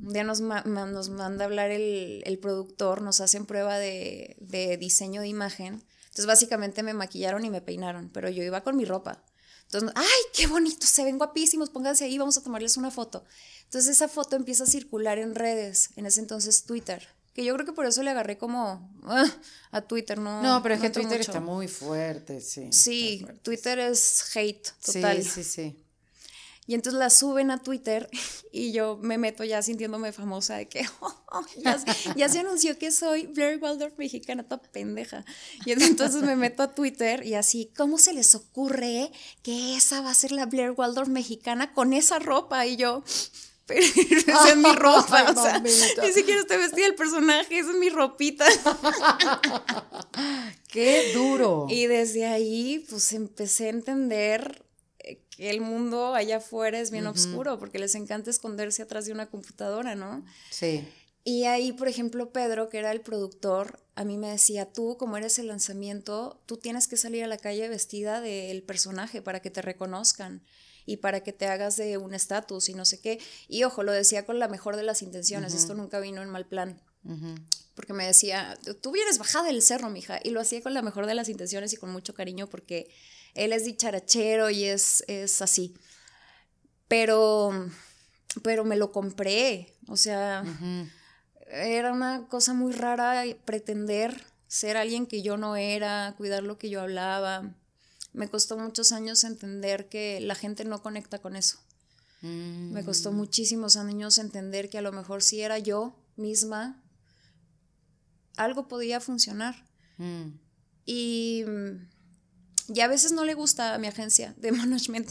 un 0.00 0.12
día 0.12 0.24
nos, 0.24 0.40
ma- 0.40 0.62
nos 0.62 1.10
manda 1.10 1.44
a 1.44 1.46
hablar 1.46 1.70
el, 1.70 2.22
el 2.24 2.38
productor, 2.38 3.02
nos 3.02 3.20
hacen 3.20 3.46
prueba 3.46 3.78
de, 3.78 4.36
de 4.40 4.76
diseño 4.78 5.20
de 5.20 5.28
imagen. 5.28 5.84
Entonces 6.04 6.26
básicamente 6.26 6.82
me 6.82 6.92
maquillaron 6.94 7.44
y 7.44 7.50
me 7.50 7.60
peinaron, 7.60 8.10
pero 8.10 8.28
yo 8.28 8.42
iba 8.42 8.62
con 8.62 8.76
mi 8.76 8.84
ropa. 8.84 9.22
Entonces, 9.66 9.92
¡ay, 9.94 10.20
qué 10.34 10.48
bonito! 10.48 10.84
Se 10.84 11.04
ven 11.04 11.16
guapísimos, 11.18 11.70
pónganse 11.70 12.04
ahí, 12.04 12.18
vamos 12.18 12.36
a 12.36 12.42
tomarles 12.42 12.76
una 12.76 12.90
foto. 12.90 13.24
Entonces 13.66 13.92
esa 13.92 14.08
foto 14.08 14.34
empieza 14.34 14.64
a 14.64 14.66
circular 14.66 15.18
en 15.18 15.36
redes, 15.36 15.90
en 15.94 16.06
ese 16.06 16.20
entonces 16.20 16.64
Twitter. 16.64 17.06
Que 17.34 17.44
yo 17.44 17.54
creo 17.54 17.64
que 17.66 17.72
por 17.72 17.86
eso 17.86 18.02
le 18.02 18.10
agarré 18.10 18.36
como 18.38 18.90
ah, 19.04 19.24
a 19.70 19.82
Twitter, 19.82 20.18
¿no? 20.18 20.42
No, 20.42 20.62
pero 20.62 20.74
es 20.74 20.80
que 20.80 20.90
Twitter 20.90 21.18
mucho. 21.18 21.30
está 21.30 21.40
muy 21.40 21.68
fuerte, 21.68 22.40
sí. 22.40 22.68
Sí, 22.72 23.18
fuerte. 23.20 23.40
Twitter 23.42 23.78
es 23.78 24.36
hate 24.36 24.68
total. 24.84 25.22
Sí, 25.22 25.30
sí, 25.30 25.44
sí. 25.44 25.84
Y 26.66 26.74
entonces 26.74 26.98
la 27.00 27.10
suben 27.10 27.50
a 27.50 27.58
Twitter 27.62 28.08
y 28.52 28.70
yo 28.72 28.96
me 29.02 29.16
meto 29.18 29.42
ya 29.44 29.60
sintiéndome 29.62 30.12
famosa 30.12 30.56
de 30.56 30.68
que 30.68 30.84
ya, 31.64 31.78
se- 31.78 31.86
ya 32.16 32.28
se 32.28 32.38
anunció 32.40 32.78
que 32.78 32.92
soy 32.92 33.26
Blair 33.26 33.58
Waldorf 33.60 33.96
mexicana, 33.98 34.44
toda 34.44 34.62
pendeja. 34.62 35.24
Y 35.66 35.72
entonces 35.72 36.22
me 36.22 36.36
meto 36.36 36.62
a 36.62 36.74
Twitter 36.74 37.24
y 37.26 37.34
así, 37.34 37.72
¿cómo 37.76 37.98
se 37.98 38.12
les 38.12 38.34
ocurre 38.34 39.10
que 39.42 39.76
esa 39.76 40.00
va 40.00 40.10
a 40.10 40.14
ser 40.14 40.30
la 40.32 40.46
Blair 40.46 40.72
Waldorf 40.72 41.08
mexicana 41.08 41.72
con 41.74 41.92
esa 41.92 42.18
ropa? 42.20 42.66
Y 42.66 42.76
yo, 42.76 43.02
pero 43.70 43.80
esa 44.32 44.50
es 44.50 44.56
mi 44.56 44.74
ropa, 44.74 45.24
Ay, 45.26 45.34
o 45.36 45.42
sea, 45.42 45.58
ni 45.60 46.12
siquiera 46.12 46.40
estoy 46.40 46.56
vestida 46.56 46.86
del 46.86 46.94
personaje, 46.94 47.58
esa 47.58 47.70
es 47.70 47.76
mi 47.76 47.88
ropita. 47.88 48.46
¡Qué 50.68 51.12
duro! 51.14 51.66
Y 51.68 51.86
desde 51.86 52.26
ahí, 52.26 52.84
pues 52.90 53.12
empecé 53.12 53.66
a 53.66 53.70
entender 53.70 54.64
eh, 54.98 55.20
que 55.30 55.50
el 55.50 55.60
mundo 55.60 56.14
allá 56.14 56.38
afuera 56.38 56.80
es 56.80 56.90
bien 56.90 57.06
oscuro, 57.06 57.58
porque 57.58 57.78
les 57.78 57.94
encanta 57.94 58.30
esconderse 58.30 58.82
atrás 58.82 59.06
de 59.06 59.12
una 59.12 59.30
computadora, 59.30 59.94
¿no? 59.94 60.24
Sí. 60.50 60.86
Y 61.22 61.44
ahí, 61.44 61.72
por 61.72 61.88
ejemplo, 61.88 62.32
Pedro, 62.32 62.68
que 62.68 62.78
era 62.78 62.92
el 62.92 63.02
productor, 63.02 63.78
a 63.94 64.04
mí 64.04 64.16
me 64.16 64.28
decía, 64.28 64.72
tú, 64.72 64.96
como 64.96 65.18
eres 65.18 65.38
el 65.38 65.48
lanzamiento, 65.48 66.40
tú 66.46 66.56
tienes 66.56 66.88
que 66.88 66.96
salir 66.96 67.24
a 67.24 67.28
la 67.28 67.36
calle 67.36 67.68
vestida 67.68 68.20
del 68.20 68.62
personaje 68.62 69.20
para 69.20 69.40
que 69.40 69.50
te 69.50 69.60
reconozcan 69.60 70.42
y 70.86 70.96
para 70.96 71.22
que 71.22 71.32
te 71.32 71.46
hagas 71.46 71.76
de 71.76 71.98
un 71.98 72.14
estatus 72.14 72.70
y 72.70 72.74
no 72.74 72.84
sé 72.86 73.00
qué. 73.00 73.20
Y 73.48 73.64
ojo, 73.64 73.82
lo 73.82 73.92
decía 73.92 74.24
con 74.24 74.38
la 74.38 74.48
mejor 74.48 74.76
de 74.76 74.82
las 74.82 75.02
intenciones, 75.02 75.52
esto 75.52 75.74
nunca 75.74 76.00
vino 76.00 76.22
en 76.22 76.30
mal 76.30 76.46
plan. 76.46 76.80
Porque 77.74 77.92
me 77.92 78.06
decía, 78.06 78.58
tú 78.80 78.90
vienes 78.92 79.18
bajada 79.18 79.46
del 79.46 79.62
cerro, 79.62 79.90
mija, 79.90 80.20
y 80.22 80.30
lo 80.30 80.40
hacía 80.40 80.62
con 80.62 80.74
la 80.74 80.82
mejor 80.82 81.06
de 81.06 81.14
las 81.14 81.28
intenciones 81.28 81.72
y 81.72 81.76
con 81.76 81.90
mucho 81.90 82.14
cariño 82.14 82.48
porque 82.48 82.90
él 83.34 83.52
es 83.52 83.64
dicharachero 83.64 84.50
y 84.50 84.64
es, 84.64 85.04
es 85.06 85.42
así. 85.42 85.74
Pero, 86.88 87.68
pero 88.42 88.64
me 88.64 88.76
lo 88.76 88.90
compré, 88.90 89.76
o 89.86 89.96
sea, 89.96 90.42
era 91.50 91.92
una 91.92 92.26
cosa 92.28 92.54
muy 92.54 92.72
rara 92.72 93.24
pretender 93.44 94.24
ser 94.48 94.76
alguien 94.76 95.06
que 95.06 95.22
yo 95.22 95.36
no 95.36 95.56
era, 95.56 96.14
cuidar 96.16 96.42
lo 96.42 96.58
que 96.58 96.70
yo 96.70 96.80
hablaba. 96.80 97.54
Me 98.12 98.28
costó 98.28 98.58
muchos 98.58 98.92
años 98.92 99.22
entender 99.24 99.88
que 99.88 100.20
la 100.20 100.34
gente 100.34 100.64
no 100.64 100.82
conecta 100.82 101.20
con 101.20 101.36
eso. 101.36 101.58
Mm. 102.22 102.72
Me 102.72 102.84
costó 102.84 103.12
muchísimos 103.12 103.76
años 103.76 104.18
entender 104.18 104.68
que 104.68 104.78
a 104.78 104.82
lo 104.82 104.92
mejor 104.92 105.22
si 105.22 105.40
era 105.40 105.58
yo 105.58 105.96
misma, 106.16 106.82
algo 108.36 108.68
podía 108.68 109.00
funcionar. 109.00 109.64
Mm. 109.98 110.30
Y, 110.86 111.44
mm, 111.46 111.88
y 112.72 112.80
a 112.80 112.88
veces 112.88 113.12
no 113.12 113.24
le 113.24 113.34
gusta 113.34 113.74
a 113.74 113.78
mi 113.78 113.88
agencia 113.88 114.34
de 114.36 114.52
management 114.52 115.10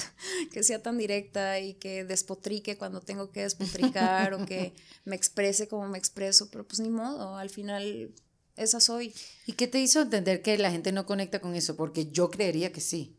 que 0.52 0.63
sea 0.63 0.82
tan 0.82 0.98
directa 0.98 1.60
y 1.60 1.74
que 1.74 2.06
despotrique 2.06 2.78
cuando 2.78 3.02
tengo 3.02 3.32
que 3.32 3.41
despotricar 3.41 4.34
o 4.34 4.45
que 4.45 4.74
me 5.06 5.15
exprese 5.15 5.67
como 5.67 5.88
me 5.88 5.98
expreso, 5.98 6.50
pero 6.50 6.65
pues 6.67 6.80
ni 6.80 6.89
modo, 6.89 7.36
al 7.36 7.50
final 7.50 8.13
esa 8.56 8.80
soy. 8.80 9.13
¿Y 9.45 9.54
qué 9.54 9.67
te 9.67 9.80
hizo 9.80 10.02
entender 10.02 10.41
que 10.41 10.58
la 10.58 10.72
gente 10.72 10.91
no 10.91 11.06
conecta 11.06 11.39
con 11.39 11.56
eso? 11.56 11.76
Porque 11.76 12.08
yo 12.12 12.30
creería 12.30 12.72
que 12.72 12.82
sí. 12.82 13.15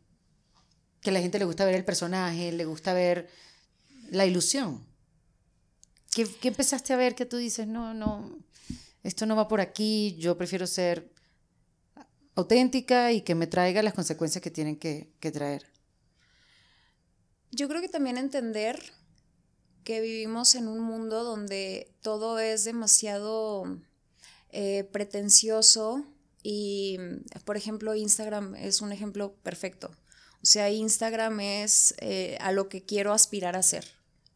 Que 1.00 1.10
a 1.10 1.12
la 1.12 1.20
gente 1.20 1.38
le 1.38 1.46
gusta 1.46 1.64
ver 1.64 1.74
el 1.74 1.84
personaje, 1.84 2.52
le 2.52 2.64
gusta 2.66 2.92
ver 2.92 3.28
la 4.10 4.26
ilusión. 4.26 4.84
¿Qué, 6.12 6.26
qué 6.40 6.48
empezaste 6.48 6.92
a 6.92 6.96
ver 6.96 7.14
que 7.14 7.24
tú 7.24 7.36
dices, 7.36 7.66
no, 7.66 7.94
no, 7.94 8.38
esto 9.02 9.26
no 9.26 9.36
va 9.36 9.48
por 9.48 9.60
aquí, 9.60 10.16
yo 10.18 10.36
prefiero 10.36 10.66
ser 10.66 11.10
auténtica 12.34 13.12
y 13.12 13.22
que 13.22 13.34
me 13.34 13.46
traiga 13.46 13.82
las 13.82 13.94
consecuencias 13.94 14.42
que 14.42 14.50
tienen 14.50 14.76
que, 14.76 15.12
que 15.20 15.30
traer? 15.30 15.66
Yo 17.50 17.68
creo 17.68 17.80
que 17.80 17.88
también 17.88 18.16
entender 18.16 18.92
que 19.84 20.00
vivimos 20.00 20.54
en 20.54 20.68
un 20.68 20.80
mundo 20.80 21.24
donde 21.24 21.92
todo 22.02 22.38
es 22.38 22.64
demasiado 22.64 23.80
eh, 24.50 24.84
pretencioso 24.84 26.04
y, 26.42 26.98
por 27.44 27.56
ejemplo, 27.56 27.94
Instagram 27.94 28.54
es 28.56 28.80
un 28.80 28.92
ejemplo 28.92 29.34
perfecto. 29.42 29.90
O 30.42 30.46
sea, 30.46 30.70
Instagram 30.70 31.40
es 31.40 31.94
eh, 31.98 32.38
a 32.40 32.52
lo 32.52 32.68
que 32.68 32.84
quiero 32.84 33.12
aspirar 33.12 33.56
a 33.56 33.62
ser, 33.62 33.86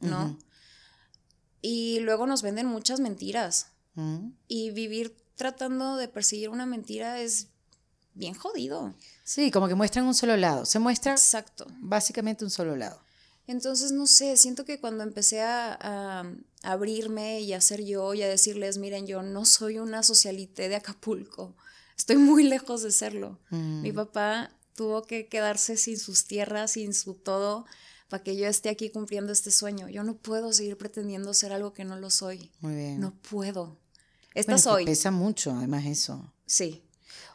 ¿no? 0.00 0.38
Y 1.62 2.00
luego 2.00 2.26
nos 2.26 2.42
venden 2.42 2.66
muchas 2.66 3.00
mentiras. 3.00 3.68
Y 4.48 4.70
vivir 4.72 5.16
tratando 5.36 5.96
de 5.96 6.08
perseguir 6.08 6.48
una 6.48 6.66
mentira 6.66 7.20
es 7.20 7.53
bien 8.14 8.34
jodido. 8.34 8.94
Sí, 9.24 9.50
como 9.50 9.68
que 9.68 9.74
muestran 9.74 10.06
un 10.06 10.14
solo 10.14 10.36
lado. 10.36 10.64
Se 10.64 10.78
muestra 10.78 11.12
Exacto. 11.12 11.66
básicamente 11.80 12.44
un 12.44 12.50
solo 12.50 12.76
lado. 12.76 13.00
Entonces, 13.46 13.92
no 13.92 14.06
sé, 14.06 14.36
siento 14.38 14.64
que 14.64 14.80
cuando 14.80 15.02
empecé 15.04 15.42
a, 15.42 15.76
a 15.80 16.24
abrirme 16.62 17.40
y 17.40 17.52
a 17.52 17.60
ser 17.60 17.84
yo 17.84 18.14
y 18.14 18.22
a 18.22 18.28
decirles, 18.28 18.78
miren, 18.78 19.06
yo 19.06 19.22
no 19.22 19.44
soy 19.44 19.78
una 19.78 20.02
socialité 20.02 20.70
de 20.70 20.76
Acapulco, 20.76 21.54
estoy 21.98 22.16
muy 22.16 22.42
lejos 22.54 22.82
de 22.82 22.90
serlo. 22.90 23.38
Mi 23.50 23.92
papá 23.92 24.50
tuvo 24.74 25.02
que 25.02 25.26
quedarse 25.28 25.76
sin 25.76 25.98
sus 25.98 26.24
tierras, 26.24 26.72
sin 26.72 26.94
su 26.94 27.14
todo, 27.14 27.66
para 28.08 28.22
que 28.22 28.34
yo 28.36 28.46
esté 28.46 28.70
aquí 28.70 28.88
cumpliendo 28.90 29.30
este 29.32 29.50
sueño. 29.50 29.88
Yo 29.90 30.04
no 30.04 30.16
puedo 30.16 30.52
seguir 30.52 30.78
pretendiendo 30.78 31.34
ser 31.34 31.52
algo 31.52 31.72
que 31.74 31.84
no 31.84 31.96
lo 31.96 32.08
soy. 32.10 32.50
Muy 32.60 32.74
bien. 32.74 33.00
No 33.00 33.12
puedo. 33.14 33.76
Esta 34.34 34.52
Bueno, 34.52 34.62
soy. 34.62 34.84
Pesa 34.86 35.10
mucho, 35.10 35.52
además, 35.52 35.84
eso. 35.84 36.32
Sí. 36.46 36.82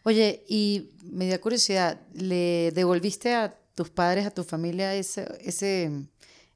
Oye, 0.03 0.43
y 0.47 0.91
me 1.03 1.27
da 1.27 1.39
curiosidad, 1.39 1.99
¿le 2.13 2.71
devolviste 2.73 3.33
a 3.33 3.57
tus 3.75 3.89
padres, 3.89 4.25
a 4.25 4.31
tu 4.31 4.43
familia 4.43 4.95
ese, 4.95 5.27
ese 5.41 5.91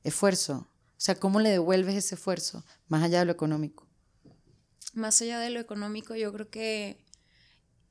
esfuerzo? 0.03 0.67
O 0.97 1.01
sea, 1.05 1.15
¿cómo 1.15 1.39
le 1.39 1.49
devuelves 1.49 1.95
ese 1.95 2.15
esfuerzo, 2.15 2.63
más 2.87 3.03
allá 3.03 3.19
de 3.19 3.25
lo 3.25 3.31
económico? 3.31 3.87
más 4.95 5.19
allá 5.23 5.39
de 5.39 5.49
lo 5.49 5.59
económico, 5.59 6.15
yo 6.15 6.31
creo 6.31 6.49
que 6.51 7.03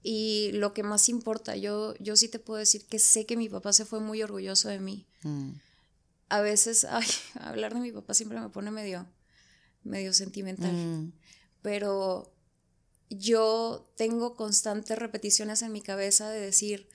y 0.04 0.50
lo 0.52 0.72
que 0.72 0.82
más 0.84 1.08
importa, 1.08 1.56
yo, 1.56 1.94
yo 1.98 2.14
sí 2.16 2.28
te 2.28 2.38
puedo 2.38 2.58
decir 2.58 2.86
que 2.86 2.98
sé 3.00 3.26
que 3.26 3.36
mi 3.36 3.48
papá 3.48 3.72
se 3.72 3.84
fue 3.84 3.98
muy 4.00 4.22
orgulloso 4.22 4.68
de 4.68 4.78
mí. 4.80 5.06
Mm, 5.22 5.50
A 6.28 6.40
veces, 6.40 6.84
ay, 6.90 7.06
hablar 7.40 7.74
de 7.74 7.80
mi 7.80 7.90
papá 7.92 8.14
siempre 8.14 8.40
me 8.40 8.48
pone 8.50 8.70
medio, 8.70 9.06
medio 9.82 10.12
sentimental, 10.12 10.72
mm, 10.72 11.12
pero 11.60 12.31
yo 13.18 13.90
tengo 13.96 14.36
constantes 14.36 14.98
repeticiones 14.98 15.62
en 15.62 15.72
mi 15.72 15.80
cabeza 15.80 16.30
de 16.30 16.40
decir, 16.40 16.88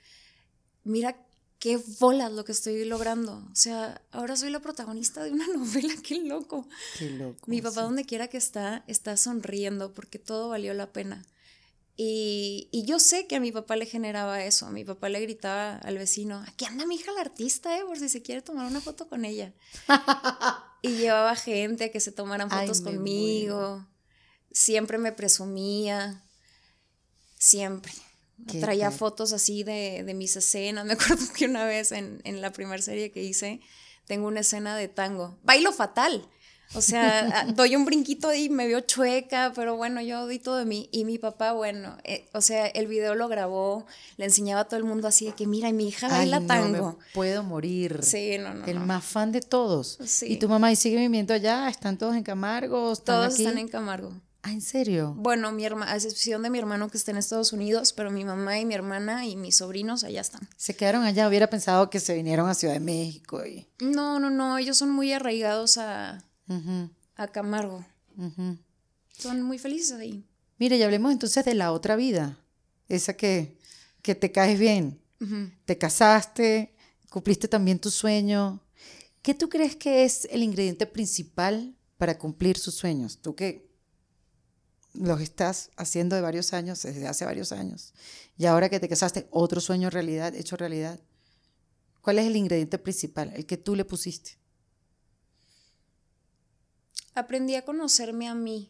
mira 0.84 1.17
qué 1.60 1.80
bolas 1.99 2.32
lo 2.32 2.45
que 2.45 2.51
estoy 2.51 2.84
logrando. 2.86 3.43
O 3.51 3.56
sea, 3.56 4.01
ahora 4.12 4.36
soy 4.36 4.49
la 4.49 4.60
protagonista 4.60 5.23
de 5.23 5.32
una 5.32 5.47
novela, 5.56 5.93
qué 6.03 6.19
loco. 6.21 6.67
qué 6.97 7.10
loco. 7.10 7.39
Mi 7.47 7.62
papá, 7.62 7.82
sí. 7.82 7.82
donde 7.82 8.06
quiera 8.06 8.27
que 8.27 8.38
está, 8.38 8.84
está 8.88 9.17
sonriendo 9.17 9.93
porque 9.93 10.19
todo 10.19 10.49
valió 10.49 10.73
la 10.73 10.91
pena. 10.91 11.25
Y, 11.99 12.69
y 12.71 12.86
yo 12.86 12.99
sé 12.99 13.25
que 13.25 13.38
a 13.38 13.39
mi 13.39 13.51
papá 13.51 13.75
le 13.75 13.88
generaba 13.88 14.43
eso. 14.43 14.67
A 14.67 14.71
mi 14.71 14.86
papá 14.86 15.10
le 15.10 15.19
gritaba 15.19 15.77
al 15.77 15.97
vecino: 15.97 16.43
Aquí 16.47 16.65
anda 16.65 16.86
mi 16.86 16.95
hija 16.95 17.12
la 17.12 17.21
artista, 17.21 17.75
eh, 17.75 17.84
por 17.84 17.97
si 17.97 18.08
se 18.08 18.21
quiere 18.21 18.43
tomar 18.43 18.67
una 18.69 18.82
foto 18.82 19.10
con 19.10 19.25
ella. 19.25 19.51
y 20.84 20.89
llevaba 20.89 21.36
gente 21.36 21.86
a 21.86 21.91
que 21.91 21.99
se 21.99 22.12
tomaran 22.12 22.51
fotos 22.51 22.82
conmigo. 22.82 23.84
Siempre 24.58 24.98
me 24.98 25.12
presumía. 25.12 26.24
Siempre. 27.38 27.91
Qué 28.52 28.60
Traía 28.60 28.89
tal. 28.89 28.98
fotos 28.98 29.32
así 29.32 29.63
de, 29.63 30.04
de 30.04 30.13
mis 30.15 30.36
escenas. 30.36 30.84
Me 30.88 30.93
acuerdo 30.93 31.26
que 31.36 31.46
una 31.46 31.63
vez 31.65 31.91
en, 31.91 32.22
en 32.24 32.41
la 32.41 32.52
primera 32.52 32.82
serie 32.82 33.12
que 33.12 33.22
hice, 33.24 33.62
tengo 34.08 34.28
una 34.28 34.39
escena 34.39 34.76
de 34.76 34.88
tango. 34.88 35.38
Bailo 35.43 35.72
fatal. 35.72 36.28
O 36.74 36.82
sea, 36.82 37.46
doy 37.56 37.76
un 37.76 37.86
brinquito 37.86 38.34
y 38.34 38.50
me 38.50 38.65
veo 38.67 38.80
chueca, 38.82 39.54
pero 39.56 39.78
bueno, 39.78 40.02
yo 40.02 40.26
di 40.28 40.39
todo 40.39 40.58
de 40.58 40.65
mí. 40.65 40.89
Y 40.91 41.06
mi 41.06 41.20
papá, 41.20 41.52
bueno, 41.54 41.96
eh, 42.04 42.28
o 42.34 42.41
sea, 42.41 42.65
el 42.65 42.88
video 42.88 43.13
lo 43.13 43.28
grabó, 43.28 43.86
le 44.17 44.26
enseñaba 44.26 44.62
a 44.62 44.65
todo 44.65 44.78
el 44.80 44.86
mundo 44.86 45.08
así 45.08 45.28
de 45.28 45.34
que, 45.34 45.46
mira, 45.46 45.72
mi 45.72 45.88
hija 45.89 46.08
Ay, 46.08 46.13
baila 46.13 46.39
no, 46.39 46.48
tango. 46.48 46.98
me 47.00 47.14
puedo 47.14 47.43
morir. 47.43 47.99
Sí, 48.01 48.38
no, 48.39 48.55
no. 48.55 48.66
El 48.66 48.80
no. 48.80 48.86
más 48.88 49.05
fan 49.05 49.32
de 49.32 49.41
todos. 49.41 49.99
Sí. 50.05 50.26
¿Y 50.34 50.38
tu 50.38 50.49
mamá 50.49 50.72
y 50.72 50.76
sigue 50.76 50.97
viviendo 50.97 51.34
allá? 51.36 51.70
¿Están 51.70 51.95
todos 51.97 52.16
en 52.16 52.24
Camargo? 52.24 52.91
¿Están 52.91 53.18
Todos 53.18 53.34
aquí? 53.36 53.43
están 53.43 53.60
en 53.60 53.68
Camargo. 53.68 54.14
Ah, 54.48 54.54
¿en 54.54 54.62
serio? 54.62 55.14
Bueno, 55.18 55.52
mi 55.52 55.66
hermana, 55.66 55.91
a 55.91 55.95
excepción 55.98 56.41
de 56.41 56.50
mi 56.50 56.58
hermano 56.58 56.89
que 56.89 56.98
está 56.98 57.12
en 57.12 57.18
Estados 57.18 57.52
Unidos, 57.52 57.91
pero 57.91 58.12
mi 58.12 58.24
mamá 58.24 58.58
y 58.60 58.66
mi 58.66 58.76
hermana 58.76 59.26
y 59.26 59.36
mis 59.36 59.58
sobrinos 59.58 60.06
allá 60.06 60.22
están. 60.22 60.48
Se 60.56 60.74
quedaron 60.74 61.04
allá. 61.04 61.28
Hubiera 61.28 61.50
pensado 61.50 61.89
que 61.89 62.00
se 62.00 62.14
vinieron 62.14 62.48
a 62.48 62.54
Ciudad 62.54 62.74
de 62.74 62.80
México. 62.80 63.45
Y... 63.45 63.68
No, 63.80 64.20
no, 64.22 64.30
no, 64.30 64.58
ellos 64.58 64.78
son 64.78 64.91
muy 64.91 65.12
arraigados 65.12 65.78
a, 65.78 66.24
Ujú, 66.48 66.89
a 67.18 67.28
Camargo. 67.28 67.86
ujú. 68.16 68.58
Son 69.18 69.41
muy 69.41 69.58
felices 69.58 69.91
ahí. 69.91 70.24
Mire, 70.60 70.78
y 70.78 70.84
hablemos 70.84 71.12
entonces 71.12 71.43
de 71.43 71.54
la 71.54 71.74
otra 71.74 71.98
vida. 71.98 72.38
Esa 72.88 73.18
que, 73.18 73.58
que 74.02 74.16
te 74.16 74.32
caes 74.32 74.58
bien. 74.60 75.02
Te 75.66 75.78
casaste, 75.78 76.74
cumpliste 77.10 77.50
también 77.50 77.80
tu 77.80 77.91
sueño. 77.91 78.62
¿Qué 79.24 79.34
tú 79.34 79.50
crees 79.50 79.76
que 79.76 80.06
es 80.06 80.26
el 80.32 80.41
ingrediente 80.41 80.86
principal 80.86 81.76
para 81.98 82.18
cumplir 82.18 82.58
sus 82.58 82.76
sueños? 82.76 83.18
Tú 83.22 83.36
que 83.36 83.66
los 85.00 85.22
estás 85.22 85.70
haciendo 85.78 86.16
de 86.16 86.22
varios 86.22 86.54
años, 86.54 86.82
desde 86.84 87.08
hace 87.08 87.26
varios 87.26 87.52
años, 87.52 87.93
y 88.38 88.45
ahora 88.45 88.70
que 88.70 88.80
te 88.80 88.89
casaste, 88.89 89.28
otro 89.32 89.62
sueño 89.62 89.89
realidad, 89.89 90.36
hecho 90.36 90.58
realidad. 90.58 91.00
¿Cuál 92.02 92.20
es 92.20 92.28
el 92.28 92.36
ingrediente 92.36 92.78
principal, 92.78 93.34
el 93.36 93.45
que 93.45 93.58
tú 93.58 93.76
le 93.76 93.84
pusiste? 93.84 94.38
Aprendí 97.14 97.56
a 97.56 97.66
conocerme 97.66 98.28
a 98.28 98.36
mí 98.36 98.70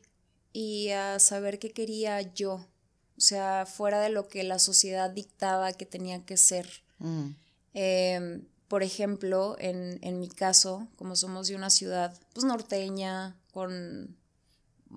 y 0.54 0.90
a 0.90 1.20
saber 1.20 1.60
qué 1.60 1.72
quería 1.72 2.22
yo, 2.34 2.54
o 2.56 3.22
sea, 3.22 3.66
fuera 3.66 4.00
de 4.00 4.10
lo 4.10 4.28
que 4.28 4.44
la 4.44 4.58
sociedad 4.58 5.10
dictaba 5.10 5.74
que 5.74 5.86
tenía 5.86 6.26
que 6.26 6.38
ser. 6.38 6.68
Mm. 7.00 7.30
Em, 7.74 8.48
por 8.68 8.84
ejemplo, 8.84 9.56
en, 9.60 10.00
en, 10.02 10.20
mi 10.20 10.30
caso, 10.30 10.88
como 10.96 11.16
somos 11.16 11.48
de 11.48 11.56
una 11.56 11.70
ciudad 11.70 12.18
pues, 12.34 12.46
norteña, 12.46 13.36
con 13.52 14.18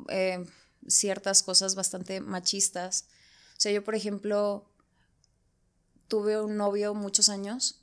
eh, 0.08 0.44
ciertas 0.90 1.42
cosas 1.42 1.74
bastante 1.74 2.20
machistas. 2.20 3.06
O 3.56 3.60
sea, 3.60 3.72
yo, 3.72 3.84
por 3.84 3.94
ejemplo, 3.94 4.70
tuve 6.08 6.40
un 6.40 6.56
novio 6.56 6.94
muchos 6.94 7.28
años 7.28 7.80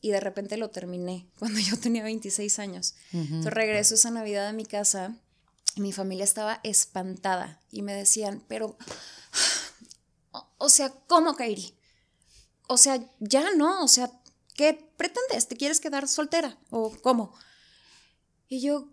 y 0.00 0.10
de 0.10 0.20
repente 0.20 0.56
lo 0.56 0.70
terminé 0.70 1.28
cuando 1.38 1.60
yo 1.60 1.78
tenía 1.78 2.02
26 2.02 2.58
años. 2.58 2.94
Entonces 3.12 3.52
regreso 3.52 3.94
esa 3.94 4.10
Navidad 4.10 4.48
a 4.48 4.52
mi 4.52 4.64
casa 4.64 5.16
y 5.74 5.80
mi 5.80 5.92
familia 5.92 6.24
estaba 6.24 6.60
espantada 6.64 7.60
y 7.70 7.82
me 7.82 7.92
decían, 7.92 8.42
pero, 8.48 8.76
o 10.58 10.68
sea, 10.68 10.90
¿cómo, 11.06 11.36
Kairi? 11.36 11.74
O 12.68 12.76
sea, 12.78 12.98
ya 13.20 13.54
no, 13.54 13.84
o 13.84 13.88
sea, 13.88 14.10
¿qué 14.54 14.90
pretendes? 14.96 15.48
¿Te 15.48 15.56
quieres 15.56 15.80
quedar 15.80 16.08
soltera? 16.08 16.58
¿O 16.70 16.96
cómo? 17.02 17.32
Y 18.48 18.60
yo, 18.60 18.88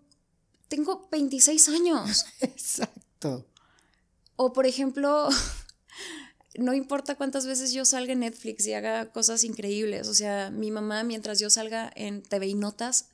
tengo 0.68 1.08
26 1.10 1.68
años. 1.68 2.26
Exacto. 2.40 3.46
O 4.36 4.52
por 4.52 4.66
ejemplo, 4.66 5.28
no 6.58 6.74
importa 6.74 7.14
cuántas 7.16 7.46
veces 7.46 7.72
yo 7.72 7.84
salga 7.84 8.12
en 8.12 8.20
Netflix 8.20 8.66
y 8.66 8.72
haga 8.72 9.10
cosas 9.10 9.44
increíbles. 9.44 10.08
O 10.08 10.14
sea, 10.14 10.50
mi 10.50 10.70
mamá, 10.70 11.04
mientras 11.04 11.38
yo 11.38 11.50
salga 11.50 11.92
en 11.94 12.22
TV 12.22 12.48
y 12.48 12.54
Notas, 12.54 13.08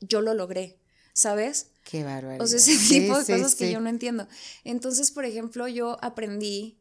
yo 0.00 0.20
lo 0.20 0.34
logré, 0.34 0.78
¿sabes? 1.12 1.68
Qué 1.84 2.04
bárbaro. 2.04 2.42
O 2.42 2.46
sea, 2.46 2.58
ese 2.58 2.76
tipo 2.76 3.18
de 3.18 3.36
cosas 3.36 3.54
que 3.54 3.70
yo 3.70 3.80
no 3.80 3.88
entiendo. 3.88 4.26
Entonces, 4.64 5.10
por 5.10 5.24
ejemplo, 5.24 5.68
yo 5.68 5.98
aprendí 6.02 6.78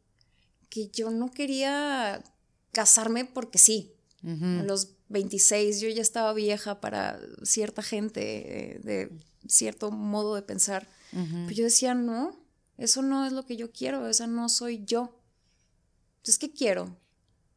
que 0.69 0.89
yo 0.89 1.09
no 1.09 1.31
quería 1.31 2.23
casarme 2.71 3.25
porque 3.25 3.57
sí. 3.57 3.93
A 4.21 4.63
los 4.63 4.89
26 5.07 5.79
yo 5.79 5.87
ya 5.87 6.01
estaba 6.01 6.33
vieja 6.33 6.81
para 6.81 7.19
cierta 7.43 7.81
gente 7.81 8.75
eh, 8.75 8.79
de 8.83 9.11
cierto 9.47 9.91
modo 9.91 10.35
de 10.35 10.41
pensar. 10.41 10.89
Pero 11.11 11.51
yo 11.51 11.63
decía, 11.63 11.93
no, 11.93 12.37
eso 12.79 13.01
no 13.01 13.25
es 13.25 13.33
lo 13.33 13.45
que 13.45 13.57
yo 13.57 13.71
quiero, 13.71 14.07
esa 14.07 14.25
no 14.25 14.47
soy 14.47 14.83
yo. 14.85 15.21
Entonces, 16.17 16.39
¿qué 16.39 16.51
quiero? 16.51 16.97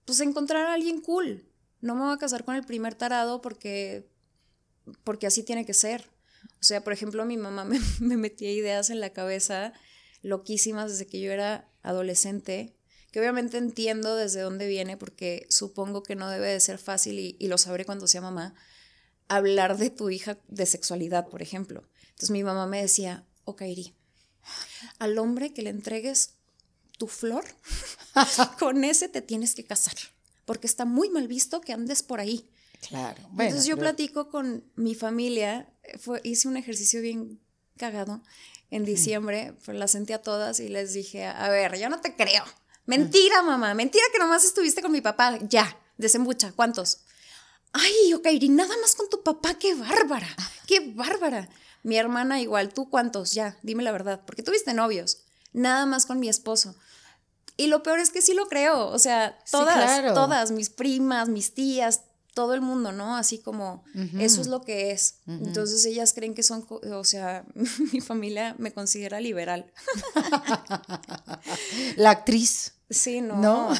Pues 0.04 0.20
encontrar 0.20 0.66
a 0.66 0.74
alguien 0.74 1.00
cool. 1.00 1.48
No 1.80 1.94
me 1.94 2.02
voy 2.02 2.12
a 2.12 2.18
casar 2.18 2.44
con 2.44 2.56
el 2.56 2.64
primer 2.64 2.96
tarado 2.96 3.40
porque, 3.40 4.10
porque 5.04 5.28
así 5.28 5.44
tiene 5.44 5.64
que 5.64 5.74
ser. 5.74 6.10
O 6.60 6.64
sea, 6.64 6.82
por 6.82 6.92
ejemplo, 6.92 7.24
mi 7.24 7.36
mamá 7.36 7.64
me, 7.64 7.78
me 8.00 8.16
metía 8.16 8.50
ideas 8.50 8.90
en 8.90 9.00
la 9.00 9.10
cabeza 9.10 9.72
loquísimas 10.22 10.90
desde 10.90 11.06
que 11.06 11.20
yo 11.20 11.30
era 11.30 11.68
adolescente, 11.82 12.74
que 13.12 13.20
obviamente 13.20 13.58
entiendo 13.58 14.16
desde 14.16 14.40
dónde 14.40 14.66
viene 14.66 14.96
porque 14.96 15.46
supongo 15.50 16.02
que 16.02 16.16
no 16.16 16.30
debe 16.30 16.48
de 16.48 16.60
ser 16.60 16.78
fácil 16.78 17.18
y, 17.20 17.36
y 17.38 17.46
lo 17.46 17.58
sabré 17.58 17.84
cuando 17.84 18.08
sea 18.08 18.20
mamá, 18.20 18.54
hablar 19.28 19.76
de 19.76 19.90
tu 19.90 20.10
hija 20.10 20.38
de 20.48 20.66
sexualidad, 20.66 21.28
por 21.28 21.42
ejemplo. 21.42 21.84
Entonces 22.10 22.30
mi 22.30 22.42
mamá 22.42 22.66
me 22.66 22.82
decía, 22.82 23.24
ok, 23.44 23.62
Iri, 23.62 23.94
al 24.98 25.18
hombre 25.18 25.52
que 25.52 25.62
le 25.62 25.70
entregues 25.70 26.34
tu 26.98 27.08
flor, 27.08 27.44
con 28.58 28.84
ese 28.84 29.08
te 29.08 29.22
tienes 29.22 29.54
que 29.54 29.64
casar, 29.64 29.94
porque 30.44 30.66
está 30.66 30.84
muy 30.84 31.10
mal 31.10 31.28
visto 31.28 31.60
que 31.60 31.72
andes 31.72 32.02
por 32.02 32.20
ahí. 32.20 32.48
Claro. 32.88 33.22
Entonces 33.38 33.66
yo 33.66 33.76
platico 33.76 34.28
con 34.28 34.64
mi 34.74 34.94
familia, 34.94 35.68
fue, 36.00 36.20
hice 36.24 36.48
un 36.48 36.56
ejercicio 36.56 37.00
bien 37.00 37.40
cagado 37.76 38.22
en 38.70 38.84
diciembre, 38.84 39.54
pues 39.64 39.76
las 39.76 39.92
senté 39.92 40.14
a 40.14 40.22
todas 40.22 40.58
y 40.58 40.68
les 40.68 40.92
dije, 40.94 41.26
a 41.26 41.48
ver, 41.48 41.78
yo 41.78 41.88
no 41.88 42.00
te 42.00 42.16
creo. 42.16 42.44
Mentira, 42.86 43.42
mamá, 43.42 43.74
mentira 43.74 44.04
que 44.12 44.18
nomás 44.18 44.44
estuviste 44.44 44.82
con 44.82 44.90
mi 44.90 45.00
papá. 45.00 45.38
Ya, 45.48 45.78
desembucha, 45.96 46.52
¿cuántos? 46.52 47.00
Ay, 47.72 48.12
Okairi, 48.14 48.48
nada 48.48 48.74
más 48.80 48.94
con 48.94 49.08
tu 49.08 49.22
papá, 49.22 49.54
qué 49.58 49.74
bárbara, 49.74 50.28
qué 50.66 50.92
bárbara. 50.94 51.48
Mi 51.82 51.96
hermana 51.96 52.40
igual, 52.40 52.72
¿tú 52.72 52.88
cuántos? 52.88 53.32
Ya, 53.32 53.58
dime 53.62 53.82
la 53.82 53.92
verdad, 53.92 54.22
porque 54.24 54.42
tuviste 54.42 54.74
novios, 54.74 55.22
nada 55.52 55.86
más 55.86 56.06
con 56.06 56.20
mi 56.20 56.28
esposo. 56.28 56.76
Y 57.56 57.66
lo 57.66 57.82
peor 57.82 57.98
es 57.98 58.10
que 58.10 58.22
sí 58.22 58.34
lo 58.34 58.46
creo, 58.46 58.88
o 58.88 58.98
sea, 58.98 59.38
todas, 59.50 60.14
todas, 60.14 60.50
mis 60.52 60.70
primas, 60.70 61.28
mis 61.28 61.54
tías, 61.54 62.02
todo 62.34 62.54
el 62.54 62.60
mundo, 62.60 62.92
¿no? 62.92 63.16
Así 63.16 63.38
como 63.38 63.84
eso 64.18 64.40
es 64.40 64.46
lo 64.46 64.62
que 64.62 64.90
es. 64.90 65.16
Entonces 65.26 65.84
ellas 65.84 66.12
creen 66.14 66.34
que 66.34 66.42
son, 66.42 66.66
o 66.68 67.04
sea, 67.04 67.44
mi 67.92 68.00
familia 68.00 68.54
me 68.58 68.72
considera 68.72 69.20
liberal. 69.20 69.70
La 71.96 72.10
actriz. 72.10 72.74
Sí, 72.88 73.20
no. 73.20 73.70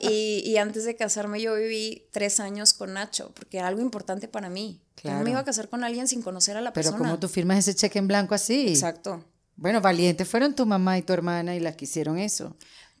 Y, 0.00 0.56
antes 0.56 0.84
de 0.84 0.96
casarme 0.96 1.40
yo 1.40 1.54
viví 1.54 2.08
tres 2.12 2.40
años 2.40 2.74
con 2.74 2.94
Nacho, 2.94 3.32
porque 3.34 3.58
era 3.58 3.68
algo 3.68 3.80
importante 3.80 4.28
para 4.28 4.50
mí. 4.50 4.80
Claro. 4.96 5.18
no 5.18 5.24
me 5.24 5.30
iba 5.30 5.40
a 5.40 5.44
casar 5.44 5.68
con 5.68 5.84
alguien 5.84 6.08
sin 6.08 6.22
conocer 6.22 6.56
a 6.56 6.60
la 6.60 6.72
persona. 6.72 6.96
Pero 6.96 7.04
¿cómo 7.04 7.18
tú 7.18 7.28
firmas 7.28 7.58
ese 7.58 7.74
cheque 7.74 7.98
en 7.98 8.08
blanco 8.08 8.34
así? 8.34 8.68
Exacto. 8.68 9.24
Bueno, 9.56 9.80
valientes 9.80 10.28
fueron 10.28 10.54
tu 10.54 10.66
mamá 10.66 10.98
y 10.98 11.02
tu 11.02 11.12
hermana 11.12 11.54
y 11.54 11.60
las 11.60 11.76
que 11.76 11.84
hicieron 11.84 12.18
eso. 12.18 12.56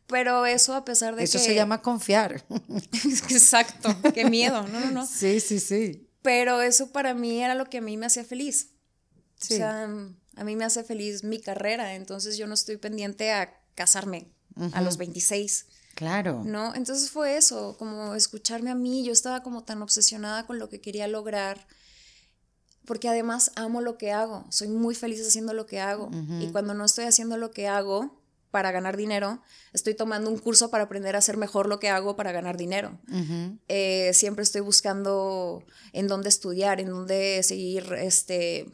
Pero 0.06 0.46
eso 0.46 0.74
a 0.74 0.84
pesar 0.84 1.16
de 1.16 1.24
eso 1.24 1.32
que... 1.32 1.38
Eso 1.38 1.46
se 1.46 1.54
llama 1.54 1.82
confiar. 1.82 2.44
Exacto, 3.30 3.94
qué 4.14 4.24
miedo, 4.24 4.66
no, 4.68 4.80
no, 4.80 4.90
no. 4.90 5.06
Sí, 5.10 5.40
sí, 5.40 5.58
sí. 5.58 6.08
Pero 6.22 6.62
eso 6.62 6.92
para 6.92 7.14
mí 7.14 7.42
era 7.42 7.54
lo 7.54 7.66
que 7.66 7.78
a 7.78 7.80
mí 7.80 7.96
me 7.96 8.06
hacía 8.06 8.24
feliz. 8.24 8.70
Sí. 9.38 9.54
O 9.54 9.56
sea, 9.56 9.88
a 10.36 10.44
mí 10.44 10.56
me 10.56 10.64
hace 10.64 10.84
feliz 10.84 11.24
mi 11.24 11.40
carrera, 11.40 11.94
entonces 11.94 12.36
yo 12.36 12.46
no 12.46 12.54
estoy 12.54 12.76
pendiente 12.76 13.32
a 13.32 13.60
casarme 13.74 14.28
a 14.72 14.80
los 14.80 14.96
26. 14.96 15.66
Claro. 15.94 16.42
¿No? 16.44 16.74
Entonces 16.74 17.10
fue 17.10 17.36
eso, 17.36 17.76
como 17.78 18.14
escucharme 18.14 18.70
a 18.70 18.74
mí, 18.74 19.04
yo 19.04 19.12
estaba 19.12 19.42
como 19.42 19.64
tan 19.64 19.82
obsesionada 19.82 20.46
con 20.46 20.58
lo 20.58 20.68
que 20.68 20.80
quería 20.80 21.08
lograr, 21.08 21.66
porque 22.86 23.08
además 23.08 23.50
amo 23.56 23.80
lo 23.80 23.98
que 23.98 24.12
hago, 24.12 24.46
soy 24.50 24.68
muy 24.68 24.94
feliz 24.94 25.26
haciendo 25.26 25.52
lo 25.52 25.66
que 25.66 25.80
hago, 25.80 26.10
y 26.40 26.46
cuando 26.52 26.74
no 26.74 26.84
estoy 26.84 27.04
haciendo 27.04 27.36
lo 27.36 27.50
que 27.50 27.68
hago, 27.68 28.12
para 28.56 28.72
ganar 28.72 28.96
dinero, 28.96 29.42
estoy 29.74 29.94
tomando 29.94 30.30
un 30.30 30.38
curso 30.38 30.70
para 30.70 30.84
aprender 30.84 31.14
a 31.14 31.18
hacer 31.18 31.36
mejor 31.36 31.68
lo 31.68 31.78
que 31.78 31.90
hago 31.90 32.16
para 32.16 32.32
ganar 32.32 32.56
dinero. 32.56 32.98
Eh, 33.68 34.12
siempre 34.14 34.44
estoy 34.44 34.62
buscando 34.62 35.62
en 35.92 36.06
dónde 36.08 36.30
estudiar, 36.30 36.80
en 36.80 36.88
dónde 36.88 37.42
seguir, 37.42 37.92
este, 37.98 38.72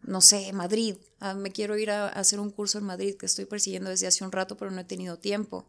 no 0.00 0.20
sé, 0.20 0.52
Madrid. 0.52 0.96
Ah, 1.20 1.34
me 1.34 1.52
quiero 1.52 1.78
ir 1.78 1.92
a, 1.92 2.08
hacer 2.08 2.40
un 2.40 2.50
curso 2.50 2.78
en 2.78 2.84
Madrid 2.84 3.14
que 3.16 3.26
estoy 3.26 3.44
persiguiendo 3.44 3.90
desde 3.90 4.08
hace 4.08 4.24
un 4.24 4.32
rato, 4.32 4.56
pero 4.56 4.72
no 4.72 4.80
he 4.80 4.84
tenido 4.84 5.16
tiempo. 5.18 5.68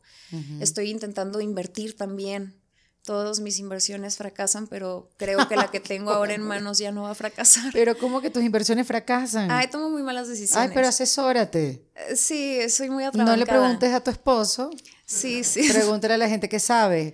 Estoy 0.59 0.89
intentando 0.89 1.39
invertir 1.39 1.95
también 1.95 2.55
todas 3.03 3.41
mis 3.41 3.59
inversiones 3.59 4.17
fracasan, 4.17 4.67
pero 4.67 5.09
creo 5.17 5.47
que 5.47 5.55
la 5.55 5.69
que 5.69 5.79
tengo 5.79 6.11
ahora 6.11 6.33
en 6.33 6.41
manos 6.41 6.77
ya 6.77 6.91
no 6.91 7.03
va 7.03 7.11
a 7.11 7.15
fracasar. 7.15 7.71
Pero 7.73 7.97
¿cómo 7.97 8.21
que 8.21 8.29
tus 8.29 8.43
inversiones 8.43 8.87
fracasan? 8.87 9.51
Ay, 9.51 9.67
tomo 9.67 9.89
muy 9.89 10.03
malas 10.03 10.27
decisiones. 10.27 10.69
Ay, 10.69 10.71
pero 10.73 10.87
asesórate. 10.87 11.85
Eh, 11.95 12.15
sí, 12.15 12.69
soy 12.69 12.89
muy 12.89 13.03
atrabancada. 13.03 13.37
No 13.37 13.39
le 13.39 13.45
preguntes 13.45 13.93
a 13.93 14.01
tu 14.01 14.11
esposo. 14.11 14.71
Sí, 15.05 15.43
sí. 15.43 15.69
Pregúntale 15.69 16.13
a 16.15 16.17
la 16.17 16.29
gente 16.29 16.49
que 16.49 16.59
sabe. 16.59 17.13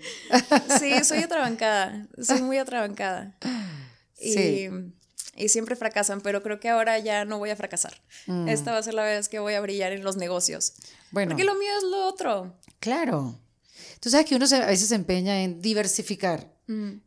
Sí, 0.79 1.03
soy 1.03 1.19
atrabancada. 1.19 2.07
Soy 2.21 2.41
muy 2.41 2.57
atrabancada. 2.57 3.35
Y, 4.19 4.33
sí. 4.33 4.69
y 5.35 5.49
siempre 5.49 5.75
fracasan, 5.75 6.21
pero 6.21 6.43
creo 6.43 6.59
que 6.59 6.69
ahora 6.69 6.99
ya 6.99 7.25
no 7.25 7.39
voy 7.39 7.49
a 7.49 7.55
fracasar. 7.55 7.93
Mm. 8.27 8.47
Esta 8.47 8.71
va 8.71 8.77
a 8.77 8.83
ser 8.83 8.93
la 8.93 9.03
vez 9.03 9.27
que 9.27 9.39
voy 9.39 9.55
a 9.55 9.61
brillar 9.61 9.91
en 9.91 10.03
los 10.03 10.17
negocios. 10.17 10.73
Bueno. 11.11 11.31
Porque 11.31 11.43
lo 11.43 11.55
mío 11.55 11.71
es 11.77 11.83
lo 11.83 12.05
otro. 12.05 12.55
Claro. 12.79 13.39
Tú 13.99 14.09
sabes 14.09 14.25
que 14.25 14.35
uno 14.35 14.45
a 14.45 14.65
veces 14.65 14.89
se 14.89 14.95
empeña 14.95 15.41
en 15.41 15.61
diversificar. 15.61 16.51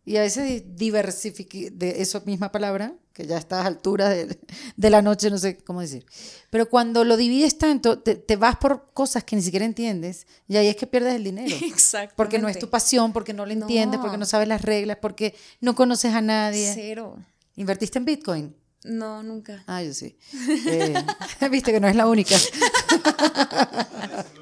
Y 0.04 0.16
a 0.16 0.22
veces 0.22 0.64
diversificar, 0.74 1.70
de 1.70 2.02
esa 2.02 2.18
misma 2.26 2.50
palabra, 2.50 2.96
que 3.12 3.28
ya 3.28 3.38
está 3.38 3.62
a 3.62 3.66
altura 3.66 4.08
de, 4.08 4.36
de, 4.76 4.90
la 4.90 5.02
noche, 5.02 5.30
no 5.30 5.38
sé 5.38 5.56
cómo 5.58 5.80
decir. 5.80 6.04
Pero 6.50 6.68
cuando 6.68 7.04
lo 7.04 7.16
divides 7.16 7.58
tanto, 7.58 8.00
te, 8.00 8.16
te, 8.16 8.34
vas 8.34 8.56
por 8.56 8.90
cosas 8.92 9.22
que 9.22 9.36
ni 9.36 9.42
siquiera 9.42 9.64
entiendes 9.64 10.26
y 10.48 10.56
ahí 10.56 10.66
es 10.66 10.74
que 10.74 10.88
pierdes 10.88 11.14
el 11.14 11.22
dinero. 11.22 11.54
Exacto. 11.62 12.14
Porque 12.16 12.40
no 12.40 12.48
es 12.48 12.58
tu 12.58 12.70
pasión, 12.70 13.12
porque 13.12 13.32
no 13.32 13.46
lo 13.46 13.52
entiendes, 13.52 14.00
porque 14.00 14.18
no 14.18 14.26
sabes 14.26 14.48
las 14.48 14.62
reglas, 14.62 14.98
porque 15.00 15.36
no 15.60 15.76
conoces 15.76 16.12
a 16.12 16.20
nadie. 16.20 16.72
Cero. 16.74 17.24
¿Invertiste 17.54 17.98
en 17.98 18.04
Bitcoin? 18.04 18.56
No, 18.84 19.22
nunca. 19.22 19.62
Ah, 19.68 19.80
yo 19.82 19.94
sí. 19.94 20.18
Eh, 20.66 20.94
Viste 21.50 21.70
que 21.70 21.78
no 21.78 21.86
es 21.86 21.94
la 21.94 22.08
única. 22.08 22.34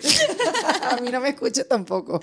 a 0.90 1.00
mí 1.00 1.10
no 1.10 1.20
me 1.20 1.30
escucha 1.30 1.64
tampoco. 1.64 2.22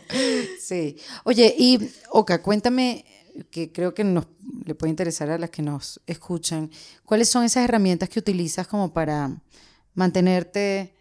Sí. 0.60 0.98
Oye, 1.24 1.54
y 1.58 1.80
Oka, 2.12 2.42
cuéntame, 2.42 3.06
que 3.52 3.72
creo 3.72 3.94
que 3.94 4.04
nos 4.04 4.28
le 4.66 4.76
puede 4.76 4.90
interesar 4.90 5.30
a 5.30 5.38
las 5.38 5.50
que 5.50 5.62
nos 5.62 6.02
escuchan, 6.08 6.72
¿cuáles 7.06 7.30
son 7.30 7.44
esas 7.44 7.64
herramientas 7.64 8.10
que 8.10 8.20
utilizas 8.20 8.68
como 8.68 8.94
para 8.94 9.42
mantenerte 9.94 10.96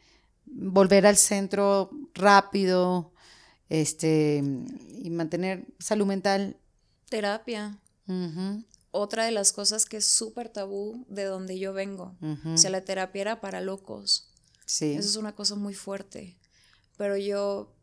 volver 0.46 1.06
al 1.06 1.16
centro 1.16 1.90
rápido, 2.14 3.12
este, 3.68 4.42
y 5.02 5.10
mantener 5.10 5.66
salud 5.78 6.06
mental. 6.06 6.56
Terapia. 7.08 7.78
Otra 8.90 9.24
de 9.24 9.30
las 9.32 9.52
cosas 9.52 9.84
que 9.84 9.98
es 9.98 10.06
súper 10.06 10.48
tabú 10.48 11.04
de 11.08 11.24
donde 11.24 11.58
yo 11.58 11.72
vengo. 11.72 12.16
O 12.46 12.56
sea, 12.56 12.70
la 12.70 12.82
terapia 12.82 13.20
era 13.20 13.40
para 13.40 13.60
locos. 13.60 14.30
Sí. 14.64 14.92
Eso 14.92 15.08
es 15.08 15.16
una 15.16 15.34
cosa 15.34 15.54
muy 15.54 15.74
fuerte. 15.74 16.36
Pero 16.96 17.16
yo, 17.16 17.74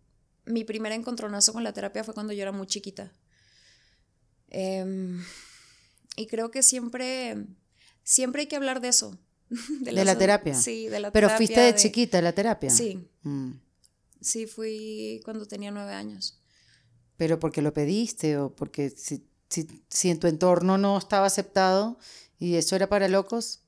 mi 0.45 0.63
primer 0.63 0.91
encontronazo 0.91 1.53
con 1.53 1.63
la 1.63 1.73
terapia 1.73 2.03
fue 2.03 2.13
cuando 2.13 2.33
yo 2.33 2.41
era 2.41 2.51
muy 2.51 2.67
chiquita. 2.67 3.11
Em, 4.49 5.23
y 6.15 6.27
creo 6.27 6.51
que 6.51 6.63
siempre, 6.63 7.45
siempre 8.03 8.41
hay 8.41 8.47
que 8.47 8.55
hablar 8.55 8.81
de 8.81 8.89
eso. 8.89 9.17
¿De 9.81 9.91
la 9.91 10.17
terapia? 10.17 10.53
Sí, 10.55 10.87
de 10.87 10.99
la 10.99 11.11
Pero 11.11 11.27
terapia. 11.27 11.37
fuiste 11.37 11.61
de 11.61 11.75
chiquita 11.75 12.19
a 12.19 12.21
la 12.21 12.33
terapia. 12.33 12.69
Sí, 12.69 13.09
Mm. 13.23 13.51
sí, 14.19 14.47
fui 14.47 15.21
cuando 15.23 15.45
tenía 15.47 15.71
nueve 15.71 15.93
años. 15.93 16.39
Pero 17.17 17.39
porque 17.39 17.61
lo 17.61 17.73
pediste 17.73 18.37
o 18.37 18.53
porque 18.53 18.89
si, 18.89 19.25
si, 19.49 19.67
si 19.89 20.09
en 20.09 20.19
tu 20.19 20.27
entorno 20.27 20.77
no 20.77 20.97
estaba 20.97 21.27
aceptado 21.27 21.97
y 22.37 22.55
eso 22.55 22.75
era 22.75 22.89
para 22.89 23.07
locos. 23.07 23.62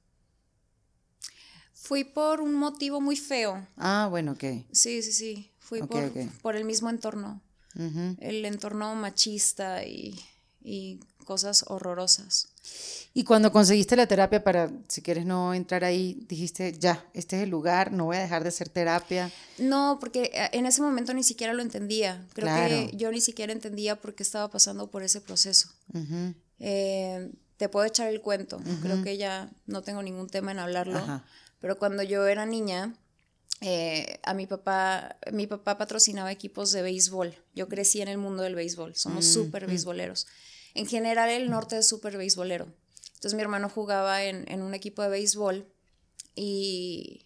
Fui 1.85 2.03
por 2.03 2.41
un 2.41 2.53
motivo 2.55 2.99
muy 2.99 3.15
feo. 3.15 3.65
Ah, 3.77 4.07
bueno, 4.09 4.31
ok. 4.31 4.43
Sí, 4.71 5.03
sí, 5.03 5.11
sí. 5.11 5.51
Fui 5.59 5.81
por, 5.83 6.11
por 6.41 6.55
el 6.55 6.65
mismo 6.65 6.89
entorno. 6.89 7.41
El 8.19 8.43
entorno 8.45 8.95
machista 8.95 9.83
y, 9.85 10.19
y 10.63 10.99
cosas 11.25 11.65
horrorosas. 11.67 12.47
Y 13.13 13.23
cuando 13.23 13.51
conseguiste 13.51 13.95
la 13.95 14.07
terapia 14.07 14.43
para, 14.43 14.71
si 14.87 15.01
quieres 15.01 15.25
no 15.25 15.53
entrar 15.53 15.83
ahí, 15.83 16.25
dijiste, 16.27 16.73
ya, 16.79 17.05
este 17.13 17.35
es 17.37 17.43
el 17.43 17.49
lugar, 17.49 17.91
no 17.91 18.05
voy 18.05 18.17
a 18.17 18.21
dejar 18.21 18.41
de 18.43 18.49
hacer 18.49 18.69
terapia. 18.69 19.31
No, 19.59 19.97
porque 19.99 20.31
eh, 20.33 20.49
en 20.53 20.65
ese 20.65 20.81
momento 20.81 21.13
ni 21.13 21.23
siquiera 21.23 21.53
lo 21.53 21.61
entendía. 21.61 22.25
Creo 22.33 22.47
Claro. 22.47 22.69
que 22.89 22.97
yo 22.97 23.11
ni 23.11 23.21
siquiera 23.21 23.53
entendía 23.53 23.95
por 24.01 24.15
qué 24.15 24.23
estaba 24.23 24.49
pasando 24.49 24.89
por 24.89 25.03
ese 25.03 25.21
proceso. 25.21 25.69
Eh, 26.59 27.31
te 27.57 27.69
puedo 27.69 27.85
echar 27.85 28.07
el 28.09 28.21
cuento. 28.21 28.59
Creo 28.81 29.03
que 29.03 29.17
ya 29.17 29.49
no 29.67 29.81
tengo 29.81 30.01
ningún 30.01 30.27
tema 30.27 30.51
en 30.51 30.59
hablarlo. 30.59 30.97
Ajá. 30.97 31.25
Pero 31.65 31.79
cuando 31.79 32.03
yo 32.03 32.27
era 32.27 32.45
niña, 32.45 32.95
eh, 33.59 34.19
a 34.21 34.35
mi 34.35 34.45
papá, 34.45 35.17
mi 35.31 35.47
papá 35.47 35.79
patrocinaba 35.79 36.31
equipos 36.31 36.71
de 36.71 36.83
béisbol. 36.83 37.33
Yo 37.55 37.67
crecí 37.67 38.01
en 38.01 38.07
el 38.07 38.19
mundo 38.19 38.43
del 38.43 38.53
béisbol. 38.53 38.91
Mm, 38.91 38.93
Somos 38.93 39.25
súper 39.25 39.65
beisboleros. 39.65 40.27
En 40.75 40.85
general, 40.85 41.31
el 41.31 41.49
norte 41.49 41.79
es 41.79 41.87
súper 41.87 42.17
beisbolero. 42.17 42.67
Entonces, 43.15 43.33
mi 43.33 43.41
hermano 43.41 43.67
jugaba 43.67 44.25
en, 44.25 44.45
en 44.47 44.61
un 44.61 44.75
equipo 44.75 45.01
de 45.01 45.09
béisbol 45.09 45.67
y, 46.35 47.25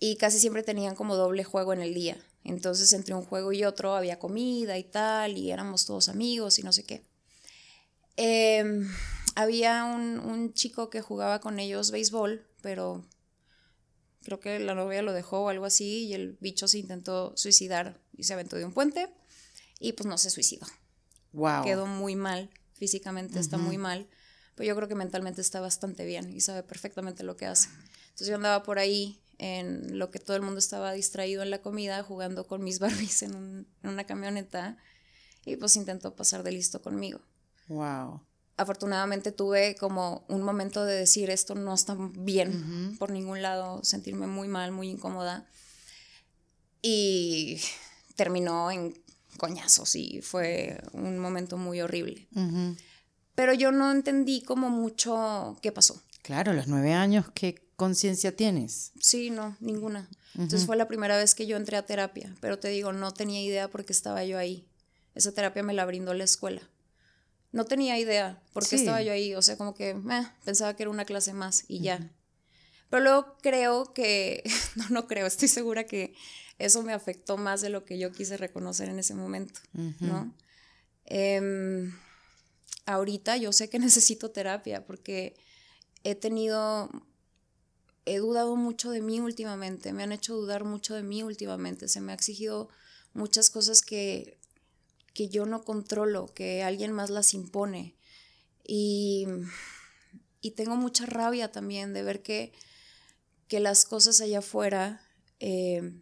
y 0.00 0.16
casi 0.16 0.40
siempre 0.40 0.64
tenían 0.64 0.96
como 0.96 1.14
doble 1.14 1.44
juego 1.44 1.72
en 1.72 1.82
el 1.82 1.94
día. 1.94 2.16
Entonces, 2.42 2.92
entre 2.94 3.14
un 3.14 3.22
juego 3.22 3.52
y 3.52 3.62
otro 3.62 3.94
había 3.94 4.18
comida 4.18 4.76
y 4.76 4.82
tal, 4.82 5.38
y 5.38 5.52
éramos 5.52 5.86
todos 5.86 6.08
amigos 6.08 6.58
y 6.58 6.64
no 6.64 6.72
sé 6.72 6.82
qué. 6.82 7.04
Em, 8.16 8.92
había 9.36 9.84
un, 9.84 10.18
un 10.18 10.52
chico 10.52 10.90
que 10.90 11.00
jugaba 11.00 11.38
con 11.38 11.60
ellos 11.60 11.92
béisbol, 11.92 12.44
pero 12.60 13.06
creo 14.22 14.40
que 14.40 14.58
la 14.58 14.74
novia 14.74 15.02
lo 15.02 15.12
dejó 15.12 15.40
o 15.44 15.48
algo 15.48 15.64
así, 15.66 16.06
y 16.06 16.14
el 16.14 16.36
bicho 16.40 16.68
se 16.68 16.78
intentó 16.78 17.32
suicidar 17.36 18.00
y 18.16 18.24
se 18.24 18.34
aventó 18.34 18.56
de 18.56 18.64
un 18.64 18.72
puente, 18.72 19.08
y 19.78 19.92
pues 19.92 20.06
no 20.06 20.18
se 20.18 20.30
suicidó. 20.30 20.66
Wow. 21.32 21.64
Quedó 21.64 21.86
muy 21.86 22.16
mal, 22.16 22.50
físicamente 22.74 23.38
está 23.38 23.56
muy 23.56 23.78
mal, 23.78 24.08
pero 24.54 24.66
yo 24.68 24.76
creo 24.76 24.88
que 24.88 24.94
mentalmente 24.94 25.40
está 25.40 25.60
bastante 25.60 26.04
bien 26.04 26.32
y 26.32 26.40
sabe 26.40 26.62
perfectamente 26.62 27.22
lo 27.22 27.36
que 27.36 27.46
hace. 27.46 27.68
Entonces 28.04 28.28
yo 28.28 28.34
andaba 28.34 28.62
por 28.62 28.78
ahí 28.78 29.20
en 29.38 29.98
lo 29.98 30.10
que 30.10 30.18
todo 30.18 30.36
el 30.36 30.42
mundo 30.42 30.58
estaba 30.58 30.92
distraído 30.92 31.42
en 31.42 31.50
la 31.50 31.62
comida, 31.62 32.02
jugando 32.02 32.46
con 32.46 32.62
mis 32.62 32.78
Barbies 32.80 33.22
en, 33.22 33.34
un- 33.34 33.66
en 33.82 33.90
una 33.90 34.04
camioneta, 34.04 34.76
y 35.46 35.56
pues 35.56 35.76
intentó 35.76 36.14
pasar 36.14 36.42
de 36.42 36.52
listo 36.52 36.82
conmigo 36.82 37.20
Wow. 37.68 38.20
Afortunadamente 38.60 39.32
tuve 39.32 39.74
como 39.76 40.22
un 40.28 40.42
momento 40.42 40.84
de 40.84 40.94
decir 40.94 41.30
esto 41.30 41.54
no 41.54 41.72
está 41.72 41.96
bien 41.98 42.94
por 42.98 43.10
ningún 43.10 43.40
lado, 43.40 43.82
sentirme 43.82 44.26
muy 44.26 44.48
mal, 44.48 44.70
muy 44.70 44.90
incómoda. 44.90 45.48
Y 46.82 47.58
terminó 48.16 48.70
en 48.70 48.94
coñazos 49.38 49.96
y 49.96 50.20
fue 50.20 50.78
un 50.92 51.18
momento 51.18 51.56
muy 51.56 51.80
horrible. 51.80 52.28
Pero 53.34 53.54
yo 53.54 53.72
no 53.72 53.90
entendí 53.90 54.42
como 54.42 54.68
mucho 54.68 55.58
qué 55.62 55.72
pasó. 55.72 56.02
Claro, 56.20 56.52
los 56.52 56.66
nueve 56.66 56.92
años, 56.92 57.26
¿qué 57.32 57.66
conciencia 57.76 58.36
tienes? 58.36 58.92
Sí, 59.00 59.30
no, 59.30 59.56
ninguna. 59.60 60.10
Entonces 60.34 60.66
fue 60.66 60.76
la 60.76 60.86
primera 60.86 61.16
vez 61.16 61.34
que 61.34 61.46
yo 61.46 61.56
entré 61.56 61.78
a 61.78 61.86
terapia, 61.86 62.36
pero 62.40 62.58
te 62.58 62.68
digo, 62.68 62.92
no 62.92 63.12
tenía 63.14 63.42
idea 63.42 63.68
porque 63.68 63.94
estaba 63.94 64.22
yo 64.24 64.36
ahí. 64.36 64.68
Esa 65.14 65.32
terapia 65.32 65.62
me 65.62 65.72
la 65.72 65.86
brindó 65.86 66.12
la 66.12 66.24
escuela. 66.24 66.60
No 67.52 67.64
tenía 67.64 67.98
idea 67.98 68.42
por 68.52 68.62
qué 68.62 68.70
Sí. 68.70 68.76
estaba 68.76 69.02
yo 69.02 69.12
ahí, 69.12 69.34
o 69.34 69.42
sea, 69.42 69.56
como 69.56 69.74
que 69.74 69.90
eh, 69.90 70.26
pensaba 70.44 70.74
que 70.76 70.84
era 70.84 70.90
una 70.90 71.04
clase 71.04 71.32
más 71.32 71.64
y 71.68 71.80
ya. 71.80 72.10
Pero 72.88 73.02
luego 73.02 73.36
creo 73.42 73.92
que, 73.92 74.42
no, 74.76 74.88
no 74.90 75.06
creo, 75.06 75.26
estoy 75.26 75.48
segura 75.48 75.84
que 75.84 76.14
eso 76.58 76.82
me 76.82 76.92
afectó 76.92 77.36
más 77.36 77.60
de 77.60 77.70
lo 77.70 77.84
que 77.84 77.98
yo 77.98 78.12
quise 78.12 78.36
reconocer 78.36 78.88
en 78.88 78.98
ese 78.98 79.14
momento, 79.14 79.60
¿no? 80.00 80.34
Em, 81.06 81.92
ahorita 82.86 83.36
yo 83.36 83.52
sé 83.52 83.68
que 83.68 83.78
necesito 83.78 84.30
terapia 84.30 84.84
porque 84.86 85.34
he 86.04 86.14
tenido 86.14 86.90
he 88.06 88.18
dudado 88.18 88.56
mucho 88.56 88.90
de 88.90 89.02
mí 89.02 89.20
últimamente, 89.20 89.92
me 89.92 90.02
han 90.02 90.12
hecho 90.12 90.34
dudar 90.34 90.64
mucho 90.64 90.94
de 90.94 91.02
mí 91.02 91.22
últimamente, 91.22 91.86
se 91.86 92.00
me 92.00 92.12
ha 92.12 92.14
exigido 92.14 92.68
muchas 93.12 93.50
cosas 93.50 93.82
que, 93.82 94.39
que 95.14 95.28
yo 95.28 95.46
no 95.46 95.64
controlo, 95.64 96.32
que 96.34 96.62
alguien 96.62 96.92
más 96.92 97.10
las 97.10 97.34
impone. 97.34 97.96
Y, 98.64 99.26
y 100.40 100.52
tengo 100.52 100.76
mucha 100.76 101.06
rabia 101.06 101.50
también 101.50 101.92
de 101.92 102.02
ver 102.02 102.22
que, 102.22 102.52
que 103.48 103.60
las 103.60 103.84
cosas 103.84 104.20
allá 104.20 104.38
afuera, 104.38 105.02
eh, 105.40 105.92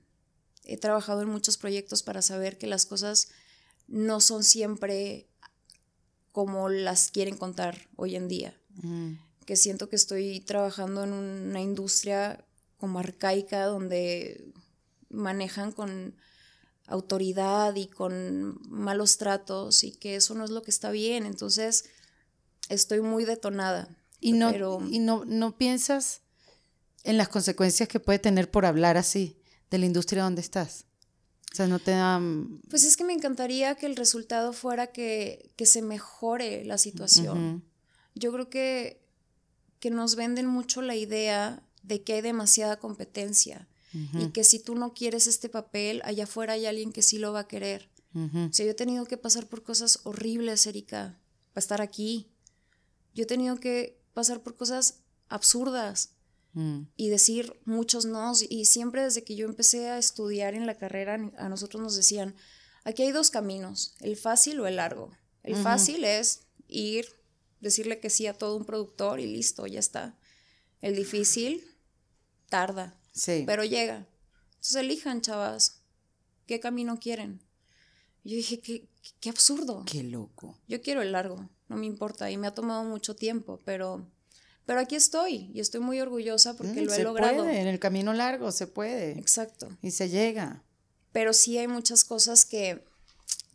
he 0.65 0.77
trabajado 0.77 1.23
en 1.23 1.29
muchos 1.29 1.57
proyectos 1.57 2.03
para 2.03 2.23
saber 2.23 2.59
que 2.59 2.67
las 2.67 2.85
cosas 2.85 3.29
no 3.87 4.21
son 4.21 4.45
siempre 4.45 5.27
como 6.33 6.69
las 6.69 7.11
quieren 7.11 7.37
contar 7.37 7.89
hoy 7.97 8.17
en 8.17 8.29
día 8.29 8.55
que 9.49 9.57
siento 9.57 9.89
que 9.89 9.97
estoy 9.97 10.41
trabajando 10.41 11.05
en 11.05 11.15
una 11.15 11.63
industria 11.63 12.45
como 12.77 12.99
arcaica 12.99 13.65
donde 13.65 14.53
manejan 15.09 15.73
con 15.73 16.15
autoridad 16.89 17.75
y 17.77 17.87
con 17.87 18.59
malos 18.69 19.19
tratos 19.19 19.85
y 19.85 19.93
que 19.93 20.17
eso 20.17 20.35
no 20.35 20.45
es 20.45 20.51
lo 20.51 20.63
que 20.63 20.71
está 20.71 20.91
bien. 20.91 21.27
Entonces, 21.27 21.85
estoy 22.69 23.01
muy 23.01 23.25
detonada. 23.25 23.89
Y 24.21 24.33
no, 24.33 24.51
pero 24.51 24.81
y 24.91 24.99
no, 24.99 25.25
no 25.25 25.57
piensas 25.57 26.23
en 27.05 27.17
las 27.17 27.29
consecuencias 27.29 27.89
que 27.89 28.01
puede 28.01 28.19
tener 28.19 28.51
por 28.51 28.67
hablar 28.67 28.97
así 28.97 29.41
de 29.71 29.79
la 29.79 29.87
industria 29.87 30.25
donde 30.25 30.41
estás. 30.41 30.87
O 31.53 31.55
sea, 31.55 31.67
no 31.67 31.79
te 31.79 31.93
dan... 31.93 32.61
pues 32.69 32.85
es 32.85 32.97
que 32.97 33.05
me 33.05 33.13
encantaría 33.13 33.75
que 33.75 33.87
el 33.87 33.97
resultado 33.97 34.53
fuera 34.53 34.89
que, 34.89 35.53
que 35.57 35.67
se 35.67 35.83
mejore 35.83 36.65
la 36.65 36.79
situación. 36.79 37.65
Yo 38.15 38.33
creo 38.33 38.51
que, 38.51 39.01
que 39.81 39.91
nos 39.91 40.17
venden 40.17 40.47
mucho 40.47 40.83
la 40.83 40.97
idea 40.97 41.63
de 41.83 42.03
que 42.03 42.15
hay 42.15 42.21
demasiada 42.21 42.79
competencia 42.79 43.68
y 43.93 44.31
que 44.31 44.45
si 44.45 44.59
tú 44.59 44.75
no 44.75 44.93
quieres 44.95 45.27
este 45.27 45.49
papel, 45.49 46.03
allá 46.05 46.25
afuera 46.25 46.53
hay 46.55 46.67
alguien 46.67 46.93
que 46.93 47.03
sí 47.03 47.19
lo 47.19 47.33
va 47.33 47.41
a 47.41 47.49
querer. 47.49 47.91
O 48.15 48.53
sea, 48.53 48.65
yo 48.65 48.73
he 48.73 48.75
tenido 48.75 49.05
que 49.07 49.17
pasar 49.17 49.47
por 49.47 49.63
cosas 49.63 50.01
horribles, 50.05 50.67
Erika, 50.67 51.19
para 51.53 51.61
estar 51.63 51.81
aquí. 51.81 52.31
Yo 53.15 53.25
he 53.25 53.27
tenido 53.27 53.61
que 53.61 54.01
pasar 54.13 54.43
por 54.43 54.57
cosas 54.57 55.01
absurdas 55.29 56.11
Mm. 56.55 56.89
y 56.97 57.09
decir 57.09 57.61
muchos 57.65 58.05
no. 58.05 58.33
Y 58.49 58.65
siempre 58.65 59.03
desde 59.03 59.23
que 59.23 59.37
yo 59.37 59.47
empecé 59.47 59.91
a 59.91 59.99
estudiar 59.99 60.55
en 60.55 60.67
la 60.67 60.77
carrera, 60.77 61.15
a 61.37 61.49
nosotros 61.49 61.83
nos 61.83 61.95
decían, 61.95 62.35
aquí 62.85 63.03
hay 63.03 63.13
dos 63.13 63.31
caminos, 63.31 63.95
el 64.01 64.17
fácil 64.17 64.59
o 64.61 64.67
el 64.67 64.77
largo. 64.77 65.13
El 65.45 65.57
fácil 65.57 66.05
es 66.05 66.41
ir, 66.67 67.07
decirle 67.61 68.01
que 68.01 68.11
sí 68.11 68.27
a 68.27 68.35
todo 68.35 68.57
un 68.57 68.65
productor 68.65 69.21
y 69.21 69.27
listo, 69.27 69.67
ya 69.67 69.79
está. 69.79 70.19
El 70.81 70.97
difícil 70.97 71.65
tarda, 72.49 72.98
Sí. 73.19 73.43
pero 73.47 73.65
llega. 73.65 74.07
Entonces 74.51 74.77
elijan, 74.77 75.21
chavas, 75.21 75.83
qué 76.47 76.61
camino 76.61 76.99
quieren. 76.99 77.43
Yo 78.25 78.37
dije, 78.37 78.61
qué, 78.61 78.89
qué 79.21 79.31
absurdo. 79.31 79.85
Qué 79.87 80.03
loco. 80.03 80.59
Yo 80.69 80.81
quiero 80.83 81.03
el 81.03 81.13
largo, 81.13 81.49
no 81.69 81.77
me 81.77 81.87
importa, 81.87 82.31
y 82.31 82.37
me 82.37 82.47
ha 82.47 82.55
tomado 82.55 82.85
mucho 82.85 83.17
tiempo, 83.17 83.61
pero, 83.65 84.07
pero 84.67 84.81
aquí 84.81 84.97
estoy 84.97 85.51
y 85.55 85.61
estoy 85.61 85.81
muy 85.81 86.01
orgullosa 86.01 86.55
porque 86.57 86.83
Mm, 86.83 86.85
lo 86.85 86.93
he 86.93 86.97
se 86.97 87.03
logrado. 87.05 87.45
puede, 87.45 87.61
en 87.61 87.69
el 87.69 87.79
camino 87.79 88.13
largo 88.13 88.53
se 88.53 88.67
puede. 88.67 89.19
Exacto. 89.19 89.69
Y 89.83 89.91
se 89.93 90.09
llega. 90.11 90.63
Pero 91.13 91.33
sí 91.33 91.57
hay 91.59 91.69
muchas 91.69 92.05
cosas 92.05 92.45
que, 92.45 92.85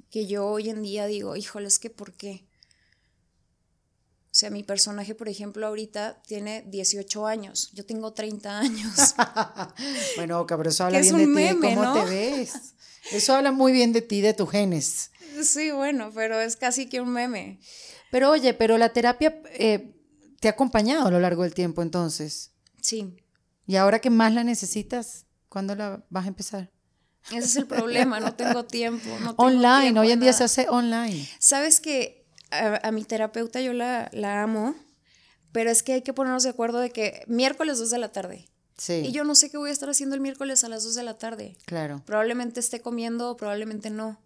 que 0.10 0.26
yo 0.26 0.48
hoy 0.48 0.70
en 0.70 0.82
día 0.82 1.06
digo, 1.06 1.36
híjole, 1.36 1.68
es 1.68 1.78
que 1.80 1.90
¿por 1.90 2.14
qué? 2.14 2.46
O 4.34 4.36
sea, 4.36 4.50
mi 4.50 4.64
personaje, 4.64 5.14
por 5.14 5.30
ejemplo, 5.30 5.68
ahorita 5.68 6.20
tiene 6.26 6.64
18 6.68 7.28
años. 7.28 7.70
Yo 7.74 7.86
tengo 7.86 8.14
30 8.14 8.58
años. 8.60 9.14
bueno, 10.16 10.48
pero 10.48 10.70
eso 10.70 10.86
habla 10.86 11.02
bien 11.02 11.16
de 11.36 11.54
ti, 11.54 11.60
cómo 11.62 11.84
¿no? 11.84 11.94
te 11.94 12.10
ves. 12.10 12.54
Eso 13.12 13.36
habla 13.36 13.52
muy 13.52 13.72
bien 13.72 13.94
de 13.94 14.02
ti, 14.02 14.22
de 14.22 14.34
tus 14.34 14.50
genes. 14.50 15.12
sí, 15.44 15.70
bueno, 15.70 16.10
pero 16.16 16.42
es 16.42 16.56
casi 16.56 16.88
que 16.88 17.00
un 17.00 17.10
meme. 17.12 17.60
Pero 18.10 18.32
oye, 18.32 18.56
pero 18.56 18.80
la 18.80 18.90
terapia 18.90 19.40
eh, 19.52 19.94
te 20.40 20.48
ha 20.48 20.52
acompañado 20.52 21.06
a 21.08 21.12
lo 21.12 21.20
largo 21.20 21.44
del 21.44 21.54
tiempo 21.54 21.84
entonces. 21.84 22.54
Sí, 22.82 23.16
Y 23.68 23.76
ahora 23.76 24.00
que 24.00 24.10
más 24.10 24.34
la 24.34 24.44
necesitas, 24.44 25.28
¿cuándo 25.48 25.76
la 25.76 26.04
vas 26.10 26.26
a 26.26 26.30
empezar? 26.30 26.72
ese 27.30 27.38
es 27.46 27.56
el 27.56 27.68
problema. 27.68 28.20
No 28.20 28.34
tengo 28.34 28.66
tiempo. 28.66 29.08
no 29.22 29.36
tengo 29.36 29.44
Online, 29.44 29.82
tiempo, 29.84 30.02
hoy 30.02 30.12
en 30.12 30.20
día 30.22 30.34
se 30.34 30.44
hace 30.44 30.68
online. 30.70 31.30
Sabes 31.38 31.80
que 31.80 32.23
a, 32.54 32.88
a 32.88 32.92
mi 32.92 33.04
terapeuta 33.04 33.62
yo 33.62 33.74
la, 33.74 34.10
la 34.14 34.42
amo, 34.44 34.76
pero 35.52 35.70
es 35.72 35.84
que 35.84 35.94
hay 35.94 36.02
que 36.02 36.14
ponernos 36.14 36.44
de 36.44 36.50
acuerdo 36.50 36.80
de 36.80 36.92
que 36.92 37.24
miércoles 37.28 37.78
2 37.80 37.90
de 37.90 37.98
la 38.00 38.12
tarde. 38.12 38.46
Sí, 38.78 39.04
Y 39.06 39.12
yo 39.12 39.24
no 39.24 39.36
sé 39.36 39.52
qué 39.52 39.58
voy 39.58 39.70
a 39.70 39.74
estar 39.74 39.90
haciendo 39.90 40.16
el 40.16 40.22
miércoles 40.22 40.64
a 40.64 40.70
las 40.70 40.84
2 40.84 40.96
de 40.96 41.04
la 41.04 41.18
tarde. 41.18 41.58
claro. 41.66 42.02
Probablemente 42.06 42.60
esté 42.60 42.82
comiendo 42.82 43.30
o 43.30 43.38
probablemente 43.38 43.90
no. 43.92 44.20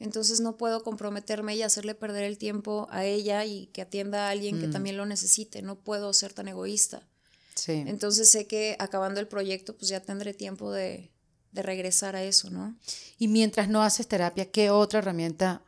Entonces 0.00 0.40
no 0.40 0.56
puedo 0.56 0.82
comprometerme 0.82 1.54
y 1.54 1.62
hacerle 1.62 1.94
perder 1.94 2.24
el 2.24 2.36
tiempo 2.36 2.88
a 2.90 3.04
ella 3.04 3.44
y 3.44 3.66
que 3.68 3.82
atienda 3.82 4.26
a 4.26 4.30
alguien 4.30 4.58
Mm. 4.58 4.60
que 4.60 4.68
también 4.68 4.96
lo 4.96 5.06
necesite. 5.06 5.62
No 5.62 5.76
puedo 5.76 6.12
ser 6.12 6.32
tan 6.32 6.48
egoísta. 6.48 7.06
Sí. 7.54 7.84
Entonces 7.86 8.28
sé 8.28 8.46
que 8.48 8.76
acabando 8.80 9.20
el 9.20 9.28
proyecto 9.28 9.76
pues 9.76 9.88
ya 9.88 10.00
tendré 10.00 10.34
tiempo 10.34 10.72
de, 10.72 11.12
de 11.52 11.62
regresar 11.62 12.16
a 12.16 12.24
eso, 12.24 12.50
¿no? 12.50 12.76
Y 13.18 13.28
mientras 13.28 13.68
no 13.68 13.82
haces 13.84 14.08
terapia, 14.08 14.50
¿qué 14.50 14.70
otra 14.70 14.98
herramienta 14.98 15.62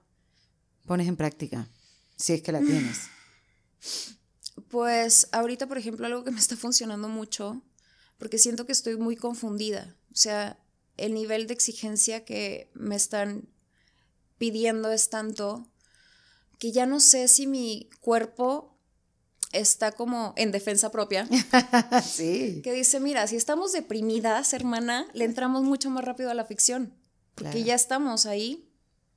pones 0.87 1.09
en 1.09 1.17
práctica? 1.17 1.69
Si 2.17 2.33
es 2.33 2.43
que 2.43 2.53
la 2.53 2.61
tienes. 2.61 2.99
Pues 4.71 5.29
ahorita, 5.33 5.67
por 5.67 5.77
ejemplo, 5.79 6.07
algo 6.07 6.25
que 6.25 6.31
me 6.31 6.41
está 6.41 6.57
funcionando 6.57 7.09
mucho, 7.09 7.63
porque 8.19 8.39
siento 8.39 8.65
que 8.65 8.73
estoy 8.73 8.97
muy 8.97 9.15
confundida. 9.15 9.95
O 10.11 10.17
sea, 10.17 10.59
el 10.97 11.13
nivel 11.15 11.47
de 11.47 11.53
exigencia 11.55 12.25
que 12.25 12.71
me 12.75 12.97
están 12.97 13.49
pidiendo 14.39 14.91
es 14.93 15.11
tanto 15.11 15.69
que 16.59 16.73
ya 16.73 16.87
no 16.87 17.01
sé 17.01 17.29
si 17.29 17.47
mi 17.47 17.91
cuerpo 18.01 18.79
está 19.53 19.93
como 19.93 20.33
en 20.37 20.53
defensa 20.53 20.91
propia, 20.91 21.29
sí. 22.05 22.63
que 22.65 22.73
dice, 22.73 22.99
mira, 22.99 23.27
si 23.27 23.37
estamos 23.37 23.73
deprimidas, 23.73 24.53
hermana, 24.55 25.07
le 25.13 25.27
entramos 25.27 25.63
mucho 25.65 25.91
más 25.91 26.05
rápido 26.05 26.31
a 26.31 26.35
la 26.35 26.47
ficción, 26.47 26.95
porque 27.35 27.51
Claro. 27.53 27.67
ya 27.67 27.75
estamos 27.75 28.25
ahí. 28.27 28.71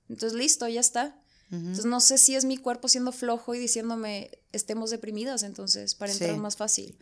Entonces, 0.10 0.38
listo, 0.38 0.68
ya 0.68 0.82
está. 0.82 1.19
Entonces 1.52 1.86
no 1.86 2.00
sé 2.00 2.18
si 2.20 2.36
es 2.36 2.46
mi 2.46 2.58
cuerpo 2.58 2.88
siendo 2.88 3.12
flojo 3.12 3.56
y 3.56 3.60
diciéndome 3.60 4.30
estemos 4.52 4.92
deprimidas 4.92 5.42
entonces 5.44 5.96
para 5.96 6.12
entrar 6.12 6.32
Sí. 6.36 6.38
más 6.40 6.58
fácil. 6.58 6.98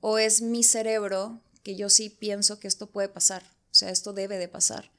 O 0.00 0.18
es 0.18 0.42
mi 0.42 0.62
cerebro 0.62 1.40
que 1.62 1.76
yo 1.76 1.88
sí 1.88 2.10
pienso 2.10 2.58
que 2.60 2.68
esto 2.68 2.90
puede 2.90 3.08
pasar. 3.08 3.42
O 3.70 3.74
sea, 3.74 3.90
esto 3.90 4.12
debe 4.12 4.36
de 4.38 4.48
pasar. 4.48 4.90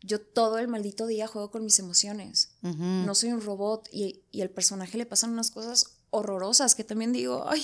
Yo 0.00 0.20
todo 0.20 0.58
el 0.58 0.68
maldito 0.68 1.06
día 1.06 1.26
juego 1.26 1.50
con 1.50 1.64
mis 1.64 1.78
emociones. 1.80 2.50
No 2.62 3.14
soy 3.14 3.32
un 3.32 3.40
robot 3.40 3.88
y, 3.92 4.22
y 4.30 4.40
al 4.42 4.50
personaje 4.50 4.96
le 4.96 5.04
pasan 5.06 5.30
unas 5.30 5.50
cosas 5.50 5.96
horrorosas 6.10 6.74
que 6.74 6.84
también 6.84 7.12
digo, 7.12 7.44
ay, 7.48 7.62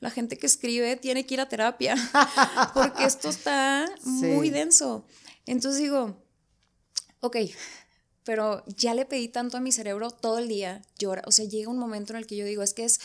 la 0.00 0.10
gente 0.10 0.38
que 0.38 0.46
escribe 0.46 0.94
tiene 0.96 1.26
que 1.26 1.34
ir 1.34 1.40
a 1.40 1.48
terapia 1.48 1.96
porque 2.74 3.04
esto 3.04 3.28
está 3.30 3.86
muy 4.04 4.50
denso. 4.50 5.06
Entonces 5.46 5.80
digo, 5.80 6.22
ok, 7.20 7.36
pero 8.24 8.64
ya 8.66 8.94
le 8.94 9.04
pedí 9.04 9.28
tanto 9.28 9.56
a 9.56 9.60
mi 9.60 9.72
cerebro 9.72 10.10
todo 10.10 10.38
el 10.38 10.48
día, 10.48 10.82
llora, 10.98 11.22
o 11.26 11.32
sea, 11.32 11.44
llega 11.46 11.70
un 11.70 11.78
momento 11.78 12.12
en 12.12 12.18
el 12.18 12.26
que 12.26 12.36
yo 12.36 12.44
digo, 12.44 12.62
es 12.62 12.74
que 12.74 12.84
es 12.84 13.00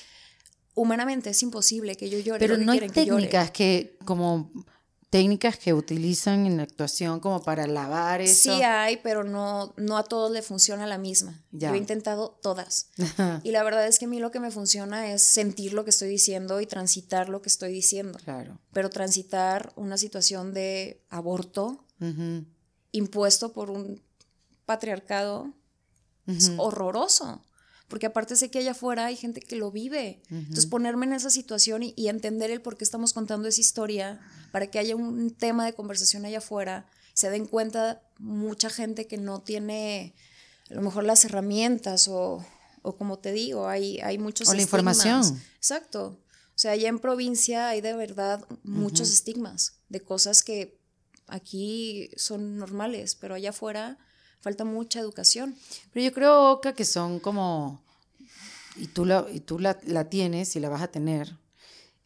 humanamente 0.78 1.32
es 1.32 1.42
imposible 1.42 1.96
que 1.96 2.10
yo 2.10 2.20
llore. 2.20 2.40
Pero 2.40 2.58
no 2.58 2.72
hay 2.72 2.80
quieren 2.80 2.94
que 2.94 3.06
llore". 3.06 3.24
técnicas 3.24 3.52
que, 3.52 3.98
como 4.06 4.52
técnicas 5.10 5.58
que 5.58 5.74
utilizan 5.74 6.46
en 6.46 6.58
la 6.58 6.64
actuación 6.64 7.20
como 7.20 7.42
para 7.42 7.66
lavar 7.66 8.22
eso. 8.22 8.54
Sí 8.54 8.64
hay, 8.64 8.98
pero 8.98 9.24
no, 9.24 9.74
no 9.78 9.98
a 9.98 10.04
todos 10.04 10.32
le 10.32 10.42
funciona 10.42 10.86
la 10.86 10.98
misma. 10.98 11.44
Ya. 11.52 11.70
Yo 11.70 11.76
he 11.76 11.78
intentado 11.78 12.40
todas. 12.44 12.90
y 13.44 13.52
la 13.52 13.64
verdad 13.64 13.88
es 13.88 14.00
que 14.00 14.06
a 14.06 14.08
mí 14.08 14.20
lo 14.20 14.32
que 14.32 14.40
me 14.40 14.52
funciona 14.52 15.12
es 15.12 15.24
sentir 15.24 15.74
lo 15.74 15.84
que 15.84 15.90
estoy 15.92 16.10
diciendo 16.10 16.62
y 16.62 16.68
transitar 16.68 17.30
lo 17.30 17.42
que 17.42 17.50
estoy 17.50 17.72
diciendo. 17.72 18.20
Claro. 18.24 18.60
Pero 18.74 18.90
transitar 18.90 19.72
una 19.76 19.98
situación 19.98 20.54
de 20.54 21.02
aborto 21.10 21.84
impuesto 22.92 23.54
por 23.54 23.72
un 23.72 24.04
patriarcado 24.68 25.54
es 26.28 26.52
horroroso. 26.58 27.44
Porque 27.88 28.06
aparte 28.06 28.36
sé 28.36 28.52
que 28.52 28.60
allá 28.60 28.72
afuera 28.72 29.06
hay 29.06 29.16
gente 29.16 29.40
que 29.40 29.56
lo 29.56 29.72
vive. 29.72 30.22
Entonces 30.30 30.66
ponerme 30.66 31.06
en 31.06 31.14
esa 31.14 31.30
situación 31.30 31.84
y, 31.84 31.94
y 31.96 32.10
entender 32.10 32.52
el 32.52 32.62
por 32.62 32.78
qué 32.78 32.84
estamos 32.84 33.14
contando 33.14 33.48
esa 33.48 33.62
historia, 33.62 34.20
para 34.52 34.68
que 34.68 34.78
haya 34.78 34.96
un 34.98 35.32
tema 35.32 35.66
de 35.66 35.74
conversación 35.74 36.26
allá 36.26 36.40
afuera, 36.40 36.86
se 37.14 37.30
den 37.30 37.46
cuenta 37.48 38.02
mucha 38.20 38.70
gente 38.70 39.08
que 39.08 39.18
no 39.18 39.42
tiene 39.42 40.14
a 40.70 40.74
lo 40.74 40.82
mejor 40.82 41.06
las 41.06 41.24
herramientas 41.24 42.10
o, 42.10 42.46
o 42.82 42.98
como 42.98 43.20
te 43.20 43.32
digo, 43.32 43.70
hay, 43.70 44.00
hay 44.02 44.18
muchos 44.18 44.50
O 44.50 44.54
la 44.54 44.62
estigmas. 44.62 44.98
información. 44.98 45.42
Exacto. 45.56 46.20
O 46.50 46.60
sea, 46.60 46.72
allá 46.72 46.90
en 46.90 47.00
provincia 47.00 47.70
hay 47.70 47.80
de 47.80 47.94
verdad 47.94 48.46
muchos 48.64 49.10
estigmas 49.12 49.80
de 49.88 50.02
cosas 50.02 50.44
que 50.44 50.78
aquí 51.28 52.10
son 52.18 52.58
normales, 52.58 53.16
pero 53.16 53.36
allá 53.36 53.52
afuera 53.52 53.98
falta 54.42 54.64
mucha 54.66 55.00
educación. 55.00 55.56
Pero 55.94 56.06
yo 56.06 56.14
creo, 56.14 56.52
Oka, 56.52 56.74
que 56.74 56.86
son 56.86 57.20
como, 57.20 57.84
y 58.76 58.88
tú, 58.88 59.06
la, 59.06 59.26
y 59.32 59.40
tú 59.40 59.60
la, 59.60 59.78
la 59.86 60.10
tienes 60.10 60.56
y 60.56 60.60
la 60.60 60.70
vas 60.70 60.82
a 60.82 60.88
tener 60.88 61.38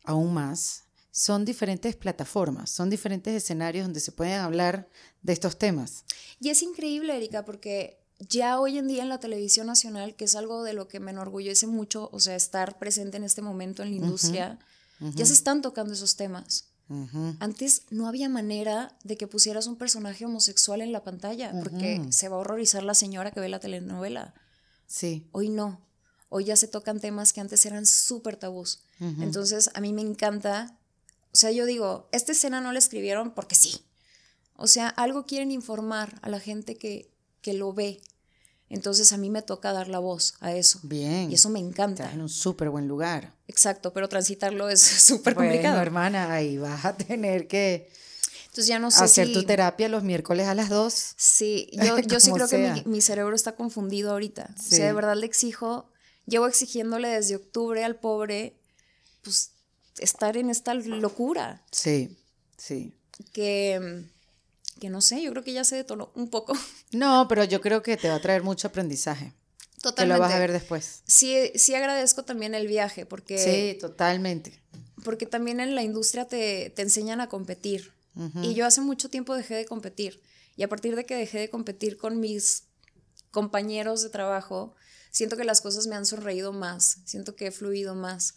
aún 0.04 0.34
más, 0.34 0.86
son 1.12 1.44
diferentes 1.44 1.96
plataformas, 1.96 2.70
son 2.70 2.90
diferentes 2.90 3.34
escenarios 3.36 3.86
donde 3.86 4.00
se 4.00 4.12
pueden 4.12 4.40
hablar 4.40 4.90
de 5.22 5.34
estos 5.34 5.58
temas. 5.58 6.06
Y 6.40 6.50
es 6.50 6.62
increíble, 6.64 7.16
Erika, 7.16 7.44
porque 7.44 8.02
ya 8.30 8.60
hoy 8.60 8.78
en 8.78 8.88
día 8.88 9.04
en 9.04 9.10
la 9.10 9.20
televisión 9.20 9.68
nacional, 9.68 10.16
que 10.16 10.26
es 10.26 10.36
algo 10.36 10.64
de 10.64 10.74
lo 10.74 10.88
que 10.88 11.00
me 11.00 11.12
enorgullece 11.12 11.68
mucho, 11.68 12.10
o 12.12 12.20
sea, 12.20 12.36
estar 12.36 12.80
presente 12.80 13.18
en 13.18 13.24
este 13.24 13.42
momento 13.42 13.84
en 13.84 13.90
la 13.90 13.96
industria, 13.98 14.60
ya 15.00 15.26
se 15.26 15.34
están 15.34 15.62
tocando 15.62 15.94
esos 15.94 16.16
temas. 16.16 16.71
Antes 17.40 17.84
no 17.90 18.08
había 18.08 18.30
manera 18.30 18.98
de 19.04 19.18
que 19.18 19.28
pusieras 19.28 19.68
un 19.68 19.78
personaje 19.78 20.26
homosexual 20.26 20.82
en 20.82 20.92
la 20.92 21.04
pantalla, 21.04 21.54
porque 21.62 22.06
se 22.10 22.30
va 22.30 22.36
a 22.36 22.40
horrorizar 22.40 22.84
la 22.84 22.94
señora 22.94 23.32
que 23.32 23.40
ve 23.40 23.50
la 23.50 23.60
telenovela. 23.60 24.34
Sí, 24.88 25.28
Hoy 25.32 25.50
no. 25.50 25.80
Hoy 26.30 26.46
ya 26.46 26.56
se 26.56 26.68
tocan 26.68 27.00
temas 27.00 27.34
que 27.34 27.42
antes 27.42 27.66
eran 27.66 27.86
súper 27.86 28.38
tabús. 28.38 28.84
Entonces, 29.00 29.70
a 29.74 29.82
mí 29.82 29.94
me 29.94 30.02
encanta. 30.02 30.78
O 31.34 31.36
sea, 31.36 31.52
yo 31.52 31.66
digo, 31.66 32.10
esta 32.12 32.34
escena 32.34 32.62
no 32.62 32.72
la 32.72 32.80
escribieron 32.80 33.32
porque 33.32 33.56
sí. 33.56 33.82
O 34.56 34.68
sea, 34.68 34.90
algo 34.90 35.26
quieren 35.26 35.52
informar 35.52 36.20
a 36.22 36.30
la 36.30 36.40
gente 36.40 36.78
que, 36.78 37.10
que 37.42 37.54
lo 37.54 37.74
ve. 37.74 38.02
Entonces, 38.74 39.12
a 39.14 39.18
mí 39.18 39.30
me 39.30 39.42
toca 39.42 39.74
dar 39.74 39.88
la 39.88 40.00
voz 40.00 40.36
a 40.40 40.54
eso. 40.54 40.80
bien. 40.84 41.30
Y 41.32 41.36
eso 41.36 41.50
me 41.50 41.60
encanta. 41.60 42.04
Estás 42.04 42.16
en 42.16 42.22
un 42.22 42.30
súper 42.30 42.70
buen 42.70 42.88
lugar. 42.88 43.34
Exacto, 43.48 43.92
pero 43.94 44.08
transitarlo 44.10 44.70
es 44.70 44.80
súper 44.82 45.34
Bueno, 45.36 45.52
complicado. 45.52 45.82
hermana, 45.82 46.32
ahí 46.34 46.58
vas 46.58 46.86
a 46.86 46.96
tener 46.96 47.48
que 47.48 47.92
Entonces, 48.46 48.68
ya 48.68 48.80
no 48.80 48.90
sé 48.92 49.04
hacer 49.04 49.28
si... 49.28 49.34
tu 49.34 49.44
terapia 49.44 49.90
los 49.90 50.04
miércoles 50.04 50.48
a 50.48 50.56
las 50.56 50.70
2. 50.70 51.14
Sí, 51.18 51.70
yo, 51.86 52.00
yo 52.00 52.20
sí 52.20 52.32
creo 52.32 52.48
que 52.48 52.58
mi, 52.58 52.84
mi 52.86 53.02
cerebro 53.02 53.36
está 53.36 53.56
confundido 53.56 54.12
ahorita. 54.12 54.54
O 54.58 54.62
Sí. 54.62 54.76
sea, 54.78 54.88
de 54.88 54.94
verdad 54.94 55.16
le 55.16 55.26
exijo, 55.26 55.90
llevo 56.26 56.48
exigiéndole 56.48 57.10
desde 57.10 57.36
octubre 57.36 57.84
al 57.84 57.98
pobre, 57.98 58.58
pues 59.22 59.52
estar 60.00 60.38
en 60.38 60.50
esta 60.50 60.74
locura 60.74 61.62
Sí, 61.72 62.18
sí. 62.58 62.96
que, 63.34 64.06
que 64.82 64.90
no 64.90 65.00
sé, 65.00 65.22
yo 65.22 65.32
creo 65.32 65.44
que 65.44 65.54
ya 65.54 65.64
se 65.64 65.76
detonó 65.78 66.12
un 66.16 66.30
poco. 66.30 66.54
No, 66.92 67.28
pero 67.30 67.46
yo 67.46 67.62
creo 67.62 67.82
que 67.82 67.96
te 67.96 68.10
va 68.10 68.16
a 68.16 68.20
traer 68.22 68.44
mucho 68.44 68.68
aprendizaje. 68.68 69.32
Que 69.76 69.82
Totalmente. 69.84 70.18
lo 70.18 70.22
vas 70.22 70.34
a 70.34 70.40
ver 70.40 70.52
después. 70.52 71.02
Sí, 71.08 71.52
sí 71.56 71.74
agradezco 71.74 72.24
también 72.24 72.54
el 72.54 72.68
viaje, 72.68 73.06
porque, 73.06 73.38
Sí, 73.38 73.78
totalmente. 73.80 74.62
porque 75.06 75.26
también 75.26 75.60
en 75.62 75.74
la 75.76 75.84
industria 75.84 76.26
te, 76.28 76.70
te 76.76 76.82
enseñan 76.82 77.22
a 77.22 77.30
competir. 77.30 77.94
Y 78.44 78.54
yo 78.56 78.66
hace 78.66 78.82
mucho 78.82 79.10
tiempo 79.10 79.34
dejé 79.36 79.56
de 79.56 79.66
competir. 79.66 80.22
Y 80.58 80.64
a 80.64 80.68
partir 80.68 80.96
de 80.98 81.06
que 81.06 81.16
dejé 81.16 81.40
de 81.40 81.50
competir 81.50 81.98
con 81.98 82.20
mis 82.20 82.64
compañeros 83.32 84.04
de 84.04 84.10
trabajo, 84.10 84.76
siento 85.12 85.38
que 85.38 85.46
las 85.46 85.62
cosas 85.62 85.88
me 85.88 85.96
han 85.96 86.06
sonreído 86.06 86.52
más, 86.52 86.98
siento 87.06 87.36
que 87.38 87.48
he 87.48 87.52
fluido 87.52 87.96
más. 87.96 88.36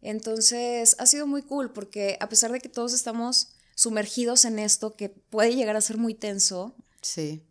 Entonces, 0.00 0.94
ha 0.98 1.06
sido 1.06 1.26
muy 1.26 1.42
cool 1.42 1.72
porque 1.72 2.16
a 2.20 2.28
pesar 2.28 2.52
de 2.52 2.60
que 2.60 2.68
todos 2.68 2.92
estamos 2.94 3.48
sumergidos 3.80 4.44
en 4.44 4.58
esto 4.58 4.94
que 4.94 5.08
puede 5.08 5.54
llegar 5.56 5.74
a 5.74 5.80
ser 5.80 5.96
muy 5.96 6.12
tenso, 6.14 6.74
Sí. 7.00 7.42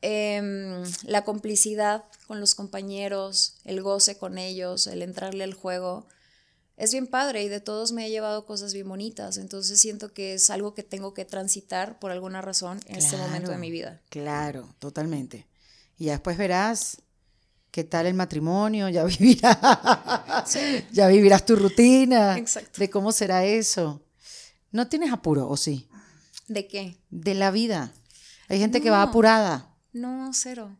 em, 0.00 0.84
la 1.02 1.24
complicidad 1.24 2.04
con 2.28 2.38
los 2.38 2.54
compañeros, 2.54 3.56
el 3.64 3.82
goce 3.82 4.16
con 4.16 4.38
ellos, 4.38 4.86
el 4.86 5.02
entrarle 5.02 5.42
al 5.42 5.54
juego, 5.54 6.06
es 6.76 6.92
bien 6.92 7.08
padre 7.08 7.42
y 7.42 7.48
de 7.48 7.58
todos 7.60 7.90
me 7.90 8.06
he 8.06 8.10
llevado 8.10 8.46
cosas 8.46 8.74
bien 8.74 8.88
bonitas. 8.88 9.36
Entonces 9.38 9.80
siento 9.80 10.12
que 10.12 10.34
es 10.34 10.50
algo 10.50 10.72
que 10.72 10.84
tengo 10.84 11.14
que 11.14 11.24
transitar 11.24 11.98
por 11.98 12.12
alguna 12.12 12.40
razón 12.40 12.78
en 12.86 12.96
este 12.96 13.16
momento 13.16 13.48
de 13.50 13.56
Claro, 13.56 13.60
mi 13.60 13.70
vida. 13.72 14.02
Claro, 14.10 14.74
totalmente. 14.78 15.48
Y 15.98 16.04
ya 16.06 16.12
después 16.12 16.36
verás 16.38 16.98
¿Qué 17.72 17.82
tal 17.82 18.06
el 18.06 18.14
matrimonio? 18.14 18.88
Ya 18.88 19.02
vivirás, 19.18 19.58
ya 20.92 21.08
vivirás 21.08 21.44
tu 21.44 21.56
rutina. 21.56 22.38
Exacto. 22.38 22.78
De 22.78 22.88
cómo 22.88 23.10
será 23.10 23.44
eso. 23.44 24.00
¿No 24.74 24.88
tienes 24.88 25.12
apuro 25.12 25.48
o 25.48 25.56
sí? 25.56 25.88
¿De 26.48 26.66
qué? 26.66 26.98
De 27.10 27.34
la 27.34 27.52
vida. 27.52 27.92
Hay 28.48 28.58
gente 28.58 28.80
que 28.82 28.90
va 28.90 29.02
apurada. 29.02 29.72
No, 29.92 30.32
cero. 30.34 30.76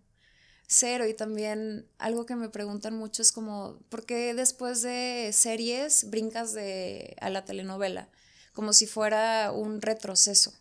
Cero. 0.67 1.07
Y 1.07 1.15
también 1.15 1.87
algo 1.99 2.27
que 2.27 2.35
me 2.35 2.49
preguntan 2.49 2.97
mucho 2.97 3.23
es 3.23 3.31
como, 3.31 3.79
¿por 3.91 4.05
qué 4.05 4.35
después 4.35 4.83
de 4.83 5.31
series 5.33 6.11
brincas 6.11 6.53
de, 6.53 7.17
a 7.21 7.31
la 7.31 7.45
telenovela? 7.45 8.09
Como 8.53 8.73
si 8.73 8.87
fuera 8.87 9.53
un 9.53 9.81
retroceso. 9.81 10.53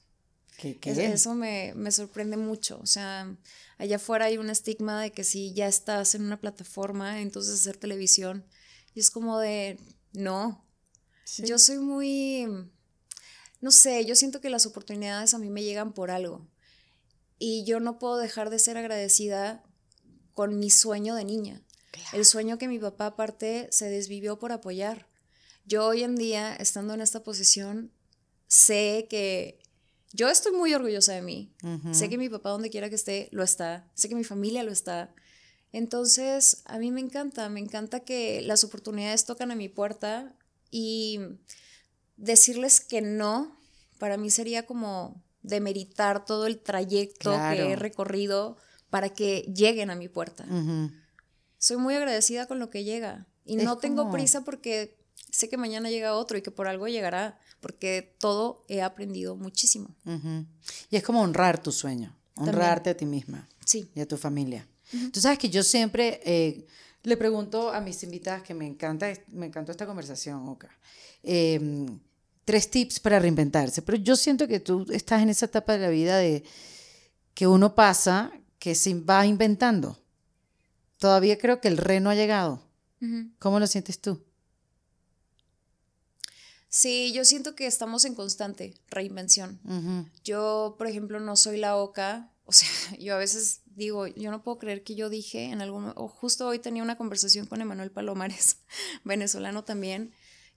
¿Qué, 0.57 0.77
qué 0.79 0.91
Es- 0.91 0.97
es? 0.99 1.11
Eso 1.21 1.33
me, 1.33 1.73
me 1.75 1.91
sorprende 1.91 2.37
mucho. 2.37 2.79
O 2.83 2.85
sea, 2.85 3.35
allá 3.79 3.95
afuera 3.95 4.25
hay 4.25 4.37
un 4.37 4.51
estigma 4.51 5.01
de 5.01 5.11
que 5.11 5.23
si 5.23 5.53
ya 5.53 5.67
estás 5.67 6.13
en 6.13 6.23
una 6.23 6.39
plataforma, 6.39 7.19
entonces 7.19 7.55
hacer 7.55 7.77
televisión. 7.77 8.45
Y 8.93 8.99
es 8.99 9.09
como 9.09 9.39
de, 9.39 9.79
no. 10.11 10.63
Yo 11.39 11.57
soy 11.57 11.79
muy, 11.79 12.47
no 13.63 13.71
sé, 13.71 14.03
yo 14.03 14.13
siento 14.13 14.41
que 14.41 14.49
las 14.49 14.65
oportunidades 14.65 15.33
a 15.33 15.37
mí 15.37 15.49
me 15.49 15.63
llegan 15.63 15.93
por 15.93 16.11
algo. 16.11 16.45
Y 17.39 17.63
yo 17.63 17.79
no 17.79 17.97
puedo 17.97 18.17
dejar 18.17 18.49
de 18.49 18.59
ser 18.59 18.75
agradecida 18.75 19.63
con 20.33 20.59
mi 20.59 20.69
sueño 20.69 21.15
de 21.15 21.23
niña. 21.23 21.61
El 22.11 22.25
sueño 22.25 22.57
que 22.57 22.67
mi 22.67 22.77
papá 22.77 23.05
aparte 23.05 23.69
se 23.71 23.89
desvivió 23.89 24.37
por 24.37 24.51
apoyar. 24.51 25.07
Yo 25.63 25.85
hoy 25.85 26.03
en 26.03 26.17
día, 26.17 26.53
estando 26.53 26.93
en 26.93 26.99
esta 26.99 27.23
posición, 27.23 27.93
sé 28.47 29.07
que 29.09 29.61
yo 30.11 30.27
estoy 30.27 30.51
muy 30.51 30.73
orgullosa 30.73 31.13
de 31.13 31.21
mí. 31.21 31.55
Sé 31.93 32.09
que 32.09 32.17
mi 32.17 32.27
papá 32.27 32.49
donde 32.49 32.69
quiera 32.69 32.89
que 32.89 32.95
esté, 32.95 33.29
lo 33.31 33.43
está. 33.43 33.89
Sé 33.93 34.09
que 34.09 34.15
mi 34.15 34.25
familia 34.25 34.63
lo 34.63 34.73
está. 34.73 35.15
Entonces, 35.71 36.63
a 36.65 36.79
mí 36.79 36.91
me 36.91 36.99
encanta, 36.99 37.47
me 37.47 37.61
encanta 37.61 38.01
que 38.01 38.41
las 38.41 38.65
oportunidades 38.65 39.23
tocan 39.23 39.51
a 39.51 39.55
mi 39.55 39.69
puerta 39.69 40.35
y 40.69 41.21
decirles 42.23 42.79
que 42.81 43.01
no, 43.01 43.55
para 43.97 44.17
mí 44.17 44.29
sería 44.29 44.65
como 44.65 45.21
demeritar 45.41 46.25
todo 46.25 46.45
el 46.47 46.59
trayecto 46.59 47.31
Claro. 47.31 47.55
que 47.57 47.71
he 47.71 47.75
recorrido 47.75 48.57
para 48.89 49.09
que 49.09 49.41
lleguen 49.53 49.89
a 49.89 49.95
mi 49.95 50.07
puerta. 50.07 50.45
Soy 51.57 51.77
muy 51.77 51.95
agradecida 51.95 52.47
con 52.47 52.59
lo 52.59 52.69
que 52.69 52.83
llega 52.83 53.27
y 53.45 53.57
Es 53.57 53.63
no 53.63 53.77
tengo 53.77 54.03
como- 54.03 54.13
prisa 54.13 54.41
porque 54.43 54.97
sé 55.31 55.49
que 55.49 55.57
mañana 55.57 55.89
llega 55.89 56.15
otro 56.15 56.37
y 56.37 56.41
que 56.41 56.51
por 56.51 56.67
algo 56.67 56.87
llegará, 56.87 57.39
porque 57.59 58.15
todo 58.19 58.63
he 58.67 58.81
aprendido 58.81 59.35
muchísimo. 59.35 59.95
Y 60.89 60.95
es 60.95 61.03
como 61.03 61.21
honrar 61.21 61.61
tu 61.61 61.71
sueño, 61.71 62.15
honrarte 62.35 62.89
a 62.91 62.97
ti 62.97 63.05
misma 63.05 63.47
Sí. 63.65 63.89
y 63.95 63.99
a 64.01 64.07
tu 64.07 64.15
familia. 64.17 64.67
Tú 65.11 65.19
sabes 65.19 65.39
que 65.39 65.49
yo 65.49 65.63
siempre 65.63 66.21
eh, 66.23 66.67
le 67.03 67.17
pregunto 67.17 67.71
a 67.73 67.81
mis 67.81 68.03
invitadas 68.03 68.43
que 68.43 68.53
me 68.53 68.67
encanta, 68.67 69.11
me 69.27 69.47
encantó 69.47 69.71
esta 69.71 69.85
conversación, 69.87 70.47
Oka. 70.47 70.69
eh, 71.23 71.59
tres 72.45 72.69
tips 72.69 72.99
para 72.99 73.19
reinventarse, 73.19 73.81
pero 73.81 73.97
yo 73.97 74.15
siento 74.15 74.47
que 74.47 74.59
tú 74.59 74.85
estás 74.91 75.21
en 75.21 75.29
esa 75.29 75.45
etapa 75.45 75.73
de 75.73 75.79
la 75.79 75.89
vida 75.89 76.17
de 76.17 76.43
que 77.33 77.47
uno 77.47 77.75
pasa, 77.75 78.31
que 78.59 78.75
se 78.75 78.93
va 78.95 79.25
inventando. 79.25 79.99
Todavía 80.97 81.37
creo 81.37 81.59
que 81.59 81.67
el 81.67 81.77
re 81.77 81.99
no 81.99 82.09
ha 82.09 82.15
llegado. 82.15 82.63
¿Cómo 83.39 83.59
lo 83.59 83.67
sientes 83.67 83.99
tú? 83.99 84.23
Sí, 86.69 87.11
yo 87.13 87.25
siento 87.25 87.55
que 87.55 87.67
estamos 87.67 88.03
en 88.05 88.15
constante 88.15 88.73
reinvención. 88.89 89.59
Yo, 90.23 90.75
por 90.77 90.87
ejemplo, 90.87 91.19
no 91.19 91.35
soy 91.35 91.57
la 91.57 91.77
oca. 91.77 92.31
O 92.45 92.51
sea, 92.51 92.69
yo 92.99 93.13
a 93.15 93.19
veces 93.19 93.61
digo, 93.65 94.07
yo 94.07 94.31
no 94.31 94.41
puedo 94.41 94.57
creer 94.57 94.83
que 94.83 94.95
yo 94.95 95.09
dije 95.09 95.51
en 95.51 95.61
algún... 95.61 95.91
O 95.95 96.07
justo 96.07 96.47
hoy 96.47 96.59
tenía 96.59 96.81
una 96.81 96.97
conversación 96.97 97.45
con 97.45 97.61
Emanuel 97.61 97.91
Palomares, 97.91 98.57
venezolano 99.03 99.63
también, 99.63 100.13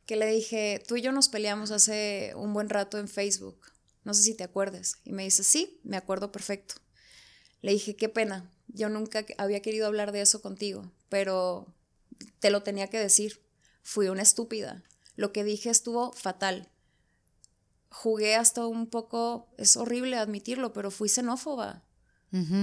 que 0.06 0.16
le 0.16 0.26
dije, 0.26 0.82
tú 0.86 0.96
y 0.96 1.02
yo 1.02 1.12
nos 1.12 1.28
peleamos 1.28 1.70
hace 1.70 2.32
un 2.36 2.52
buen 2.54 2.68
rato 2.68 2.98
en 2.98 3.08
Facebook. 3.08 3.60
No 4.04 4.14
sé 4.14 4.22
si 4.22 4.34
te 4.34 4.44
acuerdas. 4.44 4.96
Y 5.04 5.12
me 5.12 5.24
dice, 5.24 5.42
sí, 5.42 5.80
me 5.82 5.96
acuerdo 5.96 6.30
perfecto. 6.32 6.76
Le 7.60 7.72
dije, 7.72 7.96
qué 7.96 8.08
pena. 8.08 8.50
Yo 8.68 8.88
nunca 8.88 9.24
había 9.38 9.60
querido 9.62 9.86
hablar 9.86 10.12
de 10.12 10.20
eso 10.20 10.40
contigo, 10.42 10.92
pero 11.08 11.74
te 12.38 12.50
lo 12.50 12.62
tenía 12.62 12.88
que 12.88 12.98
decir. 12.98 13.42
Fui 13.82 14.08
una 14.08 14.22
estúpida. 14.22 14.82
Lo 15.16 15.32
que 15.32 15.44
dije 15.44 15.70
estuvo 15.70 16.12
fatal 16.12 16.70
jugué 17.96 18.36
hasta 18.36 18.66
un 18.66 18.86
poco, 18.88 19.48
es 19.56 19.76
horrible 19.76 20.16
admitirlo, 20.18 20.72
pero 20.72 20.90
fui 20.90 21.08
xenófoba. 21.08 21.82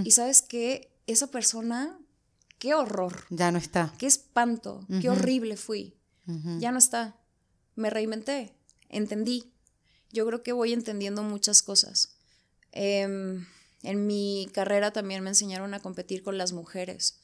Y 0.03 0.11
sabes 0.11 0.43
qué, 0.43 0.93
esa 1.07 1.27
persona, 1.31 1.97
qué 2.59 2.75
horror, 2.75 3.25
Ya 3.31 3.51
no 3.51 3.57
está. 3.57 3.91
qué 3.97 4.05
espanto, 4.05 4.85
qué 5.01 5.09
horrible 5.09 5.57
fui. 5.57 5.97
Ya 6.59 6.71
no 6.71 6.77
está. 6.77 7.15
Me 7.75 7.89
reinventé, 7.89 8.53
entendí. 8.89 9.51
Yo 10.11 10.25
creo 10.27 10.43
que 10.43 10.51
voy 10.53 10.73
entendiendo 10.73 11.23
muchas 11.23 11.61
cosas. 11.61 12.15
Em, 12.71 13.45
en 13.81 14.07
mi 14.07 14.47
carrera 14.53 14.91
también 14.91 15.23
me 15.23 15.29
enseñaron 15.29 15.73
a 15.73 15.81
competir 15.81 16.23
con 16.23 16.37
las 16.37 16.53
mujeres. 16.53 17.17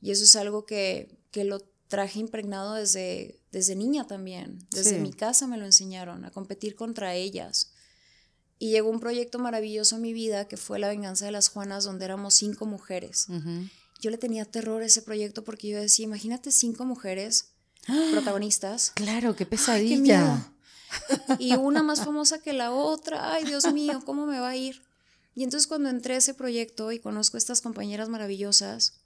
Y 0.00 0.10
eso 0.10 0.24
es 0.24 0.34
algo 0.36 0.64
que, 0.66 1.16
que 1.30 1.44
lo 1.44 1.60
traje 1.88 2.18
impregnado 2.18 2.74
desde, 2.74 3.38
desde 3.52 3.76
niña 3.76 4.06
también. 4.06 4.66
Desde 4.70 4.96
Sí. 4.96 4.98
mi 5.00 5.12
casa 5.12 5.46
me 5.46 5.58
lo 5.58 5.66
enseñaron, 5.66 6.24
a 6.24 6.30
competir 6.30 6.74
contra 6.74 7.14
ellas. 7.14 7.70
Y 8.58 8.70
llegó 8.70 8.88
un 8.90 9.00
proyecto 9.00 9.38
maravilloso 9.38 9.96
en 9.96 10.02
mi 10.02 10.12
vida 10.12 10.48
que 10.48 10.56
fue 10.56 10.78
La 10.78 10.88
venganza 10.88 11.26
de 11.26 11.32
las 11.32 11.48
Juanas, 11.48 11.84
donde 11.84 12.04
éramos 12.06 12.34
cinco 12.34 12.64
mujeres. 12.64 13.26
Yo 14.00 14.10
le 14.10 14.18
tenía 14.18 14.44
terror 14.44 14.82
a 14.82 14.86
ese 14.86 15.02
proyecto 15.02 15.44
porque 15.44 15.68
yo 15.68 15.78
decía, 15.80 16.04
imagínate 16.04 16.50
cinco 16.50 16.84
mujeres 16.84 17.51
protagonistas. 17.86 18.92
Claro, 18.94 19.34
qué 19.34 19.44
Ay, 19.44 19.46
qué 19.46 19.46
pesadilla. 19.46 20.52
Y 21.38 21.54
una 21.54 21.82
más 21.82 22.04
famosa 22.04 22.40
que 22.40 22.52
la 22.52 22.72
otra. 22.72 23.32
Ay, 23.32 23.44
Dios 23.44 23.72
mío, 23.72 24.02
¿cómo 24.04 24.26
me 24.26 24.38
va 24.38 24.50
a 24.50 24.56
ir? 24.56 24.82
Y 25.34 25.44
entonces 25.44 25.66
cuando 25.66 25.88
entré 25.88 26.14
a 26.14 26.18
ese 26.18 26.34
proyecto 26.34 26.92
y 26.92 26.98
conozco 26.98 27.36
a 27.36 27.38
estas 27.38 27.62
compañeras 27.62 28.08
maravillosas, 28.08 29.00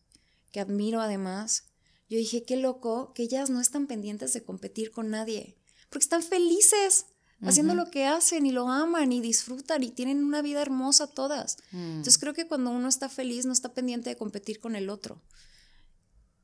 que 0.51 0.61
admiro 0.61 1.01
además, 1.01 1.65
yo 2.09 2.19
dije, 2.19 2.45
qué 2.45 2.57
loco 2.57 3.13
que 3.15 3.23
ellas 3.23 3.51
no 3.51 3.61
están 3.61 3.87
pendientes 3.87 4.33
de 4.33 4.43
competir 4.43 4.91
con 4.91 5.11
nadie, 5.11 5.57
porque 5.91 6.05
están 6.05 6.23
felices 6.23 7.07
haciendo 7.43 7.75
lo 7.75 7.91
que 7.91 8.07
hacen 8.07 8.47
y 8.47 8.51
lo 8.51 8.69
aman 8.69 9.13
y 9.13 9.21
disfrutan 9.21 9.83
y 9.83 9.91
tienen 9.91 10.25
una 10.25 10.43
vida 10.43 10.63
hermosa 10.63 11.07
todas. 11.07 11.59
Entonces 11.73 12.19
creo 12.19 12.33
que 12.33 12.47
cuando 12.47 12.71
uno 12.71 12.89
está 12.89 13.09
feliz 13.09 13.45
no 13.45 13.53
está 13.53 13.75
pendiente 13.75 14.11
de 14.11 14.17
competir 14.17 14.59
con 14.59 14.75
el 14.75 14.89
otro. 14.89 15.21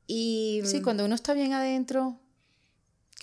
Y, 0.05 0.61
Sí, 0.65 0.81
cuando 0.81 1.05
uno 1.05 1.15
está 1.15 1.33
bien 1.33 1.53
adentro, 1.53 2.19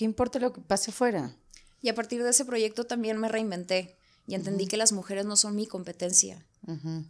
¿qué 0.00 0.06
importa 0.06 0.38
lo 0.38 0.54
que 0.54 0.62
pase 0.62 0.92
afuera? 0.92 1.36
y 1.82 1.90
a 1.90 1.94
partir 1.94 2.22
de 2.22 2.30
ese 2.30 2.46
proyecto 2.46 2.84
también 2.84 3.18
me 3.18 3.28
reinventé 3.28 3.96
y 4.26 4.34
entendí 4.34 4.66
que 4.66 4.78
las 4.78 4.92
mujeres 4.92 5.26
no 5.26 5.36
son 5.36 5.54
mi 5.54 5.66
competencia. 5.66 6.42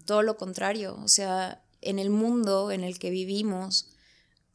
Todo 0.06 0.22
lo 0.22 0.36
contrario, 0.36 0.98
o 1.04 1.08
sea, 1.08 1.62
en 1.82 2.00
el 2.00 2.10
mundo 2.10 2.72
en 2.72 2.82
el 2.82 2.98
que 2.98 3.10
vivimos, 3.10 3.90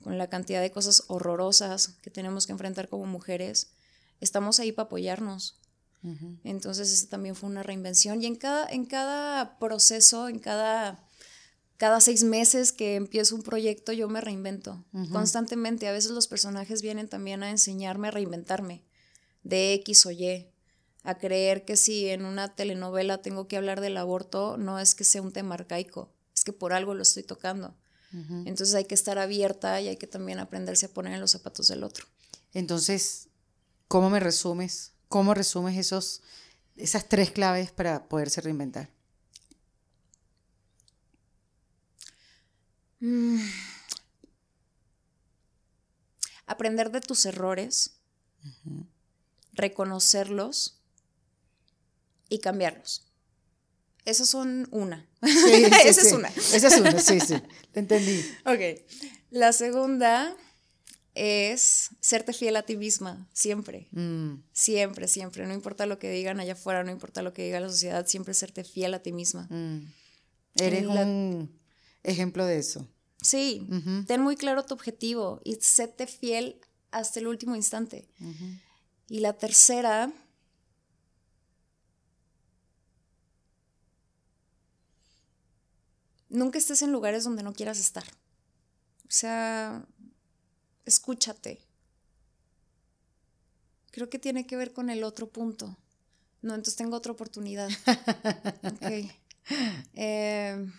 con 0.03 0.17
la 0.17 0.27
cantidad 0.27 0.61
de 0.61 0.71
cosas 0.71 1.03
horrorosas 1.07 1.89
que 2.01 2.09
tenemos 2.09 2.45
que 2.45 2.51
enfrentar 2.51 2.89
como 2.89 3.05
mujeres, 3.05 3.71
estamos 4.19 4.59
ahí 4.59 4.73
para 4.73 4.87
apoyarnos. 4.87 5.57
Entonces, 6.43 6.91
eso 6.91 7.07
también 7.07 7.35
fue 7.35 7.49
una 7.49 7.63
reinvención. 7.63 8.21
Y 8.21 8.25
en 8.25 8.35
cada, 8.35 8.67
en 8.67 8.85
cada 8.85 9.57
proceso, 9.59 10.27
en 10.27 10.39
cada, 10.39 11.04
cada 11.77 11.99
seis 11.99 12.23
meses 12.23 12.71
que 12.71 12.95
empiezo 12.95 13.35
un 13.35 13.43
proyecto, 13.43 13.91
yo 13.91 14.07
me 14.07 14.21
reinvento 14.21 14.83
constantemente. 15.11 15.87
A 15.87 15.91
veces 15.91 16.11
los 16.11 16.27
personajes 16.27 16.81
vienen 16.81 17.09
también 17.09 17.43
a 17.43 17.49
enseñarme 17.49 18.07
a 18.07 18.11
reinventarme 18.11 18.83
de 19.43 19.73
X 19.73 20.05
o 20.05 20.11
Y, 20.11 20.47
a 21.03 21.15
creer 21.15 21.65
que 21.65 21.75
si 21.75 22.09
en 22.09 22.25
una 22.25 22.55
telenovela 22.55 23.21
tengo 23.21 23.47
que 23.47 23.57
hablar 23.57 23.81
del 23.81 23.97
aborto, 23.97 24.57
no 24.57 24.79
es 24.79 24.95
que 24.95 25.03
sea 25.03 25.21
un 25.21 25.31
tema 25.31 25.55
arcaico, 25.55 26.11
es 26.33 26.43
que 26.43 26.53
por 26.53 26.73
algo 26.73 26.93
lo 26.93 27.03
estoy 27.03 27.23
tocando. 27.23 27.75
Entonces 28.45 28.73
hay 28.75 28.85
que 28.85 28.95
estar 28.95 29.19
abierta 29.19 29.81
y 29.81 29.89
hay 29.89 29.97
que 29.97 30.07
también 30.07 30.39
aprenderse 30.39 30.85
a 30.85 30.89
poner 30.89 31.13
en 31.13 31.19
los 31.19 31.31
zapatos 31.31 31.67
del 31.67 31.83
otro. 31.83 32.05
Entonces, 32.53 33.27
¿cómo 33.89 34.09
me 34.09 34.21
resumes? 34.21 34.93
¿Cómo 35.09 35.33
resumes 35.33 35.77
esos, 35.77 36.21
esas 36.77 37.09
tres 37.09 37.31
claves 37.31 37.73
para 37.73 38.07
poderse 38.07 38.39
reinventar? 38.39 38.94
Aprender 46.47 46.91
de 46.91 47.01
tus 47.01 47.25
errores, 47.25 47.97
reconocerlos 49.53 50.79
y 52.29 52.39
cambiarlos. 52.39 53.07
Esas 54.05 54.29
son 54.29 54.67
una. 54.71 55.07
Sí, 55.25 55.65
sí, 55.65 55.65
Esa 55.85 56.01
es 56.01 56.11
una. 56.13 56.27
Esa 56.29 56.67
es 56.67 56.77
una, 56.79 56.99
sí, 56.99 57.19
sí. 57.19 57.35
Te 57.71 57.79
entendí. 57.79 58.23
Ok. 58.45 58.81
La 59.31 59.51
segunda 59.53 60.35
es 61.15 61.89
serte 62.01 62.31
fiel 62.33 62.55
a 62.57 62.63
ti 62.63 62.77
misma, 62.77 63.27
siempre. 63.33 63.87
Mm, 63.91 64.35
Siempre, 64.53 65.07
siempre. 65.07 65.47
No 65.47 65.53
importa 65.53 65.85
lo 65.87 65.97
que 65.97 66.11
digan 66.11 66.39
allá 66.39 66.53
afuera, 66.53 66.83
no 66.83 66.91
importa 66.91 67.23
lo 67.23 67.33
que 67.33 67.43
diga 67.43 67.59
la 67.59 67.69
sociedad, 67.69 68.05
siempre 68.05 68.33
serte 68.35 68.63
fiel 68.63 68.93
a 68.93 68.99
ti 69.01 69.11
misma. 69.11 69.47
mm. 69.49 69.91
Eres 70.57 70.83
La- 70.85 71.01
un 71.03 71.59
ejemplo 72.05 72.45
de 72.45 72.59
eso. 72.59 72.87
Sí, 73.21 73.67
ten 74.07 74.21
muy 74.21 74.35
claro 74.35 74.65
tu 74.65 74.73
objetivo 74.73 75.41
y 75.43 75.55
séte 75.55 76.05
fiel 76.05 76.61
hasta 76.91 77.19
el 77.19 77.27
último 77.27 77.55
instante. 77.55 78.07
Y 79.07 79.19
la 79.19 79.33
tercera, 79.33 80.13
nunca 86.29 86.59
estés 86.59 86.81
en 86.81 86.91
lugares 86.91 87.23
donde 87.23 87.43
no 87.43 87.53
quieras 87.53 87.79
estar. 87.79 88.03
O 88.03 89.11
sea, 89.11 89.85
escúchate. 90.85 91.61
Creo 93.91 94.09
que 94.09 94.19
tiene 94.19 94.45
que 94.45 94.57
ver 94.57 94.73
con 94.73 94.89
el 94.89 95.03
otro 95.03 95.29
punto. 95.29 95.77
No, 96.41 96.53
entonces 96.53 96.75
tengo 96.75 96.97
otra 96.97 97.13
oportunidad. 97.13 97.69
ok. 98.63 99.09
Eh, 99.93 100.71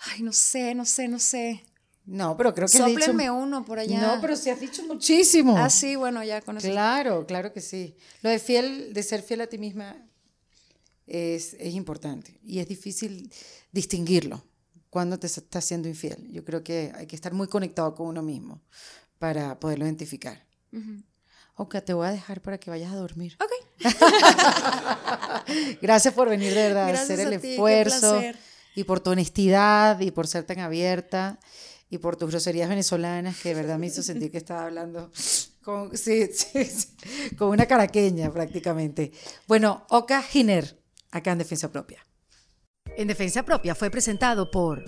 ay, 0.00 0.22
no 0.22 0.32
sé, 0.32 0.74
no 0.74 0.84
sé, 0.84 1.08
no 1.08 1.18
sé. 1.18 1.64
No, 2.06 2.36
pero 2.36 2.54
creo 2.54 2.66
que 2.66 2.78
has 2.78 2.86
dicho- 2.86 3.00
Sóplenme 3.00 3.30
uno 3.30 3.64
por 3.64 3.78
allá. 3.78 4.00
No, 4.14 4.20
pero 4.20 4.34
sí 4.36 4.50
has 4.50 4.58
dicho 4.58 4.82
muchísimo. 4.84 5.56
Ah, 5.56 5.70
sí, 5.70 5.96
bueno, 5.96 6.24
ya 6.24 6.40
con 6.40 6.56
eso. 6.56 6.68
Claro, 6.68 7.26
claro 7.26 7.52
que 7.52 7.60
sí. 7.60 7.94
Lo 8.22 8.30
de 8.30 8.38
fiel, 8.38 8.92
de 8.94 9.02
ser 9.02 9.22
fiel 9.22 9.42
a 9.42 9.46
ti 9.46 9.58
misma 9.58 9.96
es, 11.06 11.54
es 11.54 11.74
importante 11.74 12.38
y 12.42 12.58
es 12.58 12.68
difícil 12.68 13.30
distinguirlo 13.72 14.42
cuando 14.88 15.18
te 15.18 15.26
estás 15.28 15.64
siendo 15.64 15.88
infiel. 15.88 16.28
Yo 16.32 16.44
creo 16.44 16.64
que 16.64 16.92
hay 16.96 17.06
que 17.06 17.14
estar 17.14 17.32
muy 17.32 17.46
conectado 17.48 17.94
con 17.94 18.08
uno 18.08 18.22
mismo 18.22 18.60
para 19.18 19.60
poderlo 19.60 19.84
identificar. 19.84 20.44
Ok, 21.54 21.76
te 21.84 21.92
voy 21.92 22.08
a 22.08 22.10
dejar 22.10 22.40
para 22.40 22.58
que 22.58 22.70
vayas 22.70 22.92
a 22.92 22.96
dormir. 22.96 23.36
Ok. 23.40 23.50
Gracias 25.82 26.14
por 26.14 26.28
venir 26.28 26.54
de 26.54 26.62
verdad, 26.68 26.88
Gracias 26.88 27.10
hacer 27.10 27.20
el 27.28 27.34
a 27.34 27.36
ti, 27.36 27.42
qué 27.42 27.52
esfuerzo 27.54 28.10
placer. 28.12 28.38
Y 28.74 28.84
por 28.84 29.00
tu 29.00 29.10
honestidad 29.10 30.00
y 30.00 30.10
por 30.10 30.26
ser 30.26 30.44
tan 30.44 30.60
abierta 30.60 31.38
y 31.88 31.98
por 31.98 32.16
tus 32.16 32.30
groserías 32.30 32.68
venezolanas 32.68 33.38
que 33.40 33.50
de 33.50 33.56
verdad 33.56 33.78
me 33.78 33.88
hizo 33.88 34.02
sentir 34.02 34.30
que 34.30 34.38
estaba 34.38 34.64
hablando 34.64 35.10
con, 35.62 35.96
sí, 35.96 36.28
sí, 36.32 36.64
sí, 36.64 36.88
con 37.36 37.48
una 37.48 37.66
caraqueña 37.66 38.32
prácticamente. 38.32 39.12
Bueno, 39.46 39.84
Oka 39.90 40.22
Giner, 40.22 40.80
acá 41.10 41.32
en 41.32 41.38
Defensa 41.38 41.70
Propia. 41.70 42.06
En 42.96 43.08
Defensa 43.08 43.44
Propia 43.44 43.74
fue 43.74 43.90
presentado 43.90 44.50
por 44.50 44.84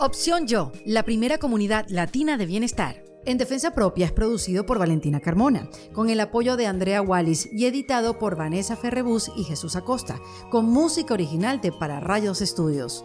Opción 0.00 0.46
Yo, 0.46 0.72
la 0.84 1.04
primera 1.04 1.38
comunidad 1.38 1.86
latina 1.88 2.36
de 2.36 2.46
bienestar. 2.46 3.04
En 3.26 3.38
Defensa 3.38 3.72
Propia 3.74 4.06
es 4.06 4.12
producido 4.12 4.66
por 4.66 4.78
Valentina 4.78 5.20
Carmona, 5.20 5.70
con 5.92 6.10
el 6.10 6.20
apoyo 6.20 6.56
de 6.56 6.66
Andrea 6.66 7.00
Wallis 7.00 7.48
y 7.52 7.64
editado 7.64 8.18
por 8.18 8.36
Vanessa 8.36 8.76
Ferrebus 8.76 9.30
y 9.34 9.44
Jesús 9.44 9.76
Acosta, 9.76 10.20
con 10.50 10.66
música 10.66 11.14
original 11.14 11.60
de 11.60 11.72
Para 11.72 12.00
Rayos 12.00 12.42
Estudios. 12.42 13.04